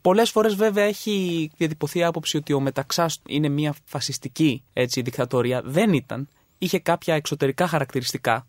Πολλές 0.00 0.30
φορές 0.30 0.54
βέβαια 0.54 0.84
έχει 0.84 1.50
διατυπωθεί 1.56 1.98
η 1.98 2.04
άποψη 2.04 2.36
ότι 2.36 2.52
ο 2.52 2.60
Μεταξάς 2.60 3.20
είναι 3.28 3.48
μια 3.48 3.74
φασιστική 3.84 4.62
έτσι, 4.72 5.00
δικτατορία. 5.02 5.62
Δεν 5.64 5.92
ήταν. 5.92 6.28
Είχε 6.58 6.78
κάποια 6.78 7.14
εξωτερικά 7.14 7.66
χαρακτηριστικά 7.66 8.46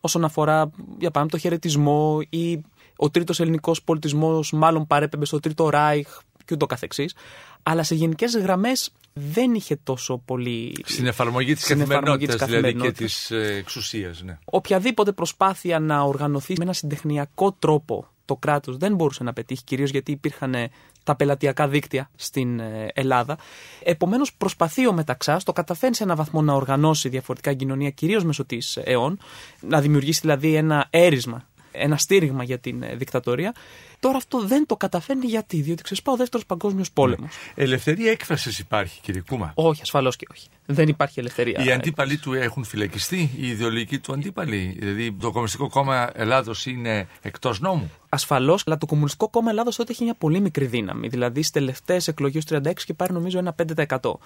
όσον 0.00 0.24
αφορά 0.24 0.70
για 0.76 1.10
παράδειγμα 1.10 1.26
το 1.26 1.38
χαιρετισμό 1.38 2.18
ή 2.28 2.60
ο 2.96 3.10
τρίτος 3.10 3.40
ελληνικός 3.40 3.82
πολιτισμός 3.82 4.52
μάλλον 4.52 4.86
παρέπεμπε 4.86 5.24
στο 5.24 5.40
τρίτο 5.40 5.68
Ράιχ 5.68 6.08
και 6.44 6.54
ούτω 6.54 6.66
καθεξής. 6.66 7.14
Αλλά 7.62 7.82
σε 7.82 7.94
γενικές 7.94 8.36
γραμμές 8.36 8.90
δεν 9.12 9.54
είχε 9.54 9.76
τόσο 9.82 10.18
πολύ... 10.24 10.74
Στην 10.84 11.06
εφαρμογή 11.06 11.54
της 11.54 11.64
Στην 11.64 11.80
εφαρμογή 11.80 12.26
της 12.26 12.36
καθημερινότητας 12.36 12.80
δηλαδή 12.80 12.90
και 12.90 13.04
της 13.04 13.28
καθημερινότητας. 13.28 13.58
εξουσίας. 13.58 14.22
Ναι. 14.22 14.38
οποιαδήποτε 14.44 15.12
προσπάθεια 15.12 15.78
να 15.78 16.00
οργανωθεί 16.00 16.54
με 16.58 16.64
ένα 16.64 16.72
συντεχνιακό 16.72 17.52
τρόπο 17.52 18.08
το 18.28 18.36
κράτος 18.36 18.76
δεν 18.76 18.94
μπορούσε 18.94 19.24
να 19.24 19.32
πετύχει, 19.32 19.64
κυρίως 19.64 19.90
γιατί 19.90 20.12
υπήρχαν 20.12 20.54
ε, 20.54 20.70
τα 21.04 21.16
πελατειακά 21.16 21.68
δίκτυα 21.68 22.10
στην 22.16 22.60
ε, 22.60 22.88
Ελλάδα. 22.94 23.38
Επομένως 23.82 24.34
προσπαθεί 24.34 24.86
ο 24.86 24.92
Μεταξάς, 24.92 25.44
το 25.44 25.52
καταφέρνει 25.52 25.94
σε 25.94 26.02
έναν 26.02 26.16
βαθμό 26.16 26.42
να 26.42 26.54
οργανώσει 26.54 27.08
διαφορετικά 27.08 27.54
κοινωνία, 27.54 27.90
κυρίως 27.90 28.24
μέσω 28.24 28.44
της 28.44 28.76
αιών, 28.76 29.18
να 29.60 29.80
δημιουργήσει 29.80 30.20
δηλαδή 30.20 30.54
ένα 30.54 30.86
έρισμα, 30.90 31.46
ένα 31.72 31.96
στήριγμα 31.96 32.44
για 32.44 32.58
την 32.58 32.82
ε, 32.82 32.94
δικτατορία. 32.94 33.54
Τώρα 34.00 34.16
αυτό 34.16 34.46
δεν 34.46 34.66
το 34.66 34.76
καταφέρνει 34.76 35.26
γιατί, 35.26 35.60
διότι 35.60 35.82
ξεσπά 35.82 36.12
ο 36.12 36.16
δεύτερος 36.16 36.46
παγκόσμιος 36.46 36.90
πόλεμος. 36.90 37.30
Ελευθερία 37.54 38.10
έκφρασης 38.10 38.58
υπάρχει, 38.58 39.00
κύριε 39.00 39.22
Κούμα. 39.28 39.52
Όχι, 39.54 39.82
ασφαλώς 39.82 40.16
και 40.16 40.26
όχι. 40.30 40.48
Δεν 40.66 40.88
υπάρχει 40.88 41.20
ελευθερία. 41.20 41.64
Οι 41.64 41.72
αντίπαλοι 41.72 42.18
του 42.18 42.32
έχουν 42.32 42.64
φυλακιστεί, 42.64 43.30
οι 43.36 43.48
ιδεολογικοί 43.48 43.98
του 43.98 44.12
αντίπαλοι. 44.12 44.76
Δηλαδή, 44.78 45.12
το 45.12 45.30
Κομμουνιστικό 45.30 45.68
Κόμμα 45.68 46.10
Ελλάδος 46.14 46.66
είναι 46.66 47.08
εκτός 47.22 47.60
νόμου. 47.60 47.90
Ασφαλώς, 48.08 48.62
αλλά 48.66 48.78
το 48.78 48.86
Κομμουνιστικό 48.86 49.28
Κόμμα 49.28 49.50
Ελλάδος 49.50 49.76
τότε 49.76 49.92
είχε 49.92 50.04
μια 50.04 50.14
πολύ 50.14 50.40
μικρή 50.40 50.66
δύναμη. 50.66 51.08
Δηλαδή 51.08 51.38
στις 51.38 51.50
τελευταίες 51.50 52.08
εκλογές 52.08 52.44
του 52.44 52.54
36 52.54 52.72
και 52.84 52.94
πάρει 52.94 53.12
νομίζω 53.12 53.38
ένα 53.38 53.52
5%. 53.52 54.18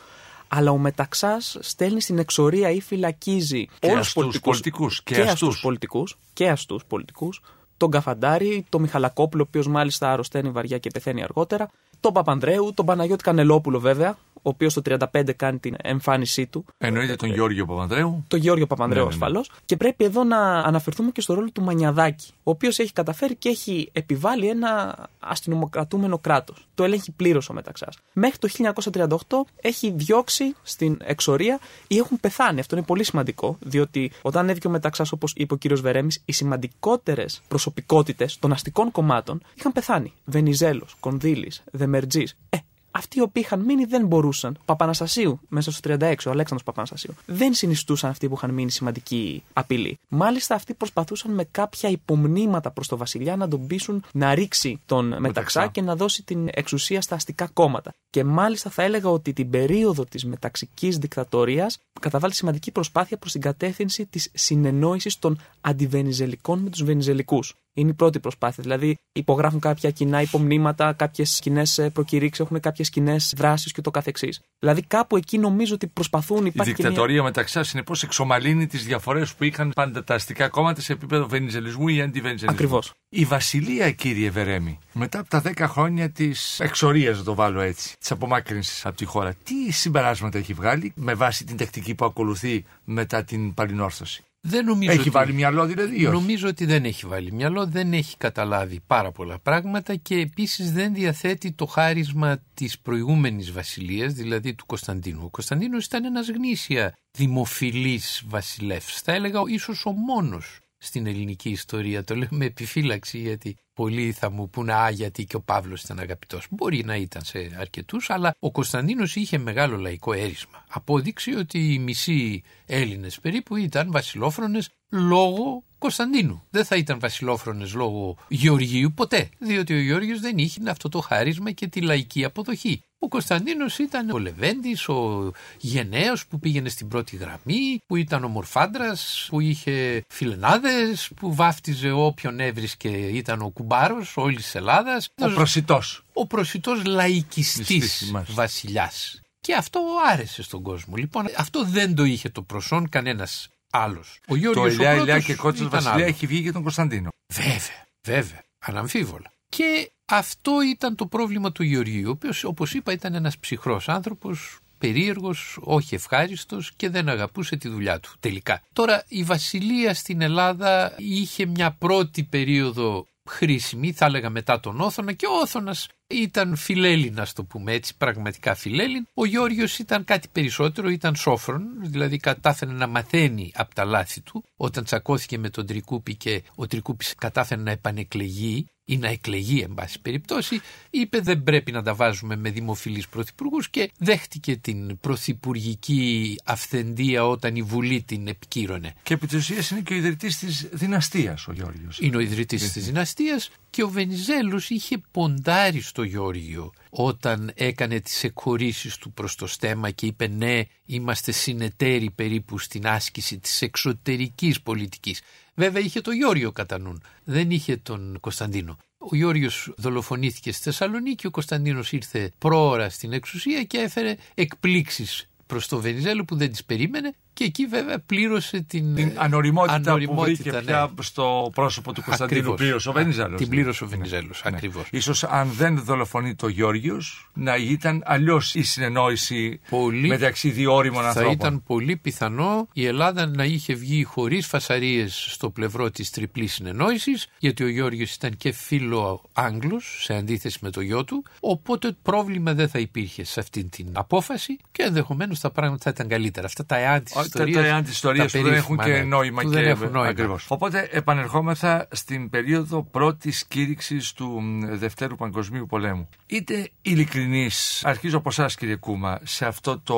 Αλλά 0.49 0.71
ο 0.71 0.79
Μεταξάς 0.79 1.57
στέλνει 1.61 2.01
στην 2.01 2.19
εξορία 2.19 2.71
ή 2.71 2.81
φυλακίζει 2.81 3.67
Και 3.79 3.87
όλους 3.87 3.99
αστούς 4.07 4.41
πολιτικούς, 4.41 5.03
και 5.03 5.15
και 5.15 5.21
αστούς. 5.21 5.33
αστούς 5.33 5.61
πολιτικούς 5.61 6.19
και 6.33 6.49
αστούς 6.49 6.85
πολιτικούς 6.89 7.41
τον 7.83 7.91
Καφαντάρη, 7.91 8.65
τον 8.69 8.81
Μιχαλακόπουλο, 8.81 9.43
ο 9.43 9.47
οποίος 9.49 9.69
μάλιστα 9.69 10.13
αρρωσταίνει 10.13 10.51
βαριά 10.51 10.79
και 10.79 10.91
πεθαίνει 10.93 11.23
αργότερα, 11.23 11.71
τον 12.01 12.13
Παπανδρέου, 12.13 12.73
τον 12.75 12.87
Παναγιώτη 12.87 13.23
Κανελόπουλο 13.23 13.81
βέβαια, 13.81 14.17
ο 14.43 14.49
οποίος 14.49 14.75
το 14.75 14.83
35 15.13 15.33
κάνει 15.37 15.59
την 15.59 15.75
εμφάνισή 15.83 16.47
του, 16.47 16.65
Εννοείται 16.79 17.17
τον 17.17 17.29
Γιώργιο 17.33 17.67
Παπανδρέου. 17.67 18.25
τον 18.29 18.39
Γιώργιο 18.41 18.67
Παπανδρέου 18.67 19.05
Ναι, 19.05 19.09
ναι, 19.11 19.17
ναι. 19.17 19.25
ασφαλώς. 19.25 19.51
Και 19.65 19.77
πρέπει 19.77 20.05
εδώ 20.05 20.25
να 20.25 20.39
αναφερθούμε 20.59 21.11
και 21.11 21.21
στο 21.21 21.35
ρόλο 21.35 21.51
του 21.51 21.63
Μανιαδάκη, 21.63 22.27
ο 22.43 22.51
οποίος 22.51 22.79
έχει 22.79 22.93
καταφέρει 22.93 23.35
και 23.35 23.49
έχει 23.49 23.89
επιβάλει 23.93 24.49
ένα 24.49 24.97
αστυνομοκρατούμενο 25.19 26.19
κράτος. 26.19 26.67
Το 26.75 26.85
ελέγχει 26.85 27.11
πλήρως 27.13 27.49
ο 27.49 27.53
Μεταξάς. 27.53 27.99
Μέχρι 28.13 28.39
το 28.39 28.49
1938 28.49 29.47
έχει 29.61 29.91
διώξει 29.97 30.55
στην 30.63 30.99
εξορία 31.05 31.59
ή 31.87 31.97
έχουν 31.97 32.21
πεθάνει. 32.21 32.61
Αυτό 32.61 32.77
είναι 32.77 32.85
πολύ 32.85 33.05
σημαντικό, 33.05 33.57
διότι 33.61 34.13
όταν 34.23 34.43
ανέβηκε 34.43 34.67
ο 34.67 34.71
Μεταξάς, 34.71 35.13
όπως 35.13 35.33
είπε 35.37 35.55
ο 35.55 35.57
κύριος 35.57 35.81
Βερέμης, 35.81 36.23
οι 36.25 36.33
σημαντικότερες 36.33 37.41
προσωπικότητες 37.49 38.39
των 38.39 38.53
αστικών 38.53 38.91
κομμάτων 38.91 39.43
είχαν 39.55 39.73
πεθάνει. 39.73 40.13
Βενιζέλος, 40.25 40.97
Κονδύλης, 41.01 41.63
Δεμερτζής. 41.73 42.37
Ε, 42.51 42.57
αυτοί 42.95 43.19
οι 43.19 43.23
οποίοι 43.23 43.43
είχαν 43.47 43.61
μείνει 43.61 43.85
δεν 43.85 44.07
μπορούσαν. 44.07 44.59
Παπαναστασίου, 44.65 45.41
μέσα 45.49 45.73
στο 45.73 45.81
36, 45.91 45.99
ο 45.99 46.31
Αλέξανδρος 46.31 46.63
Παπαναστασίου. 46.63 47.15
Δεν 47.27 47.55
συνιστούσαν 47.55 48.11
αυτοί 48.11 48.29
που 48.29 48.35
είχαν 48.35 48.51
μείνει 48.51 48.71
σημαντική 48.71 49.43
απειλή. 49.53 49.99
Μάλιστα, 50.09 50.55
αυτοί 50.55 50.75
προσπαθούσαν 50.75 51.35
με 51.35 51.45
κάποια 51.51 51.89
υπομνήματα 51.89 52.71
προς 52.71 52.89
το 52.89 52.97
βασιλιά 52.97 53.37
να 53.37 53.49
τον 53.49 53.67
πείσουν 53.67 54.05
να 54.13 54.35
ρίξει 54.35 54.81
τον 54.87 55.07
μεταξά, 55.07 55.29
Μεταξά. 55.29 55.67
και 55.67 55.83
να 55.83 55.97
δώσει 55.97 56.23
την 56.23 56.49
εξουσία 56.53 57.01
στα 57.01 57.15
αστικά 57.15 57.47
κόμματα. 57.53 57.91
Και 58.11 58.25
μάλιστα 58.25 58.71
θα 58.71 58.83
έλεγα 58.83 59.09
ότι 59.09 59.33
την 59.33 59.51
περίοδο 59.51 60.05
της 60.05 60.25
μεταξικής 60.25 60.99
δικτατορίας 60.99 61.79
καταβάλει 62.01 62.35
σημαντική 62.35 62.71
προσπάθεια 62.71 63.17
προς 63.17 63.33
την 63.33 63.41
κατεύθυνση 63.41 64.07
της 64.07 64.31
συνεννόησης 64.35 65.19
των 65.19 65.39
αντιβενιζελικών 65.61 66.59
με 66.59 66.71
τους 66.71 66.83
βενιζελικούς. 66.85 67.55
Είναι 67.75 67.91
η 67.91 67.95
πρώτη 67.95 68.21
προσπάθεια. 68.21 68.63
Δηλαδή, 68.63 68.97
υπογράφουν 69.13 69.61
κάποια 69.61 69.91
κοινά 69.91 70.21
υπομνήματα, 70.21 70.93
κάποιες 70.93 71.39
κοινέ 71.43 71.63
προκηρύξεις, 71.93 72.45
έχουν 72.45 72.61
κάποιες 72.61 72.91
κοινέ 72.91 73.17
δράσεις 73.37 73.73
και 73.73 73.81
το 73.81 73.91
καθεξής. 73.91 74.41
Δηλαδή, 74.59 74.83
κάπου 74.83 75.17
εκεί 75.17 75.39
νομίζω 75.39 75.75
ότι 75.75 75.87
προσπαθούν. 75.87 76.45
Η 76.47 76.51
Υπάρχει 76.55 76.71
και 76.73 76.77
μια- 76.79 76.89
δικτατορία 76.91 77.23
μεταξύ 77.23 77.65
συνεπώ 77.65 77.95
εξομαλύνει 78.03 78.67
τις 78.67 78.85
διαφορές 78.85 79.35
που 79.35 79.45
είχαν 79.45 79.73
πάντα 79.75 80.05
τα 80.05 80.15
αστικά 80.15 80.49
κόμματα 80.49 80.81
σε 80.81 80.93
επίπεδο 80.93 81.27
βενιζελισμού 81.29 81.89
ή 81.89 82.01
αντιβενιζελισμού. 82.03 82.51
Ακριβώς. 82.51 82.93
Η 83.09 83.25
Βασιλεία, 83.25 83.91
κύριε 83.91 84.31
Βερέμι, 84.31 84.79
μετά 84.93 85.19
από 85.19 85.29
τα 85.29 85.41
10 85.41 85.67
χρόνια 85.69 86.11
της 86.11 86.61
εξορίας, 86.61 87.19
να 87.19 87.25
το 87.25 87.35
βάλω 87.35 87.61
έτσι, 87.61 87.97
της 87.99 88.11
απομάκρυνσης 88.11 88.87
από 88.87 88.97
τη 88.97 89.05
χώρα, 89.05 89.35
τι 89.45 89.73
συμπεράσματα 89.73 90.39
έχει 90.39 90.53
βγάλει 90.53 90.93
με 90.95 91.15
βάση 91.15 91.45
την 91.45 91.57
τακτική 91.57 91.95
που 91.95 92.05
ακολουθεί 92.05 92.65
μετά 92.85 93.25
την 93.25 93.55
παλινόρθωση; 93.55 94.23
Δεν 94.45 94.65
νομίζω 94.65 94.91
Έχει 94.91 95.01
ότι... 95.01 95.11
βάλει 95.11 95.33
μυαλό 95.33 95.67
δηλαδή 95.67 96.01
ή 96.01 96.07
όχι; 96.07 96.15
Νομίζω 96.15 96.49
ότι 96.49 96.65
δεν 96.65 96.85
έχει 96.85 97.07
βάλει 97.07 97.33
μυαλό, 97.33 97.67
δεν 97.67 97.93
έχει 97.93 98.17
καταλάβει 98.17 98.81
πάρα 98.87 99.13
πολλά 99.13 99.39
πράγματα 99.39 99.95
και 99.95 100.15
επίσης 100.15 100.73
δεν 100.73 100.95
διαθέτει 100.95 101.53
το 101.53 101.67
χάρισμα 101.67 102.43
της 102.55 102.79
προηγούμενης 102.79 103.53
βασιλείας, 103.53 104.13
δηλαδή 104.13 104.55
του 104.55 104.67
Κωνσταντίνου. 104.67 105.21
Ο 105.25 105.29
Κωνσταντίνος 105.31 105.85
ήταν 105.85 106.05
ένας 106.05 106.29
γνήσια 106.29 106.93
δημοφιλής 107.19 108.23
βασιλεύς, 108.27 109.01
θα 109.01 109.13
έλεγα 109.13 109.41
ίσως 109.47 109.87
ο 109.87 109.91
μόνος 109.93 110.59
στην 110.85 111.07
ελληνική 111.07 111.51
ιστορία. 111.51 112.05
Το 112.05 112.15
λέω 112.17 112.29
με 112.31 112.45
επιφύλαξη 112.45 113.19
γιατί 113.19 113.57
πολλοί 113.75 114.13
θα 114.13 114.31
μου 114.31 114.51
πούνε 114.51 114.73
«Α, 114.73 114.91
γιατί 114.91 115.25
και 115.25 115.37
ο 115.37 115.41
Παύλος 115.41 115.83
ήταν 115.83 115.99
αγαπητός». 115.99 116.47
Μπορεί 116.51 116.85
να 116.85 116.97
ήταν 116.97 117.23
σε 117.25 117.57
αρκετούς, 117.59 118.11
αλλά 118.11 118.35
ο 118.39 118.51
Κωνσταντίνος 118.51 119.17
είχε 119.17 119.39
μεγάλο 119.39 119.77
λαϊκό 119.77 120.13
έρισμα. 120.13 120.65
Απόδειξη 120.69 121.35
ότι 121.35 121.73
οι 121.73 121.79
μισοί 121.79 122.43
Έλληνες 122.67 123.21
περίπου 123.21 123.57
ήταν 123.57 123.91
βασιλόφρονες 123.91 124.71
λόγω 124.91 125.65
Κωνσταντίνου. 125.79 126.43
Δεν 126.51 126.65
θα 126.65 126.77
ήταν 126.77 126.99
βασιλόφρονες 126.99 127.75
λόγω 127.75 128.17
Γεωργίου 128.29 128.93
ποτέ, 128.93 129.29
διότι 129.39 129.75
ο 129.75 129.81
Γεώργιος 129.81 130.21
δεν 130.21 130.39
είχε 130.39 130.61
αυτό 130.71 130.89
το 130.89 131.01
χάρισμα 131.01 131.51
και 131.51 131.67
τη 131.67 131.81
λαϊκή 131.81 132.25
αποδοχή. 132.25 132.83
Ο 133.05 133.09
Κωνσταντίνος 133.09 133.79
ήταν 133.79 134.11
ο 134.11 134.19
Λεβέντης, 134.19 134.89
ο 134.89 135.31
γενναίος 135.59 136.27
που 136.27 136.39
πήγαινε 136.39 136.69
στην 136.69 136.89
πρώτη 136.89 137.17
γραμμή, 137.17 137.83
που 137.87 137.97
ήταν 137.97 138.25
ο 138.25 138.29
μορφάντρας, 138.29 139.27
που 139.31 139.41
είχε 139.41 140.05
φιλενάδες, 140.09 141.11
που 141.17 141.35
βάφτιζε 141.35 141.91
όποιον 141.91 142.41
έβρισκε 142.41 142.89
ήταν 142.89 143.43
ο 143.43 143.49
κουμπάρος 143.49 144.17
όλης 144.17 144.43
της 144.43 144.55
Ελλάδας. 144.55 145.09
Ο 145.21 145.29
προσιτός. 145.29 146.05
Ο 146.13 146.27
προσιτός 146.27 146.85
λαϊκιστής 146.85 148.13
βασιλιάς. 148.29 149.21
Και 149.41 149.55
αυτό 149.55 149.81
άρεσε 150.13 150.43
στον 150.43 150.63
κόσμο. 150.63 150.97
Λοιπόν, 150.97 151.27
αυτό 151.37 151.65
δεν 151.65 151.95
το 151.95 152.05
είχε 152.05 152.29
το 152.29 152.43
προσόν 152.43 152.89
κανένας 152.89 153.49
άλλος. 153.71 154.21
Ο 154.29 154.37
Γιώργος 154.37 154.77
το 154.77 154.83
Ηλιά, 154.83 154.95
Ηλιά 154.95 155.21
και 155.21 155.35
Κότσος 155.35 155.69
Βασιλιά 155.69 156.07
έχει 156.07 156.27
βγει 156.27 156.39
για 156.39 156.53
τον 156.53 156.63
Κωνσταντίνο. 156.63 157.09
Βέβαια, 157.35 157.87
βέβαια, 158.07 158.43
αναμφίβολα. 158.59 159.33
Και 159.49 159.91
αυτό 160.15 160.53
ήταν 160.71 160.95
το 160.95 161.07
πρόβλημα 161.07 161.53
του 161.53 161.63
Γεωργίου, 161.63 162.09
ο 162.09 162.11
οποίος 162.11 162.45
όπως 162.45 162.75
είπα 162.75 162.93
ήταν 162.93 163.15
ένας 163.15 163.39
ψυχρός 163.39 163.89
άνθρωπος, 163.89 164.59
περίεργος, 164.79 165.59
όχι 165.61 165.95
ευχάριστος 165.95 166.73
και 166.77 166.89
δεν 166.89 167.09
αγαπούσε 167.09 167.57
τη 167.57 167.69
δουλειά 167.69 168.01
του 168.01 168.13
τελικά. 168.21 168.63
Τώρα 168.73 169.05
η 169.09 169.23
Βασιλεία 169.23 169.95
στην 169.95 170.21
Ελλάδα 170.21 170.95
είχε 170.97 171.47
μια 171.47 171.73
πρώτη 171.73 172.23
περίοδο 172.25 173.07
χρήσιμη, 173.31 173.93
θα 173.93 174.05
έλεγα 174.05 174.31
μετά 174.31 174.61
τον 174.61 174.81
Όθωνα 174.81 175.13
και 175.13 175.27
ο 175.27 175.33
Όθωνας 175.43 175.89
ήταν 176.07 176.57
φιλέλληνας, 176.57 177.33
το 177.33 177.45
πούμε 177.45 177.73
έτσι, 177.73 177.97
πραγματικά 177.97 178.55
φιλέλλην. 178.55 179.07
Ο 179.15 179.25
Γιώργιο 179.25 179.67
ήταν 179.79 180.05
κάτι 180.05 180.29
περισσότερο, 180.33 180.89
ήταν 180.89 181.15
σόφρον, 181.15 181.63
δηλαδή 181.83 182.17
κατάφερε 182.17 182.73
να 182.73 182.87
μαθαίνει 182.87 183.53
από 183.55 183.75
τα 183.75 183.85
λάθη 183.85 184.21
του. 184.21 184.45
Όταν 184.57 184.85
τσακώθηκε 184.85 185.39
με 185.39 185.51
τον 185.51 185.67
Τρικούπη 185.67 186.15
και 186.15 186.43
ο 186.55 186.67
Τρικούπης 186.67 187.15
κατάφερε 187.15 187.63
να 187.63 187.71
επανεκλεγεί 187.71 188.67
ή 188.93 188.97
να 188.97 189.09
εκλεγεί 189.09 189.61
εν 189.61 189.75
πάση 189.75 190.01
περιπτώσει, 190.01 190.61
είπε 190.91 191.21
δεν 191.21 191.43
πρέπει 191.43 191.73
να 191.73 191.83
τα 191.83 191.95
βάζουμε 191.95 192.37
με 192.37 192.51
δημοφιλείς 192.51 193.09
πρωθυπουργούς 193.09 193.71
και 193.71 193.91
δέχτηκε 193.99 194.57
την 194.57 194.99
πρωθυπουργική 195.01 196.37
αυθεντία 196.45 197.27
όταν 197.27 197.57
η 197.57 197.63
Βουλή 197.63 198.03
την 198.03 198.29
επικύρωνε. 198.29 198.95
Και 199.03 199.15
επί 199.15 199.27
της 199.27 199.37
ουσίας 199.39 199.71
είναι 199.71 199.81
και 199.81 199.95
ο 199.95 199.97
ιδρυτής 199.97 200.39
της 200.39 200.69
δυναστείας 200.73 201.47
ο 201.47 201.53
Γιώργος. 201.53 201.99
Είναι 202.01 202.17
ο 202.17 202.21
ιδρυτής 202.21 202.73
της 202.73 202.85
δυναστείας 202.85 203.51
και 203.71 203.83
ο 203.83 203.89
Βενιζέλος 203.89 204.71
είχε 204.71 205.03
ποντάρει 205.11 205.81
στο 205.81 206.03
Γιώργιο 206.03 206.73
όταν 206.91 207.53
έκανε 207.55 208.01
τις 208.01 208.25
εκχωρήσεις 208.25 208.97
του 208.97 209.13
προς 209.13 209.35
το 209.35 209.47
στέμα 209.47 209.91
και 209.91 210.07
είπε 210.07 210.27
ναι 210.27 210.63
είμαστε 210.87 211.33
συνεταίροι 211.33 212.11
περίπου 212.11 212.59
στην 212.59 212.87
άσκηση 212.87 213.39
της 213.39 213.63
εξωτερικής 213.63 214.63
πολιτικής. 214.63 215.21
Βέβαια 215.55 215.83
είχε 215.83 216.01
το 216.01 216.11
Γιώργιο 216.11 216.53
κατά 216.53 216.79
νουν, 216.79 217.03
δεν 217.25 217.51
είχε 217.51 217.77
τον 217.77 218.17
Κωνσταντίνο. 218.21 218.77
Ο 218.99 219.17
Γιώργιος 219.17 219.73
δολοφονήθηκε 219.77 220.53
στη 220.53 220.63
Θεσσαλονίκη, 220.63 221.27
ο 221.27 221.31
Κωνσταντίνος 221.31 221.93
ήρθε 221.93 222.33
πρόωρα 222.39 222.89
στην 222.91 223.13
εξουσία 223.13 223.63
και 223.63 223.79
έφερε 223.79 224.17
εκπλήξεις 224.35 225.29
προς 225.47 225.69
το 225.69 225.81
Βενιζέλο 225.81 226.25
που 226.25 226.37
δεν 226.37 226.51
τις 226.51 226.65
περίμενε 226.65 227.15
και 227.35 227.45
εκεί 227.45 227.67
βέβαια 227.67 227.99
πλήρωσε 227.99 228.61
την, 228.61 228.95
την 228.95 229.13
ανοριμότητα, 229.17 229.75
ανοριμότητα 229.75 230.15
που 230.15 230.43
βρήκε 230.43 230.51
ναι. 230.51 230.63
πια 230.63 230.91
στο 231.01 231.51
πρόσωπο 231.55 231.93
του 231.93 232.03
Κωνσταντίνου 232.03 232.55
πλήρωσε 232.55 232.89
ο 232.89 232.93
Βενιζέλος. 232.93 233.39
Την 233.39 233.49
πλήρωσε 233.49 233.85
ο 233.85 233.87
Βενιζέλος, 233.87 234.43
ναι, 234.45 234.51
ακριβώς. 234.57 234.89
Ναι. 234.91 234.99
Ίσως 234.99 235.25
αν 235.25 235.49
δεν 235.49 235.83
δολοφονεί 235.85 236.35
το 236.35 236.49
Γιώργιος 236.49 237.31
να 237.35 237.57
ήταν 237.57 238.03
αλλιώς 238.05 238.55
η 238.55 238.63
συνεννόηση 238.63 239.61
πολύ, 239.71 240.09
μεταξύ 240.09 240.51
δύο 240.51 240.75
όριμων 240.75 241.05
ανθρώπων. 241.05 241.31
Θα 241.31 241.47
ήταν 241.47 241.63
πολύ 241.63 241.97
πιθανό 241.97 242.69
η 242.73 242.87
Ελλάδα 242.87 243.27
να 243.27 243.45
είχε 243.45 243.75
βγει 243.75 244.05
χωρίς 244.05 244.47
φασαρίες 244.47 245.27
στο 245.31 245.51
πλευρό 245.51 245.91
της 245.91 246.11
τριπλής 246.11 246.53
συνεννόησης 246.53 247.29
γιατί 247.39 247.65
ο 247.65 247.69
Γιώργιος 247.69 248.15
ήταν 248.15 248.37
και 248.37 248.53
φίλο 248.53 249.23
Άγγλος 249.33 249.99
σε 250.03 250.15
αντίθεση 250.15 250.59
με 250.61 250.71
το 250.71 250.81
γιο 250.81 251.05
του 251.05 251.25
οπότε 251.41 251.97
πρόβλημα 252.03 252.55
δεν 252.55 252.69
θα 252.69 252.79
υπήρχε 252.79 253.25
σε 253.25 253.41
αυτή 253.41 253.65
την 253.65 253.87
απόφαση 253.93 254.57
και 254.73 254.83
ενδεχομένως 254.83 255.41
τα 255.41 255.51
πράγματα 255.51 255.83
θα 255.83 255.91
ήταν 255.91 256.09
καλύτερα. 256.09 256.47
Αυτά 256.47 256.67
τα 256.67 256.77
εάν 256.77 257.03
ιστορίες, 257.25 257.69
τα, 257.69 257.83
τα 257.83 257.85
ιστορίες 257.89 258.33
που 258.33 258.43
δεν 258.43 258.53
έχουν 258.53 258.79
και 258.79 258.91
ναι, 258.91 259.03
νόημα. 259.03 259.45
και, 259.45 259.59
έχουν 259.59 259.91
νόημα. 259.91 260.09
Ακριβώς. 260.09 260.45
Οπότε 260.49 260.89
επανερχόμεθα 260.91 261.89
στην 261.91 262.31
περίοδο 262.31 262.83
πρώτης 262.83 263.45
κήρυξης 263.49 264.13
του 264.13 264.43
Δευτέρου 264.71 265.17
Παγκοσμίου 265.17 265.67
Πολέμου. 265.67 266.09
Είτε 266.27 266.71
ειλικρινής, 266.83 267.85
αρχίζω 267.85 268.17
από 268.17 268.29
εσάς 268.29 268.55
κύριε 268.55 268.77
Κούμα, 268.77 269.19
σε 269.23 269.47
αυτό 269.47 269.79
το 269.79 269.97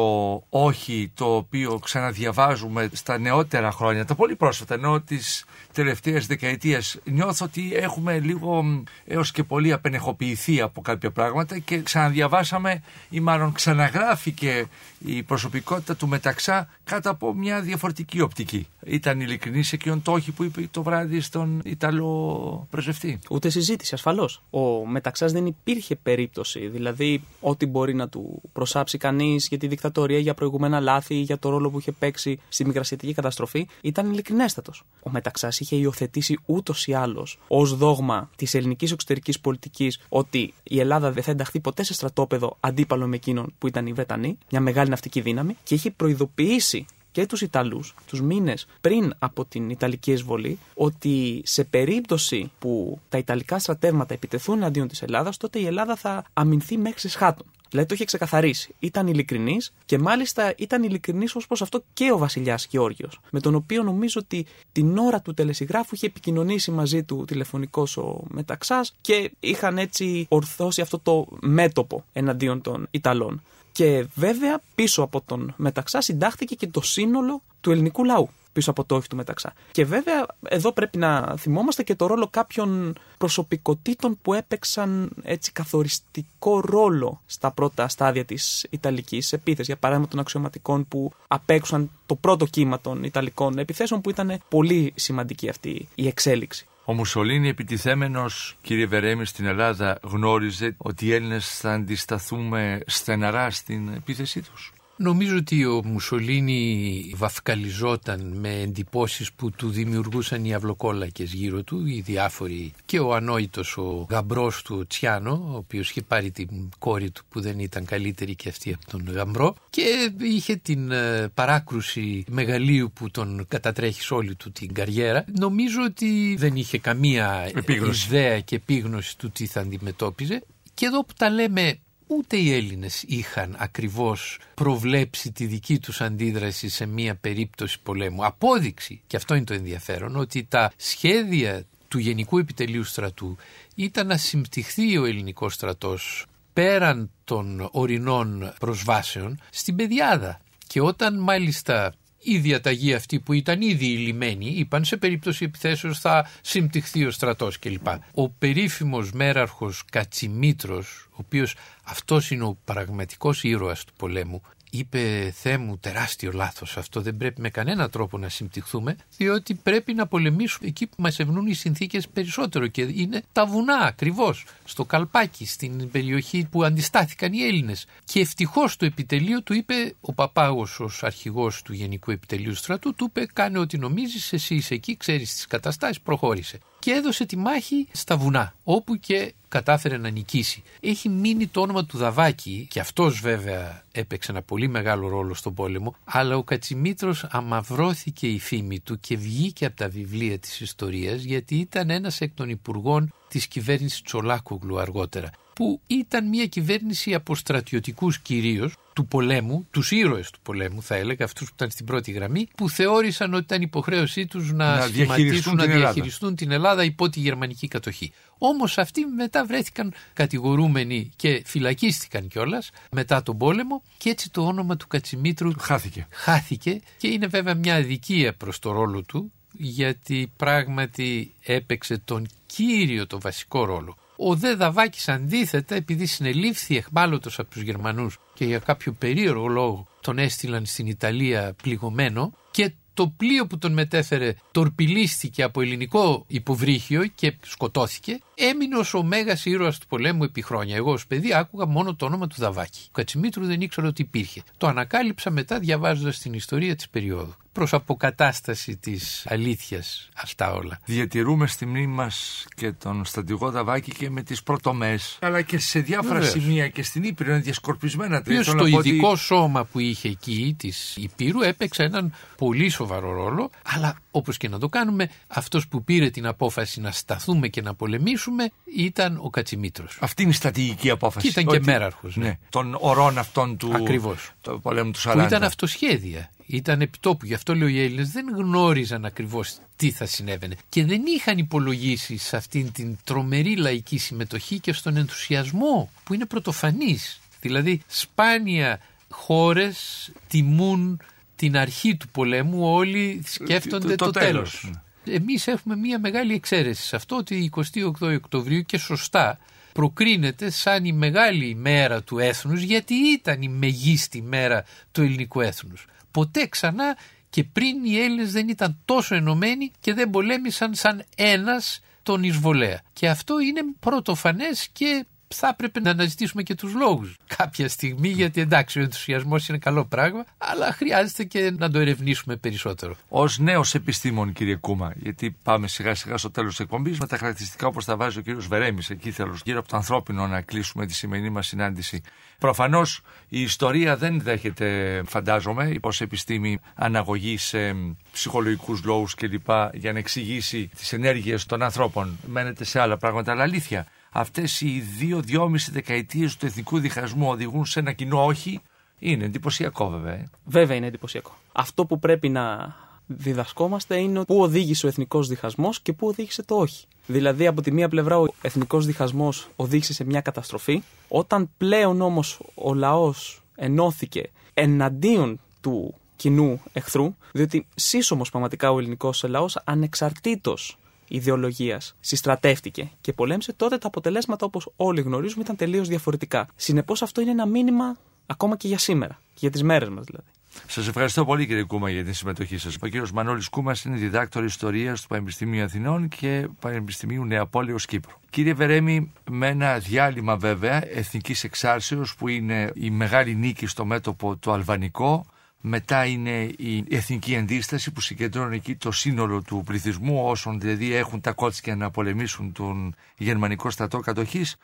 όχι 0.49 1.13
το 1.15 1.37
οποίο 1.37 1.79
ξαναδιαβάζουμε 1.79 2.89
στα 2.93 3.19
νεότερα 3.19 3.71
χρόνια, 3.71 4.05
τα 4.05 4.15
πολύ 4.15 4.37
πρόσφατα, 4.37 4.75
ενώ 4.75 5.01
τις 5.01 5.45
τελευταίες 5.73 6.27
δεκαετίες, 6.27 7.01
νιώθω 7.05 7.45
ότι 7.45 7.75
έχουμε 7.75 8.19
λίγο 8.19 8.65
έως 9.07 9.31
και 9.31 9.45
πολύ 9.45 9.73
απενεχοποιηθεί 9.73 10.61
από 10.61 10.81
κάποια 10.81 11.11
πράγματα 11.11 11.59
και 11.59 11.83
ξαναδιαβάσαμε 11.83 12.83
ή 13.11 13.21
μάλλον 13.21 13.53
ξαναγράφηκε 13.53 14.67
η 14.99 15.23
προσωπικότητα 15.23 15.97
του 15.97 16.09
Μεταξά 16.09 16.69
κάτω 16.85 17.11
από 17.15 17.35
μια 17.35 17.61
διαφορετική 17.61 18.21
οπτική. 18.21 18.67
Ήταν 18.87 19.21
ειλικρινής 19.21 19.69
σε 19.69 19.75
εκείνον 19.75 20.03
το 20.03 20.13
όχι 20.13 20.33
που 20.33 20.45
είπε 20.45 20.69
το 20.71 20.83
βράδυ 20.83 21.21
στον 21.21 21.63
Ιταλό 21.65 22.67
πρεσβευτή. 22.71 23.19
Ούτε 23.31 23.49
συζήτηση, 23.49 23.95
ασφαλώς. 23.95 24.43
Ο 24.51 24.87
Μεταξάς 24.87 25.33
δεν 25.33 25.47
υπήρχε 25.47 25.97
περίπτωση. 25.97 26.69
Δηλαδή, 26.69 27.23
ό,τι 27.41 27.67
μπορεί 27.67 27.95
να 27.95 28.09
του 28.09 28.41
προσάψει 28.53 28.99
κανείς 28.99 29.49
για 29.49 29.59
τη 29.59 29.67
δικτατορία, 29.67 30.19
για 30.19 30.35
προηγούμενα 30.35 30.81
λάθη, 30.81 31.15
για 31.15 31.39
το 31.39 31.49
ρόλο 31.49 31.71
που 31.71 31.79
είχε 31.79 31.93
παίξει 31.93 32.39
στη 32.49 32.65
μικρασιατική 32.65 33.15
καταστροφή, 33.15 33.67
ήταν 33.81 34.11
ειλικρινέστατος. 34.11 34.85
Ο 35.03 35.11
Μεταξάς 35.11 35.61
είχε 35.61 35.77
υιοθετήσει 35.77 36.39
ούτως 36.47 36.87
ή 36.87 36.95
άλλως 36.95 37.39
ως 37.49 37.77
δόγμα 37.77 38.31
της 38.37 38.55
ελληνικής 38.55 38.93
εξωτερικής 38.93 39.41
πολιτικής 39.41 40.01
ότι 40.09 40.55
η 40.63 40.81
Ελλάδα 40.81 41.13
δεν 41.13 41.23
θα 41.23 41.31
ενταχθεί 41.31 41.61
ποτέ 41.61 41.83
σε 41.83 41.95
στρατόπεδο 41.95 42.57
αντίπαλο 42.61 43.07
με 43.07 43.17
εκείνον 43.17 43.53
που 43.59 43.67
ήταν 43.67 43.87
οι 43.87 43.93
Βρετανοί, 43.93 44.39
μια 44.51 44.61
μεγάλη 44.61 44.89
ναυτική 44.89 45.21
δύναμη, 45.21 45.57
και 45.63 45.75
είχε 45.75 45.91
προειδοποιήσει 45.91 46.87
και 47.15 47.27
τους 47.27 47.41
Ιταλούς 47.41 47.95
τους 48.07 48.21
μήνες 48.23 48.67
πριν 48.81 49.15
από 49.19 49.45
την 49.45 49.71
Ιταλική 49.71 50.13
εισβολή 50.13 50.59
ότι 50.75 51.43
σε 51.45 51.65
περίπτωση 51.65 52.51
που 52.59 52.99
τα 53.09 53.19
Ιταλικά 53.19 53.59
στρατεύματα 53.59 54.15
επιτεθούν 54.15 54.65
αντίον 54.65 54.89
της 54.89 55.03
Ελλάδας 55.03 55.37
τότε 55.37 55.59
η 55.59 55.67
Ελλάδα 55.67 55.97
θα 55.97 56.25
αμυνθεί 56.33 56.77
μέχρι 56.79 57.09
σχάτων. 57.09 57.47
Δηλαδή 57.71 57.89
το 57.89 57.95
είχε 57.95 58.05
ξεκαθαρίσει. 58.05 58.75
Ήταν 58.79 59.07
ειλικρινής 59.07 59.73
και 59.85 59.99
μάλιστα 59.99 60.55
ήταν 60.57 60.83
ειλικρινής 60.83 61.35
ως 61.35 61.47
προς 61.47 61.63
αυτό 61.63 61.83
και 61.93 62.13
ο 62.13 62.19
βασιλιάς 62.19 62.67
Γεώργιος, 62.71 63.21
με 63.31 63.41
τον 63.41 63.55
οποίο 63.55 63.83
νομίζω 63.83 64.21
ότι 64.23 64.47
την 64.73 64.99
ώρα 64.99 65.21
του 65.21 65.35
τελεσυγράφου 65.35 65.95
είχε 65.95 66.07
επικοινωνήσει 66.07 66.71
μαζί 66.71 67.03
του 67.03 67.25
τηλεφωνικός 67.27 67.97
ο 67.97 68.23
Μεταξάς 68.29 68.95
και 69.01 69.31
είχαν 69.41 69.79
έτσι 69.79 70.27
ορθώσει 70.29 70.81
αυτό 70.81 70.99
το 70.99 71.27
μέτωπο 71.41 72.05
εναντίον 72.13 72.61
των 72.61 72.87
Ιταλών. 72.91 73.43
Και 73.75 74.07
βέβαια 74.15 74.61
πίσω 74.75 75.03
από 75.03 75.23
τον 75.27 75.55
Μεταξά 75.57 76.01
συντάχθηκε 76.01 76.55
και 76.55 76.67
το 76.67 76.81
σύνολο 76.81 77.43
του 77.61 77.71
ελληνικού 77.71 78.05
λαού 78.05 78.29
πίσω 78.53 78.71
από 78.71 78.85
το 78.85 78.95
όχι 78.95 79.09
του 79.09 79.17
Μεταξά. 79.17 79.53
Και 79.73 79.85
βέβαια 79.85 80.27
εδώ 80.49 80.73
πρέπει 80.73 80.99
να 80.99 81.37
θυμόμαστε 81.37 81.83
και 81.83 81.95
το 81.95 82.07
ρόλο 82.07 82.29
κάποιων 82.31 82.95
προσωπικότητων 83.19 84.19
που 84.23 84.35
έπαιξαν 84.35 85.11
έτσι 85.23 85.53
καθοριστικό 85.53 86.61
ρόλο 86.61 87.21
στα 87.27 87.51
πρώτα 87.51 87.89
στάδια 87.89 88.25
της 88.25 88.67
Ιταλικής 88.71 89.33
επίθεσης. 89.33 89.67
Για 89.67 89.77
παράδειγμα 89.77 90.09
των 90.09 90.21
αξιωματικών 90.21 90.89
που 90.89 91.13
απέξαν 91.29 91.91
το 92.07 92.15
πρώτο 92.15 92.47
κύμα 92.47 92.81
των 92.81 93.05
Ιταλικών 93.05 93.59
επιθέσεων 93.59 94.01
που 94.01 94.11
ήταν 94.11 94.41
πολύ 94.49 94.93
σημαντική 94.97 95.49
αυτή 95.49 95.89
η 95.95 96.07
εξέλιξη. 96.07 96.67
Ο 96.87 96.93
Μουσολίνη 96.93 97.49
επιτιθέμενος, 97.49 98.57
κύριε 98.63 98.87
Βερέμι, 98.87 99.25
στην 99.25 99.47
Ελλάδα 99.47 99.99
γνώριζε 100.03 100.75
ότι 100.77 101.07
οι 101.07 101.13
Έλληνες 101.13 101.59
θα 101.59 101.73
αντισταθούμε 101.73 102.81
στεναρά 102.87 103.51
στην 103.51 103.89
επίθεσή 103.89 104.43
τους. 104.43 104.74
Νομίζω 104.97 105.37
ότι 105.37 105.65
ο 105.65 105.83
Μουσολίνη 105.85 107.13
βαφκαλιζόταν 107.17 108.21
με 108.21 108.61
εντυπώσεις 108.61 109.33
που 109.33 109.51
του 109.51 109.71
δημιουργούσαν 109.71 110.45
οι 110.45 110.55
αυλοκόλακες 110.55 111.33
γύρω 111.33 111.63
του, 111.63 111.87
οι 111.87 112.01
διάφοροι 112.01 112.73
και 112.85 112.99
ο 112.99 113.15
ανόητος 113.15 113.77
ο 113.77 114.07
γαμπρός 114.11 114.63
του 114.63 114.87
Τσιάνο, 114.87 115.49
ο 115.53 115.57
οποίος 115.57 115.91
είχε 115.91 116.03
πάρει 116.03 116.31
την 116.31 116.49
κόρη 116.79 117.11
του 117.11 117.23
που 117.29 117.41
δεν 117.41 117.59
ήταν 117.59 117.85
καλύτερη 117.85 118.35
και 118.35 118.49
αυτή 118.49 118.73
από 118.73 118.91
τον 118.91 119.15
γαμπρό 119.15 119.55
και 119.71 120.13
είχε 120.21 120.57
την 120.57 120.91
ε, 120.91 121.29
παράκρουση 121.35 122.25
μεγαλείου 122.29 122.93
που 122.95 123.11
τον 123.11 123.45
κατατρέχει 123.49 124.03
σε 124.03 124.15
όλη 124.15 124.35
του 124.35 124.53
την 124.53 124.75
καριέρα. 124.75 125.25
Νομίζω 125.39 125.79
ότι 125.85 126.37
δεν 126.39 126.57
είχε 126.57 126.79
καμία 126.79 127.51
επίγνωση. 127.55 128.07
ιδέα 128.07 128.41
και 128.41 128.57
επίγνωση 128.57 129.19
του 129.19 129.31
τι 129.31 129.47
θα 129.47 129.61
αντιμετώπιζε 129.61 130.43
και 130.75 130.87
εδώ 130.87 131.05
που 131.05 131.13
τα 131.17 131.31
λέμε 131.31 131.79
ούτε 132.07 132.37
οι 132.37 132.53
Έλληνες 132.53 133.03
είχαν 133.03 133.57
ακριβώς 133.59 134.39
προβλέψει 134.55 135.33
τη 135.33 135.47
δική 135.47 135.79
τους 135.79 136.01
αντίδραση 136.01 136.69
σε 136.69 136.87
μία 136.87 137.15
περίπτωση 137.15 137.79
πολέμου. 137.83 138.25
Απόδειξη, 138.25 139.01
και 139.07 139.17
αυτό 139.17 139.35
είναι 139.35 139.45
το 139.45 139.55
ενδιαφέρον, 139.55 140.17
ότι 140.17 140.45
τα 140.45 140.73
σχέδια 140.77 141.65
του 141.89 141.99
Γενικού 141.99 142.39
Επιτελείου 142.39 142.85
Στρατού 142.85 143.37
ήταν 143.75 144.07
να 144.07 144.17
συμπτυχθεί 144.17 144.99
ο 144.99 145.05
ελληνικός 145.05 145.55
στρατός 145.55 146.27
πέραν 146.53 147.11
των 147.25 147.69
ορεινών 147.73 148.53
προσβάσεων 148.59 149.41
στην 149.51 149.77
Πεδιάδα. 149.77 150.41
Και 150.67 150.81
όταν 150.81 151.19
μάλιστα 151.19 151.95
η 152.25 152.39
διαταγή 152.39 152.95
αυτή 152.95 153.21
που 153.21 153.33
ήταν 153.33 153.61
ήδη 153.61 153.87
ηλυμένη 153.87 154.47
είπαν 154.47 154.85
σε 154.85 154.97
περίπτωση 154.97 155.45
επιθέσεως 155.45 156.01
θα 156.01 156.31
συμπτυχθεί 156.41 157.05
ο 157.05 157.11
στρατός 157.11 157.59
κλπ. 157.59 157.87
Ο 158.15 158.29
περίφημος 158.29 159.13
μέραρχος 159.13 159.85
Κατσιμήτρος, 159.91 161.09
ο 161.11 161.17
οποίος 161.17 161.57
αυτός 161.85 162.31
είναι 162.31 162.45
ο 162.45 162.59
πραγματικός 162.65 163.45
ήρωας 163.45 163.85
του 163.85 163.93
πολέμου, 163.97 164.43
είπε 164.79 165.33
«Θεέ 165.35 165.59
μου 165.59 165.79
τεράστιο 165.79 166.31
λάθος 166.33 166.77
αυτό. 166.77 167.01
Δεν 167.01 167.17
πρέπει 167.17 167.41
με 167.41 167.51
κανένα 167.51 167.89
τρόπο 167.89 168.19
να 168.19 168.29
συμπτυχθούμε 168.29 168.97
διότι 169.17 169.55
πρέπει 169.55 169.95
να 169.95 170.07
πολεμήσουμε 170.07 170.69
εκεί 170.69 170.87
που 170.87 170.97
μας 170.99 171.19
ευνούν 171.19 171.47
οι 171.47 171.55
συνθήκες 171.55 172.09
περισσότερο 172.09 172.67
και 172.67 172.83
είναι 172.83 173.23
τα 173.33 173.47
βουνά 173.47 173.77
ακριβώς 173.77 174.47
στο 174.65 174.85
Καλπάκι 174.85 175.47
στην 175.47 175.91
περιοχή 175.91 176.47
που 176.51 176.65
αντιστάθηκαν 176.65 177.33
οι 177.33 177.43
Έλληνες 177.43 177.87
και 178.05 178.21
ευτυχώς 178.21 178.77
το 178.77 178.85
επιτελείο 178.85 179.43
του 179.43 179.55
είπε 179.55 179.95
ο 180.01 180.13
Παπάγος 180.13 180.81
ως 180.81 181.03
αρχηγός 181.03 181.63
του 181.63 181.73
Γενικού 181.73 182.11
Επιτελείου 182.11 182.55
Στρατού 182.55 182.95
του 182.95 183.05
είπε 183.05 183.27
κάνε 183.33 183.59
ό,τι 183.59 183.79
νομίζεις 183.79 184.33
εσύ 184.33 184.55
είσαι 184.55 184.75
εκεί 184.75 184.97
ξέρεις 184.97 185.35
τις 185.35 185.47
καταστάσεις 185.47 186.01
προχώρησε 186.01 186.59
και 186.85 186.93
έδωσε 186.93 187.27
τη 187.27 187.37
μάχη 187.37 187.89
στα 187.93 188.17
βουνά, 188.17 188.55
όπου 188.65 188.97
και 188.97 189.35
κατάφερε 189.49 189.97
να 189.97 190.09
νικήσει. 190.09 190.63
Έχει 190.81 191.09
μείνει 191.09 191.47
το 191.47 191.61
όνομα 191.61 191.85
του 191.85 191.99
Δαβάκη 191.99 192.67
και 192.71 192.81
αυτός 192.81 193.21
βέβαια 193.21 193.83
έπαιξε 193.93 194.31
ένα 194.31 194.43
πολύ 194.43 194.69
μεγάλο 194.69 195.09
ρόλο 195.09 195.35
στον 195.35 195.55
πόλεμο, 195.55 195.95
αλλά 196.05 196.37
ο 196.37 196.43
Κατσιμήτρος 196.43 197.27
αμαυρώθηκε 197.31 198.27
η 198.27 198.39
φήμη 198.39 198.81
του 198.81 199.01
και 199.01 199.17
βγήκε 199.17 199.67
από 199.67 199.77
τα 199.77 199.89
βιβλία 199.89 200.39
της 200.39 200.61
ιστορίας 200.61 201.23
γιατί 201.23 201.55
ήταν 201.55 201.91
ένας 201.91 202.21
εκ 202.21 202.35
των 202.35 202.49
υπουργών 202.49 203.13
της 203.29 203.47
κυβέρνησης 203.47 204.03
Τσολάκογλου 204.03 204.79
αργότερα 204.79 205.31
που 205.55 205.81
ήταν 205.87 206.29
μια 206.29 206.47
κυβέρνηση 206.47 207.15
από 207.15 207.35
στρατιωτικούς 207.35 208.19
κυρίως 208.19 208.75
του 208.93 209.07
πολέμου, 209.07 209.67
τους 209.71 209.91
ήρωες 209.91 210.31
του 210.31 210.39
πολέμου 210.43 210.83
θα 210.83 210.95
έλεγα, 210.95 211.25
αυτούς 211.25 211.49
που 211.49 211.53
ήταν 211.55 211.71
στην 211.71 211.87
πρώτη 211.87 212.11
γραμμή, 212.11 212.49
που 212.57 212.71
θεώρησαν 212.71 213.35
ότι 213.35 213.43
ήταν 213.43 213.63
υποχρέωσή 213.63 214.27
τους 214.27 214.53
να, 214.53 214.77
να 214.77 214.87
σχηματίσουν, 214.87 215.57
να 215.57 215.67
διαχειριστούν 215.67 216.35
την 216.35 216.51
Ελλάδα 216.51 216.85
υπό 216.85 217.09
τη 217.09 217.21
γερμανική 217.21 217.69
κατοχή. 217.69 218.13
Όμως 218.39 218.79
αυτοί 218.79 219.07
μετά 219.07 219.45
βρέθηκαν 219.45 219.93
κατηγορούμενοι 220.13 221.11
και 221.17 221.43
φυλακίστηκαν 221.45 222.29
κιόλας 222.29 222.71
μετά 222.91 223.23
τον 223.23 223.39
πόλεμο 223.39 223.83
και 223.99 224.11
έτσι 224.11 224.31
το 224.31 224.47
όνομα 224.47 224.77
του 224.77 224.87
Κατσιμήτρου 224.87 225.51
χάθηκε. 225.59 226.07
χάθηκε 226.11 226.81
και 226.97 227.09
είναι 227.09 227.27
βέβαια 227.27 227.55
μια 227.55 227.75
αδικία 227.75 228.35
προς 228.35 228.59
το 228.59 228.73
ρόλο 228.73 229.03
του 229.03 229.33
γιατί 229.57 230.33
πράγματι 230.37 231.35
έπαιξε 231.43 231.99
τον 231.99 232.27
κύριο, 232.47 233.07
το 233.07 233.21
βασικό 233.21 233.65
ρόλο. 233.65 233.97
Ο 234.17 234.35
Δε 234.35 234.55
Δαβάκης 234.55 235.09
αντίθετα 235.09 235.75
επειδή 235.75 236.07
συνελήφθη 236.07 236.77
εχμάλωτος 236.77 237.39
από 237.39 237.51
τους 237.51 237.63
Γερμανούς 237.63 238.19
και 238.35 238.45
για 238.45 238.59
κάποιο 238.59 238.93
περίεργο 238.93 239.47
λόγο 239.47 239.87
τον 240.01 240.19
έστειλαν 240.19 240.67
στην 240.67 240.87
Ιταλία 240.87 241.55
πληγωμένο 241.63 242.33
και 242.51 242.73
το 242.95 243.09
πλοίο 243.17 243.47
που 243.47 243.59
τον 243.59 243.73
μετέφερε 243.73 244.35
τορπιλίστηκε 244.51 245.43
από 245.43 245.61
ελληνικό 245.61 246.25
υποβρύχιο 246.27 247.07
και 247.07 247.37
σκοτώθηκε. 247.45 248.19
Έμεινε 248.35 248.77
ως 248.77 248.95
ο 248.95 249.03
μέγα 249.03 249.39
ήρωας 249.45 249.79
του 249.79 249.87
πολέμου 249.87 250.25
επί 250.25 250.43
χρόνια. 250.43 250.77
Εγώ 250.77 250.93
ως 250.93 251.07
παιδί 251.07 251.35
άκουγα 251.35 251.67
μόνο 251.67 251.95
το 251.95 252.07
όνομα 252.07 252.27
του 252.27 252.35
Δαβάκη. 252.39 252.81
Ο 252.87 252.91
Κατσιμήτρου 252.93 253.45
δεν 253.45 253.61
ήξερα 253.61 253.87
ότι 253.87 254.03
υπήρχε. 254.03 254.43
Το 254.57 254.67
ανακάλυψα 254.67 255.31
μετά 255.31 255.59
διαβάζοντας 255.59 256.19
την 256.19 256.33
ιστορία 256.33 256.77
της 256.77 256.89
περίοδου 256.89 257.35
προς 257.55 257.73
αποκατάσταση 257.73 258.77
της 258.77 259.27
αλήθειας 259.29 260.09
αυτά 260.15 260.53
όλα. 260.53 260.79
Διατηρούμε 260.85 261.47
στη 261.47 261.67
μνήμη 261.67 261.87
μας 261.87 262.47
και 262.57 262.73
τον 262.73 263.05
στρατηγό 263.05 263.51
Δαβάκη 263.51 263.93
και 263.93 264.11
με 264.11 264.23
τις 264.23 264.43
πρωτομές, 264.43 265.19
αλλά 265.21 265.43
και 265.43 265.59
σε 265.59 265.81
διάφορα 265.81 266.15
Βεβαίως. 266.15 266.31
σημεία 266.31 266.69
και 266.69 266.83
στην 266.83 267.03
Ήπειρο 267.03 267.31
είναι 267.31 267.41
διασκορπισμένα. 267.41 268.23
Ποιος 268.23 268.47
το 268.47 268.67
ειδικό 268.67 269.09
ότι... 269.09 269.19
σώμα 269.19 269.65
που 269.65 269.79
είχε 269.79 270.09
εκεί 270.09 270.55
της 270.59 270.97
Ήπειρου 270.97 271.43
έπαιξε 271.43 271.83
έναν 271.83 272.15
πολύ 272.37 272.69
σοβαρό 272.69 273.13
ρόλο, 273.13 273.51
αλλά 273.63 273.97
όπως 274.11 274.37
και 274.37 274.49
να 274.49 274.59
το 274.59 274.69
κάνουμε, 274.69 275.09
αυτός 275.27 275.69
που 275.69 275.85
πήρε 275.85 276.11
την 276.11 276.27
απόφαση 276.27 276.81
να 276.81 276.91
σταθούμε 276.91 277.49
και 277.49 277.63
να 277.63 277.75
πολεμήσουμε 277.75 278.51
ήταν 278.77 279.19
ο 279.23 279.31
Κατσιμήτρος. 279.31 279.99
Αυτή 280.01 280.23
είναι 280.23 280.31
η 280.31 280.35
στρατηγική 280.35 280.91
απόφαση. 280.91 281.33
Και 281.33 281.41
ήταν 281.41 281.55
και 281.55 281.65
μέραρχος. 281.65 282.17
Ναι. 282.17 282.25
ναι. 282.25 282.39
Των 282.49 282.77
ορών 282.81 283.19
αυτών 283.19 283.57
του, 283.57 283.73
Ακριβώς. 283.75 284.31
του 284.41 284.61
πολέμου 284.63 284.91
του 284.91 285.01
40. 285.05 285.13
Που 285.13 285.21
ήταν 285.21 285.43
αυτοσχέδια 285.43 286.31
ήταν 286.47 286.81
επιτόπου. 286.81 287.27
Γι' 287.27 287.35
αυτό 287.35 287.55
λέω 287.55 287.69
οι 287.69 287.83
Έλληνες 287.83 288.11
δεν 288.11 288.27
γνώριζαν 288.37 289.05
ακριβώς 289.05 289.57
τι 289.77 289.91
θα 289.91 290.07
συνέβαινε 290.07 290.57
και 290.69 290.85
δεν 290.85 291.03
είχαν 291.07 291.39
υπολογίσει 291.39 292.17
σε 292.17 292.37
αυτήν 292.37 292.73
την 292.73 292.97
τρομερή 293.05 293.57
λαϊκή 293.57 293.99
συμμετοχή 293.99 294.61
και 294.61 294.73
στον 294.73 294.97
ενθουσιασμό 294.97 295.91
που 296.05 296.15
είναι 296.15 296.27
πρωτοφανής. 296.27 297.21
Δηλαδή, 297.41 297.83
σπάνια 297.87 298.81
χώρες 299.09 300.11
τιμούν 300.29 301.01
την 301.37 301.57
αρχή 301.57 301.97
του 301.97 302.09
πολέμου, 302.09 302.73
όλοι 302.73 303.23
σκέφτονται 303.27 303.95
το, 303.95 304.05
το, 304.05 304.11
το 304.11 304.11
τέλος. 304.11 304.71
Εμείς 305.05 305.47
έχουμε 305.47 305.77
μία 305.77 305.99
μεγάλη 305.99 306.35
εξαίρεση 306.35 306.83
σε 306.83 306.97
αυτό 306.97 307.17
ότι 307.17 307.35
η 307.35 307.53
28 308.01 308.15
Οκτωβρίου 308.17 308.63
και 308.63 308.79
σωστά 308.79 309.39
προκρίνεται 309.73 310.51
σαν 310.51 310.85
η 310.85 310.93
μεγάλη 310.93 311.55
μέρα 311.55 312.03
του 312.03 312.19
έθνους 312.19 312.63
γιατί 312.63 312.95
ήταν 312.95 313.43
η 313.43 313.49
μεγίστη 313.49 314.23
μέρα 314.23 314.65
του 314.93 315.03
ελληνικού 315.03 315.41
έθνους 315.41 315.87
ποτέ 316.15 316.47
ξανά 316.47 316.97
και 317.31 317.45
πριν 317.45 317.85
οι 317.85 317.99
Έλληνες 317.99 318.33
δεν 318.33 318.49
ήταν 318.49 318.79
τόσο 318.85 319.15
ενωμένοι 319.15 319.71
και 319.81 319.95
δεν 319.95 320.11
πολέμησαν 320.11 320.75
σαν 320.75 321.05
ένας 321.17 321.81
τον 322.03 322.23
εισβολέα. 322.23 322.81
Και 322.93 323.09
αυτό 323.09 323.41
είναι 323.41 323.61
πρωτοφανές 323.81 324.69
και 324.73 325.07
θα 325.35 325.49
έπρεπε 325.49 325.81
να 325.81 325.91
αναζητήσουμε 325.91 326.43
και 326.43 326.55
τους 326.55 326.75
λόγους 326.75 327.17
κάποια 327.37 327.69
στιγμή 327.69 328.09
γιατί 328.09 328.41
εντάξει 328.41 328.79
ο 328.79 328.83
ενθουσιασμός 328.83 329.49
είναι 329.49 329.59
καλό 329.59 329.85
πράγμα 329.85 330.25
αλλά 330.39 330.73
χρειάζεται 330.73 331.25
και 331.25 331.55
να 331.59 331.71
το 331.71 331.79
ερευνήσουμε 331.79 332.37
περισσότερο. 332.37 332.97
Ως 333.09 333.39
νέος 333.39 333.75
επιστήμον 333.75 334.33
κύριε 334.33 334.57
Κούμα 334.57 334.93
γιατί 334.97 335.37
πάμε 335.43 335.69
σιγά 335.69 335.95
σιγά 335.95 336.17
στο 336.17 336.31
τέλος 336.31 336.51
της 336.51 336.61
εκπομπής 336.61 336.99
με 336.99 337.07
τα 337.07 337.17
χαρακτηριστικά 337.17 337.67
όπως 337.67 337.85
τα 337.85 337.97
βάζει 337.97 338.19
ο 338.19 338.23
κύριος 338.23 338.47
Βερέμης 338.47 338.91
εκεί 338.91 339.11
θέλω 339.11 339.37
γύρω 339.45 339.59
από 339.59 339.69
το 339.69 339.77
ανθρώπινο 339.77 340.27
να 340.27 340.41
κλείσουμε 340.41 340.87
τη 340.87 340.95
σημερινή 340.95 341.31
μας 341.31 341.47
συνάντηση. 341.47 342.03
Προφανώς 342.39 343.01
η 343.29 343.41
ιστορία 343.41 343.97
δεν 343.97 344.21
δέχεται 344.21 345.03
φαντάζομαι 345.07 345.77
ως 345.81 346.01
επιστήμη 346.01 346.59
αναγωγή 346.75 347.37
σε 347.37 347.77
ψυχολογικούς 348.13 348.85
λόγους 348.85 349.15
κλπ 349.15 349.49
για 349.73 349.93
να 349.93 349.99
εξηγήσει 349.99 350.71
τις 350.77 350.93
ενέργειες 350.93 351.47
των 351.47 351.63
ανθρώπων. 351.63 352.19
Μένετε 352.27 352.65
σε 352.65 352.81
άλλα 352.81 352.97
πράγματα 352.97 353.33
αλλά 353.33 353.43
αλήθεια 353.43 353.87
αυτές 354.17 354.61
οι 354.61 354.81
δύο-δυόμιση 354.99 355.71
δεκαετίες 355.71 356.37
του 356.37 356.47
εθνικού 356.47 356.79
διχασμού 356.79 357.29
οδηγούν 357.29 357.65
σε 357.67 357.81
ένα 357.81 357.93
κοινό 357.93 358.25
όχι, 358.25 358.61
είναι 358.99 359.25
εντυπωσιακό 359.25 359.89
βέβαια. 359.89 360.13
Ε. 360.13 360.29
Βέβαια 360.45 360.77
είναι 360.77 360.87
εντυπωσιακό. 360.87 361.35
Αυτό 361.53 361.87
που 361.87 361.99
πρέπει 361.99 362.29
να 362.29 362.77
διδασκόμαστε 363.07 363.97
είναι 363.97 364.25
πού 364.25 364.41
οδήγησε 364.41 364.87
ο 364.87 364.89
εθνικός 364.89 365.29
διχασμός 365.29 365.81
και 365.81 365.93
πού 365.93 366.07
οδήγησε 366.07 366.43
το 366.43 366.55
όχι. 366.55 366.87
Δηλαδή, 367.07 367.47
από 367.47 367.63
τη 367.63 367.73
μία 367.73 367.89
πλευρά, 367.89 368.19
ο 368.19 368.27
εθνικός 368.43 368.87
διχασμός 368.87 369.49
οδήγησε 369.57 369.93
σε 369.93 370.05
μια 370.05 370.21
καταστροφή. 370.21 370.83
Όταν 371.09 371.51
πλέον 371.57 372.01
όμως 372.01 372.41
ο 372.55 372.75
λαός 372.75 373.43
ενώθηκε 373.55 374.31
εναντίον 374.55 375.41
του 375.61 375.95
κοινού 376.17 376.61
εχθρού, 376.73 377.15
διότι 377.33 377.67
σύσσωμος 377.75 378.31
πραγματικά 378.31 378.71
ο 378.71 378.79
ελληνικός 378.79 379.25
λαός, 379.29 379.59
ανεξαρτήτως 379.65 380.79
ιδεολογίας 381.09 381.97
συστρατεύτηκε 382.01 382.91
και 383.01 383.13
πολέμησε, 383.13 383.53
τότε 383.53 383.79
τα 383.79 383.87
αποτελέσματα 383.87 384.47
όπως 384.47 384.73
όλοι 384.77 385.01
γνωρίζουμε 385.01 385.43
ήταν 385.43 385.57
τελείως 385.57 385.89
διαφορετικά. 385.89 386.47
Συνεπώς 386.57 387.03
αυτό 387.03 387.21
είναι 387.21 387.31
ένα 387.31 387.47
μήνυμα 387.47 387.97
ακόμα 388.27 388.57
και 388.57 388.69
για 388.69 388.79
σήμερα 388.79 389.19
και 389.33 389.39
για 389.41 389.51
τις 389.51 389.63
μέρες 389.63 389.89
μας 389.89 390.05
δηλαδή. 390.05 390.29
Σας 390.67 390.89
ευχαριστώ 390.89 391.25
πολύ 391.25 391.47
κύριε 391.47 391.63
Κούμα 391.63 391.91
για 391.91 392.05
την 392.05 392.15
συμμετοχή 392.15 392.59
σας. 392.59 392.77
Ο 392.83 392.87
κύριος 392.87 393.13
Μανώλης 393.13 393.49
Κούμας 393.49 393.85
είναι 393.85 393.97
διδάκτορ 393.97 394.45
Ιστορίας 394.45 395.01
του 395.03 395.09
Πανεπιστημίου 395.09 395.65
Αθηνών 395.65 396.09
και 396.09 396.49
Πανεπιστημίου 396.61 397.25
Νεαπόλεως 397.25 397.87
Κύπρου. 397.87 398.17
Κύριε 398.31 398.55
Βερέμι, 398.55 399.13
με 399.31 399.49
ένα 399.49 399.79
διάλειμμα 399.79 400.37
βέβαια 400.37 400.97
εθνικής 400.97 401.45
εξάρσεως 401.45 402.15
που 402.17 402.29
είναι 402.29 402.71
η 402.75 402.91
μεγάλη 402.91 403.35
νίκη 403.35 403.67
στο 403.67 403.85
μέτωπο 403.85 404.37
το 404.37 404.53
αλβανικό 404.53 405.27
μετά 405.67 406.05
είναι 406.05 406.43
η 406.57 406.85
εθνική 406.91 407.37
αντίσταση 407.37 407.91
που 407.91 408.01
συγκεντρώνει 408.01 408.57
εκεί 408.57 408.77
το 408.77 408.93
σύνολο 408.93 409.43
του 409.43 409.63
πληθυσμού 409.67 410.25
όσων 410.25 410.61
δηλαδή 410.61 410.95
έχουν 410.95 411.21
τα 411.21 411.33
κότσια 411.33 411.77
να 411.77 411.91
πολεμήσουν 411.91 412.53
τον 412.53 412.95
γερμανικό 413.17 413.71
στρατό 413.71 413.99
κατοχής. 414.01 414.57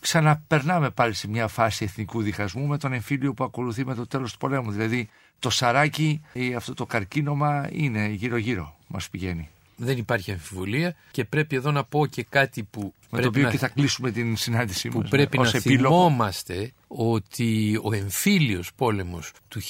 Ξαναπερνάμε 0.00 0.90
πάλι 0.90 1.14
σε 1.14 1.28
μια 1.28 1.48
φάση 1.48 1.84
εθνικού 1.84 2.22
διχασμού 2.22 2.66
με 2.66 2.78
τον 2.78 2.92
εμφύλιο 2.92 3.34
που 3.34 3.44
ακολουθεί 3.44 3.86
με 3.86 3.94
το 3.94 4.06
τέλος 4.06 4.32
του 4.32 4.38
πολέμου. 4.38 4.70
Δηλαδή 4.70 5.08
το 5.38 5.50
σαράκι, 5.50 6.20
αυτό 6.56 6.74
το 6.74 6.86
καρκίνωμα 6.86 7.68
είναι 7.72 8.06
γύρω-γύρω 8.08 8.76
μας 8.86 9.08
πηγαίνει. 9.08 9.48
Δεν 9.76 9.98
υπάρχει 9.98 10.32
αμφιβολία 10.32 10.94
και 11.10 11.24
πρέπει 11.24 11.56
εδώ 11.56 11.70
να 11.70 11.84
πω 11.84 12.06
και 12.06 12.22
κάτι 12.28 12.62
που. 12.62 12.94
Με 13.10 13.20
το 13.20 13.28
οποίο 13.28 13.42
να... 13.42 13.50
και 13.50 13.58
θα 13.58 13.68
κλείσουμε 13.68 14.10
την 14.10 14.36
συνάντησή 14.36 14.88
που 14.88 15.02
πρέπει 15.02 15.38
να 15.38 15.50
επίλογο. 15.54 15.94
θυμόμαστε 15.94 16.72
ότι 16.86 17.80
ο 17.82 17.92
εμφύλιος 17.94 18.70
πόλεμος 18.74 19.32
του 19.48 19.60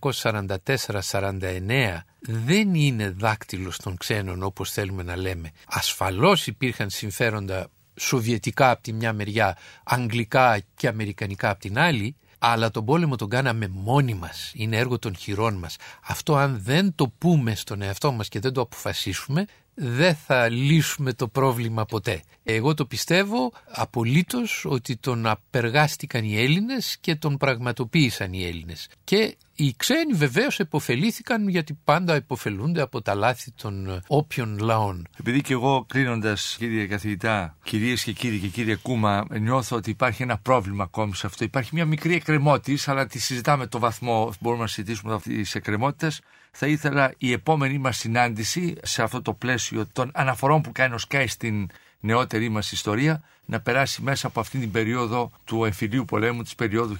1944-49 0.00 1.98
δεν 2.20 2.74
είναι 2.74 3.10
δάκτυλος 3.10 3.76
των 3.76 3.96
ξένων 3.96 4.42
όπως 4.42 4.70
θέλουμε 4.70 5.02
να 5.02 5.16
λέμε. 5.16 5.50
Ασφαλώς 5.66 6.46
υπήρχαν 6.46 6.90
συμφέροντα 6.90 7.70
σοβιετικά 7.96 8.70
από 8.70 8.82
τη 8.82 8.92
μια 8.92 9.12
μεριά, 9.12 9.56
αγγλικά 9.84 10.60
και 10.76 10.88
αμερικανικά 10.88 11.50
από 11.50 11.60
την 11.60 11.78
άλλη, 11.78 12.16
αλλά 12.48 12.70
τον 12.70 12.84
πόλεμο 12.84 13.16
τον 13.16 13.28
κάναμε 13.28 13.68
μόνοι 13.68 14.14
μας, 14.14 14.52
είναι 14.54 14.76
έργο 14.76 14.98
των 14.98 15.16
χειρών 15.16 15.54
μας. 15.54 15.76
Αυτό 16.06 16.36
αν 16.36 16.60
δεν 16.62 16.94
το 16.94 17.08
πούμε 17.18 17.54
στον 17.54 17.82
εαυτό 17.82 18.12
μας 18.12 18.28
και 18.28 18.40
δεν 18.40 18.52
το 18.52 18.60
αποφασίσουμε, 18.60 19.46
δεν 19.78 20.14
θα 20.14 20.48
λύσουμε 20.48 21.12
το 21.12 21.28
πρόβλημα 21.28 21.84
ποτέ. 21.84 22.22
Εγώ 22.42 22.74
το 22.74 22.86
πιστεύω 22.86 23.52
απολύτως 23.70 24.64
ότι 24.68 24.96
τον 24.96 25.26
απεργάστηκαν 25.26 26.24
οι 26.24 26.38
Έλληνες 26.38 26.96
και 27.00 27.14
τον 27.14 27.36
πραγματοποίησαν 27.36 28.32
οι 28.32 28.44
Έλληνες. 28.44 28.88
Και 29.04 29.36
οι 29.54 29.74
ξένοι 29.76 30.12
βεβαίως 30.12 30.58
επωφελήθηκαν 30.60 31.48
γιατί 31.48 31.78
πάντα 31.84 32.14
επωφελούνται 32.14 32.80
από 32.80 33.02
τα 33.02 33.14
λάθη 33.14 33.50
των 33.50 34.02
όποιων 34.06 34.58
λαών. 34.58 35.06
Επειδή 35.18 35.40
και 35.40 35.52
εγώ 35.52 35.84
κλείνοντας, 35.88 36.56
κύριε 36.58 36.86
καθηγητά, 36.86 37.56
κυρίες 37.62 38.02
και 38.02 38.12
κύριοι 38.12 38.38
και 38.38 38.48
κύριε 38.48 38.76
Κούμα, 38.76 39.26
νιώθω 39.30 39.76
ότι 39.76 39.90
υπάρχει 39.90 40.22
ένα 40.22 40.38
πρόβλημα 40.38 40.84
ακόμη 40.84 41.14
σε 41.14 41.26
αυτό. 41.26 41.44
Υπάρχει 41.44 41.70
μια 41.72 41.84
μικρή 41.84 42.14
εκκρεμότητα, 42.14 42.90
αλλά 42.90 43.06
τη 43.06 43.18
συζητάμε 43.18 43.66
το 43.66 43.78
βαθμό, 43.78 44.32
μπορούμε 44.40 44.62
να 44.62 44.68
συζητήσουμε 44.68 45.20
τι 45.20 45.42
εκκρεμότητε. 45.52 46.12
Θα 46.58 46.66
ήθελα 46.66 47.12
η 47.18 47.32
επόμενη 47.32 47.78
μας 47.78 47.96
συνάντηση 47.96 48.74
σε 48.82 49.02
αυτό 49.02 49.22
το 49.22 49.32
πλαίσιο 49.32 49.86
των 49.92 50.10
αναφορών 50.14 50.60
που 50.60 50.72
κάνει 50.72 50.94
ο 50.94 50.98
Σκάι 50.98 51.26
στην 51.26 51.68
νεότερη 52.00 52.48
μας 52.48 52.72
ιστορία 52.72 53.22
να 53.44 53.60
περάσει 53.60 54.02
μέσα 54.02 54.26
από 54.26 54.40
αυτήν 54.40 54.60
την 54.60 54.70
περίοδο 54.70 55.30
του 55.44 55.64
εμφυλίου 55.64 56.04
πολέμου 56.04 56.42
της 56.42 56.54
περίοδου 56.54 56.96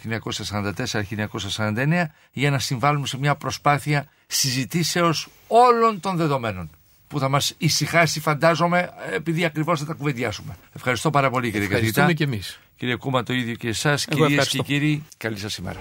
1944-1949 1.56 2.04
για 2.32 2.50
να 2.50 2.58
συμβάλλουμε 2.58 3.06
σε 3.06 3.18
μια 3.18 3.34
προσπάθεια 3.34 4.06
συζητήσεως 4.26 5.28
όλων 5.46 6.00
των 6.00 6.16
δεδομένων 6.16 6.70
που 7.08 7.18
θα 7.18 7.28
μας 7.28 7.54
ησυχάσει 7.58 8.20
φαντάζομαι 8.20 8.90
επειδή 9.12 9.44
ακριβώς 9.44 9.80
θα 9.80 9.86
τα 9.86 9.94
κουβεντιάσουμε. 9.94 10.56
Ευχαριστώ 10.72 11.10
πάρα 11.10 11.30
πολύ 11.30 11.50
κύριε 11.50 11.68
Καθηγητά. 11.68 12.00
Ευχαριστούμε 12.00 12.12
και 12.12 12.36
εμείς. 12.36 12.60
Κύριε 12.76 12.96
Κούμα 12.96 13.22
το 13.22 13.32
ίδιο 13.32 13.54
και 13.54 13.68
εσάς. 13.68 14.04
Κυρίες 14.04 14.48
και 14.48 14.58
κύριοι, 14.58 15.04
καλή 15.16 15.38
σας 15.38 15.56
ημέρα. 15.56 15.80